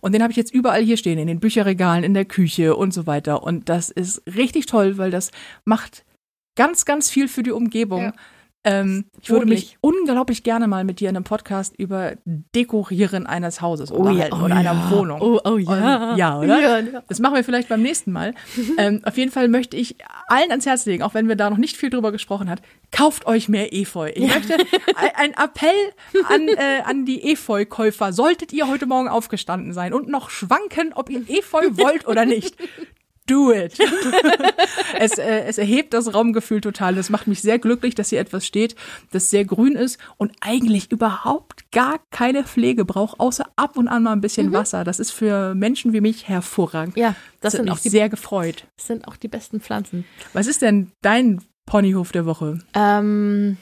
Und 0.00 0.12
den 0.12 0.22
habe 0.22 0.30
ich 0.30 0.38
jetzt 0.38 0.54
überall 0.54 0.82
hier 0.82 0.96
stehen, 0.96 1.18
in 1.18 1.26
den 1.26 1.40
Bücherregalen, 1.40 2.04
in 2.04 2.14
der 2.14 2.24
Küche 2.24 2.74
und 2.74 2.94
so 2.94 3.06
weiter. 3.06 3.42
Und 3.42 3.68
das 3.68 3.90
ist 3.90 4.22
richtig 4.34 4.64
toll, 4.64 4.96
weil 4.96 5.10
das 5.10 5.30
macht 5.66 6.06
ganz, 6.56 6.86
ganz 6.86 7.10
viel 7.10 7.28
für 7.28 7.42
die 7.42 7.52
Umgebung. 7.52 8.00
Ja. 8.04 8.12
Ähm, 8.66 9.04
ich 9.20 9.28
würde 9.30 9.44
mich 9.46 9.76
unglaublich 9.82 10.42
gerne 10.42 10.66
mal 10.66 10.84
mit 10.84 10.98
dir 11.00 11.10
in 11.10 11.16
einem 11.16 11.24
Podcast 11.24 11.74
über 11.76 12.12
Dekorieren 12.24 13.26
eines 13.26 13.60
Hauses 13.60 13.92
Oh 13.92 14.04
ja, 14.04 14.10
unterhalten 14.10 14.36
oh 14.40 14.44
oder 14.46 14.54
einer 14.56 14.72
ja. 14.72 14.90
Wohnung. 14.90 15.20
Oh, 15.20 15.38
oh 15.44 15.56
ja. 15.58 16.12
Und, 16.12 16.18
ja, 16.18 16.38
oder? 16.40 16.60
Ja, 16.60 16.78
ja. 16.78 17.02
Das 17.08 17.18
machen 17.18 17.34
wir 17.34 17.44
vielleicht 17.44 17.68
beim 17.68 17.82
nächsten 17.82 18.10
Mal. 18.12 18.34
ähm, 18.78 19.00
auf 19.04 19.16
jeden 19.18 19.30
Fall 19.30 19.48
möchte 19.48 19.76
ich 19.76 19.96
allen 20.28 20.50
ans 20.50 20.64
Herz 20.64 20.86
legen, 20.86 21.02
auch 21.02 21.12
wenn 21.14 21.28
wir 21.28 21.36
da 21.36 21.50
noch 21.50 21.58
nicht 21.58 21.76
viel 21.76 21.90
drüber 21.90 22.10
gesprochen 22.10 22.48
hat, 22.48 22.62
kauft 22.90 23.26
euch 23.26 23.48
mehr 23.50 23.72
Efeu. 23.74 24.10
Ich 24.14 24.26
möchte 24.34 24.54
ein- 24.96 25.14
ein 25.16 25.32
Appell 25.34 25.70
an, 26.28 26.48
äh, 26.48 26.82
an 26.84 27.04
die 27.04 27.32
Efeu-Käufer. 27.32 28.12
Solltet 28.12 28.52
ihr 28.52 28.66
heute 28.68 28.86
Morgen 28.86 29.08
aufgestanden 29.08 29.72
sein 29.74 29.92
und 29.92 30.08
noch 30.08 30.30
schwanken, 30.30 30.92
ob 30.94 31.10
ihr 31.10 31.28
Efeu 31.28 31.62
wollt 31.72 32.06
oder 32.08 32.24
nicht. 32.24 32.56
Do 33.26 33.52
it. 33.52 33.78
es, 34.98 35.16
äh, 35.18 35.44
es 35.46 35.56
erhebt 35.58 35.94
das 35.94 36.12
Raumgefühl 36.12 36.60
total. 36.60 36.94
Das 36.94 37.08
macht 37.08 37.26
mich 37.26 37.40
sehr 37.40 37.58
glücklich, 37.58 37.94
dass 37.94 38.10
hier 38.10 38.20
etwas 38.20 38.46
steht, 38.46 38.76
das 39.12 39.30
sehr 39.30 39.44
grün 39.44 39.76
ist 39.76 39.98
und 40.18 40.32
eigentlich 40.40 40.92
überhaupt 40.92 41.70
gar 41.72 42.00
keine 42.10 42.44
Pflege 42.44 42.84
braucht, 42.84 43.18
außer 43.20 43.46
ab 43.56 43.76
und 43.76 43.88
an 43.88 44.02
mal 44.02 44.12
ein 44.12 44.20
bisschen 44.20 44.52
Wasser. 44.52 44.84
Das 44.84 45.00
ist 45.00 45.10
für 45.10 45.54
Menschen 45.54 45.92
wie 45.94 46.00
mich 46.02 46.28
hervorragend. 46.28 46.96
Ja, 46.96 47.14
das 47.40 47.52
Das 47.52 47.60
sind 47.60 47.70
auch, 47.70 47.78
die, 47.78 47.88
sehr 47.88 48.08
gefreut. 48.08 48.66
das 48.76 48.86
sind 48.88 49.08
auch 49.08 49.16
die 49.16 49.28
besten 49.28 49.60
Pflanzen. 49.60 50.04
Was 50.34 50.46
ist 50.46 50.60
denn 50.62 50.92
dein 51.00 51.40
Ponyhof 51.66 52.12
der 52.12 52.26
Woche? 52.26 52.58
Ähm, 52.74 53.56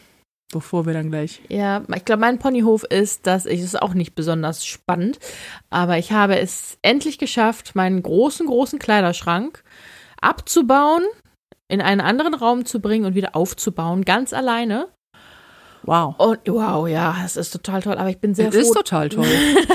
Bevor 0.53 0.85
wir 0.85 0.93
dann 0.93 1.11
gleich. 1.11 1.41
ja, 1.49 1.83
ich 1.97 2.05
glaube, 2.05 2.21
mein 2.21 2.39
Ponyhof 2.39 2.85
ist, 2.85 3.27
dass 3.27 3.47
ich, 3.47 3.61
es 3.63 3.75
auch 3.75 3.95
nicht 3.95 4.15
besonders 4.15 4.67
spannend, 4.67 5.19
aber 5.71 5.97
ich 5.97 6.13
habe 6.13 6.39
es 6.39 6.79
endlich 6.83 7.19
geschafft, 7.19 7.75
meinen 7.75 8.03
großen, 8.03 8.47
großen 8.47 8.79
Kleiderschrank 8.79 9.65
abzubauen, 10.21 11.03
in 11.69 11.81
einen 11.81 12.03
anderen 12.03 12.35
Raum 12.35 12.67
zu 12.67 12.81
bringen 12.81 13.07
und 13.07 13.15
wieder 13.15 13.35
aufzubauen, 13.35 14.05
ganz 14.05 14.35
alleine. 14.35 14.89
Wow. 15.85 16.15
Und 16.19 16.39
wow, 16.47 16.89
ja, 16.89 17.17
es 17.25 17.37
ist 17.37 17.51
total 17.51 17.83
toll, 17.83 17.95
aber 17.99 18.11
ich 18.11 18.19
bin 18.19 18.35
sehr 18.35 18.47
Das 18.47 18.55
ist 18.55 18.69
froh. 18.69 18.75
total 18.75 19.09
toll. 19.09 19.27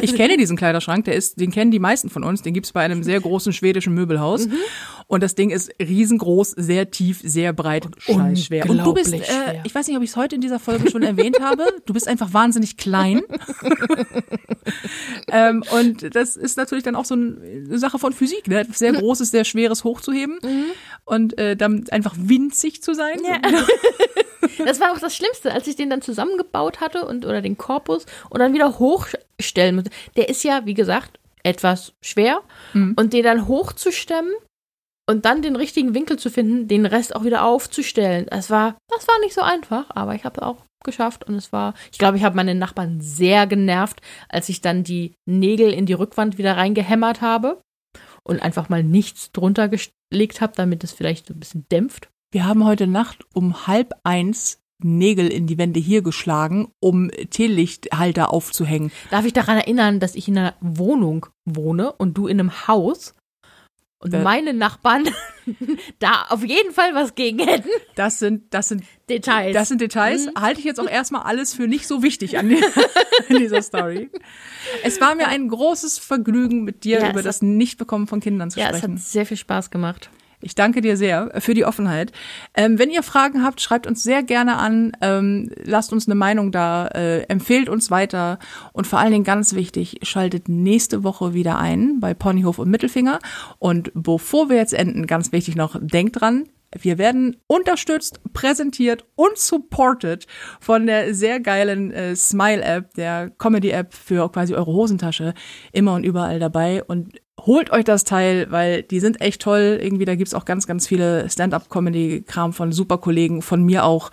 Ich 0.01 0.15
kenne 0.15 0.37
diesen 0.37 0.57
Kleiderschrank, 0.57 1.05
der 1.05 1.15
ist, 1.15 1.39
den 1.39 1.51
kennen 1.51 1.71
die 1.71 1.79
meisten 1.79 2.09
von 2.09 2.23
uns. 2.23 2.41
Den 2.41 2.53
gibt's 2.53 2.71
bei 2.71 2.81
einem 2.81 3.03
sehr 3.03 3.19
großen 3.19 3.53
schwedischen 3.53 3.93
Möbelhaus. 3.93 4.47
Mhm. 4.47 4.53
Und 5.07 5.23
das 5.23 5.35
Ding 5.35 5.49
ist 5.49 5.71
riesengroß, 5.81 6.51
sehr 6.51 6.91
tief, 6.91 7.21
sehr 7.23 7.53
breit, 7.53 7.87
scheißschwer. 7.97 8.69
Und 8.69 8.77
du 8.79 8.93
bist, 8.93 9.13
äh, 9.13 9.19
ich 9.63 9.73
weiß 9.73 9.87
nicht, 9.87 9.95
ob 9.97 10.03
ich 10.03 10.09
es 10.09 10.15
heute 10.17 10.35
in 10.35 10.41
dieser 10.41 10.59
Folge 10.59 10.89
schon 10.91 11.03
erwähnt 11.03 11.39
habe, 11.41 11.63
du 11.85 11.93
bist 11.93 12.07
einfach 12.07 12.33
wahnsinnig 12.33 12.77
klein. 12.77 13.21
ähm, 15.31 15.63
und 15.71 16.15
das 16.15 16.35
ist 16.35 16.57
natürlich 16.57 16.83
dann 16.83 16.95
auch 16.95 17.05
so 17.05 17.15
ein- 17.15 17.65
eine 17.69 17.79
Sache 17.79 17.99
von 17.99 18.13
Physik, 18.13 18.47
ne? 18.47 18.65
Sehr 18.73 18.93
großes, 18.93 19.31
sehr 19.31 19.45
schweres 19.45 19.83
hochzuheben 19.83 20.39
und 21.05 21.37
äh, 21.37 21.55
dann 21.55 21.85
einfach 21.91 22.15
winzig 22.17 22.81
zu 22.81 22.93
sein. 22.93 23.19
Mhm. 23.19 23.25
Ja. 23.25 23.61
Das 24.65 24.79
war 24.79 24.91
auch 24.91 24.99
das 24.99 25.15
Schlimmste, 25.15 25.51
als 25.51 25.67
ich 25.67 25.75
den 25.75 25.89
dann 25.89 25.96
zusammengebaut 26.01 26.81
hatte 26.81 27.05
und 27.05 27.25
oder 27.25 27.41
den 27.41 27.57
Korpus 27.57 28.05
und 28.29 28.39
dann 28.39 28.53
wieder 28.53 28.79
hochstellen 28.79 29.75
musste. 29.75 29.91
Der 30.15 30.29
ist 30.29 30.43
ja, 30.43 30.65
wie 30.65 30.73
gesagt, 30.73 31.19
etwas 31.43 31.93
schwer 32.03 32.41
Mhm. 32.73 32.93
und 32.97 33.13
den 33.13 33.23
dann 33.23 33.47
hochzustemmen 33.47 34.33
und 35.09 35.25
dann 35.25 35.41
den 35.41 35.55
richtigen 35.55 35.93
Winkel 35.93 36.19
zu 36.19 36.29
finden, 36.29 36.67
den 36.67 36.85
Rest 36.85 37.15
auch 37.15 37.23
wieder 37.23 37.45
aufzustellen. 37.45 38.25
Das 38.29 38.49
war, 38.49 38.75
das 38.89 39.07
war 39.07 39.19
nicht 39.21 39.33
so 39.33 39.41
einfach, 39.41 39.85
aber 39.89 40.15
ich 40.15 40.25
habe 40.25 40.41
es 40.41 40.43
auch 40.43 40.57
geschafft 40.83 41.23
und 41.23 41.35
es 41.35 41.51
war, 41.53 41.73
ich 41.91 41.97
glaube, 41.97 42.17
ich 42.17 42.23
habe 42.23 42.35
meine 42.35 42.55
Nachbarn 42.55 42.99
sehr 43.01 43.47
genervt, 43.47 44.01
als 44.29 44.49
ich 44.49 44.61
dann 44.61 44.83
die 44.83 45.13
Nägel 45.25 45.71
in 45.73 45.85
die 45.85 45.93
Rückwand 45.93 46.37
wieder 46.37 46.57
reingehämmert 46.57 47.21
habe 47.21 47.61
und 48.23 48.41
einfach 48.41 48.69
mal 48.69 48.83
nichts 48.83 49.31
drunter 49.31 49.69
gelegt 49.69 50.41
habe, 50.41 50.53
damit 50.55 50.83
es 50.83 50.91
vielleicht 50.91 51.27
so 51.27 51.33
ein 51.33 51.39
bisschen 51.39 51.65
dämpft. 51.71 52.09
Wir 52.33 52.45
haben 52.45 52.65
heute 52.65 52.87
Nacht 52.87 53.25
um 53.33 53.67
halb 53.67 53.93
eins 54.03 54.59
Nägel 54.83 55.27
in 55.27 55.47
die 55.47 55.57
Wände 55.57 55.79
hier 55.79 56.01
geschlagen, 56.01 56.67
um 56.79 57.09
Teelichthalter 57.31 58.31
aufzuhängen. 58.33 58.91
Darf 59.09 59.25
ich 59.25 59.33
daran 59.33 59.57
erinnern, 59.57 59.99
dass 59.99 60.15
ich 60.15 60.27
in 60.27 60.37
einer 60.37 60.53
Wohnung 60.61 61.25
wohne 61.45 61.93
und 61.93 62.17
du 62.17 62.27
in 62.27 62.39
einem 62.39 62.67
Haus 62.67 63.15
und 63.99 64.13
Da- 64.13 64.21
meine 64.21 64.53
Nachbarn 64.53 65.05
da 65.99 66.25
auf 66.29 66.45
jeden 66.45 66.71
Fall 66.71 66.93
was 66.93 67.15
gegen 67.15 67.39
hätten? 67.39 67.69
Das 67.95 68.19
sind, 68.19 68.53
das 68.53 68.67
sind, 68.67 68.83
Details. 69.09 69.53
das 69.55 69.69
sind 69.69 69.81
Details. 69.81 70.29
Halte 70.39 70.59
ich 70.59 70.65
jetzt 70.65 70.79
auch 70.79 70.87
erstmal 70.87 71.23
alles 71.23 71.55
für 71.55 71.67
nicht 71.67 71.87
so 71.87 72.03
wichtig 72.03 72.37
an 72.37 72.49
die- 72.49 72.61
in 73.29 73.37
dieser 73.39 73.63
Story. 73.63 74.11
Es 74.83 75.01
war 75.01 75.15
mir 75.15 75.27
ein 75.27 75.47
großes 75.49 75.97
Vergnügen, 75.97 76.63
mit 76.63 76.83
dir 76.83 76.99
Ja, 76.99 77.05
es 77.07 77.11
über 77.13 77.23
das 77.23 77.41
Nichtbekommen 77.41 78.05
von 78.05 78.19
Kindern 78.19 78.51
zu 78.51 78.59
ja, 78.59 78.69
es 78.69 78.77
sprechen. 78.77 78.93
hat 78.97 79.01
sehr 79.01 79.25
viel 79.25 79.37
Spaß 79.37 79.71
gemacht. 79.71 80.11
Ich 80.39 80.53
danke 80.53 80.81
dir 80.81 80.97
sehr 80.97 81.31
für 81.39 81.55
die 81.55 81.65
Offenheit. 81.65 82.11
Ähm, 82.53 82.77
wenn 82.77 82.91
ihr 82.91 83.01
Fragen 83.01 83.43
habt, 83.43 83.59
schreibt 83.59 83.87
uns 83.87 84.03
sehr 84.03 84.21
gerne 84.21 84.57
an, 84.57 84.91
ähm, 85.01 85.49
lasst 85.63 85.91
uns 85.91 86.07
eine 86.07 86.13
Meinung 86.13 86.51
da, 86.51 86.87
äh, 86.87 87.21
empfehlt 87.23 87.69
uns 87.69 87.89
weiter 87.89 88.37
und 88.71 88.85
vor 88.85 88.99
allen 88.99 89.11
Dingen 89.11 89.23
ganz 89.23 89.55
wichtig, 89.55 89.99
schaltet 90.03 90.47
nächste 90.47 91.03
Woche 91.03 91.33
wieder 91.33 91.57
ein 91.57 91.99
bei 91.99 92.13
Ponyhof 92.13 92.59
und 92.59 92.69
Mittelfinger. 92.69 93.17
Und 93.57 93.91
bevor 93.95 94.49
wir 94.49 94.57
jetzt 94.57 94.73
enden, 94.73 95.07
ganz 95.07 95.31
wichtig 95.31 95.55
noch, 95.55 95.75
denkt 95.81 96.21
dran, 96.21 96.47
wir 96.77 96.97
werden 96.97 97.37
unterstützt, 97.47 98.19
präsentiert 98.33 99.05
und 99.15 99.37
supported 99.37 100.27
von 100.59 100.85
der 100.85 101.15
sehr 101.15 101.39
geilen 101.39 101.91
äh, 101.91 102.15
Smile-App, 102.15 102.93
der 102.93 103.31
Comedy-App 103.31 103.93
für 103.93 104.31
quasi 104.31 104.53
eure 104.53 104.73
Hosentasche, 104.73 105.33
immer 105.71 105.93
und 105.93 106.03
überall 106.03 106.39
dabei. 106.39 106.83
Und 106.83 107.19
holt 107.45 107.71
euch 107.71 107.83
das 107.85 108.03
Teil, 108.03 108.47
weil 108.49 108.83
die 108.83 108.99
sind 108.99 109.21
echt 109.21 109.41
toll. 109.41 109.79
Irgendwie, 109.81 110.05
da 110.05 110.15
gibt's 110.15 110.33
auch 110.33 110.45
ganz, 110.45 110.67
ganz 110.67 110.87
viele 110.87 111.29
Stand-up-Comedy-Kram 111.29 112.53
von 112.53 112.71
super 112.71 112.97
Kollegen, 112.97 113.41
von 113.41 113.63
mir 113.63 113.85
auch. 113.85 114.11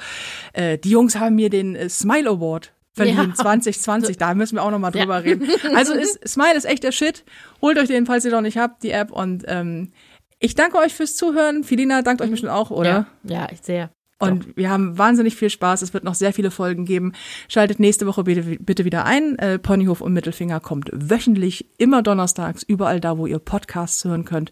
Äh, 0.52 0.78
die 0.78 0.90
Jungs 0.90 1.16
haben 1.18 1.34
mir 1.36 1.50
den 1.50 1.74
äh, 1.74 1.88
Smile 1.88 2.30
Award 2.30 2.72
verliehen 2.92 3.30
Ja. 3.30 3.34
2020. 3.34 4.18
Da 4.18 4.34
müssen 4.34 4.56
wir 4.56 4.62
auch 4.62 4.70
noch 4.70 4.78
mal 4.78 4.90
drüber 4.90 5.14
Ja. 5.16 5.20
reden. 5.20 5.48
Also 5.74 5.92
ist, 5.94 6.26
Smile 6.28 6.54
ist 6.56 6.64
echt 6.64 6.84
der 6.84 6.92
Shit. 6.92 7.24
Holt 7.60 7.78
euch 7.78 7.88
den, 7.88 8.06
falls 8.06 8.24
ihr 8.24 8.30
noch 8.30 8.40
nicht 8.40 8.56
habt, 8.58 8.82
die 8.82 8.90
App. 8.90 9.10
Und 9.10 9.44
ähm, 9.48 9.92
ich 10.38 10.54
danke 10.54 10.78
euch 10.78 10.94
fürs 10.94 11.16
Zuhören. 11.16 11.64
Filina 11.64 12.02
dankt 12.02 12.22
euch 12.22 12.30
bestimmt 12.30 12.52
auch, 12.52 12.70
oder? 12.70 13.06
Ja, 13.24 13.40
ja 13.40 13.48
ich 13.50 13.60
sehr. 13.62 13.90
Und 14.30 14.56
wir 14.56 14.70
haben 14.70 14.98
wahnsinnig 14.98 15.36
viel 15.36 15.50
Spaß. 15.50 15.82
Es 15.82 15.94
wird 15.94 16.04
noch 16.04 16.14
sehr 16.14 16.32
viele 16.32 16.50
Folgen 16.50 16.84
geben. 16.84 17.12
Schaltet 17.48 17.80
nächste 17.80 18.06
Woche 18.06 18.24
bitte, 18.24 18.42
bitte 18.60 18.84
wieder 18.84 19.04
ein. 19.04 19.38
Äh, 19.38 19.58
Ponyhof 19.58 20.00
und 20.00 20.12
Mittelfinger 20.12 20.60
kommt 20.60 20.90
wöchentlich, 20.92 21.66
immer 21.78 22.02
donnerstags, 22.02 22.62
überall 22.62 23.00
da, 23.00 23.18
wo 23.18 23.26
ihr 23.26 23.38
Podcasts 23.38 24.04
hören 24.04 24.24
könnt. 24.24 24.50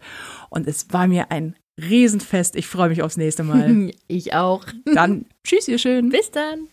Und 0.49 0.67
es 0.67 0.87
war 0.91 1.07
mir 1.07 1.31
ein 1.31 1.55
Riesenfest. 1.77 2.55
Ich 2.55 2.67
freue 2.67 2.89
mich 2.89 3.01
aufs 3.01 3.17
nächste 3.17 3.43
Mal. 3.43 3.91
Ich 4.07 4.33
auch. 4.33 4.65
Dann 4.93 5.25
tschüss, 5.43 5.67
ihr 5.67 5.79
schön. 5.79 6.09
Bis 6.09 6.29
dann. 6.31 6.67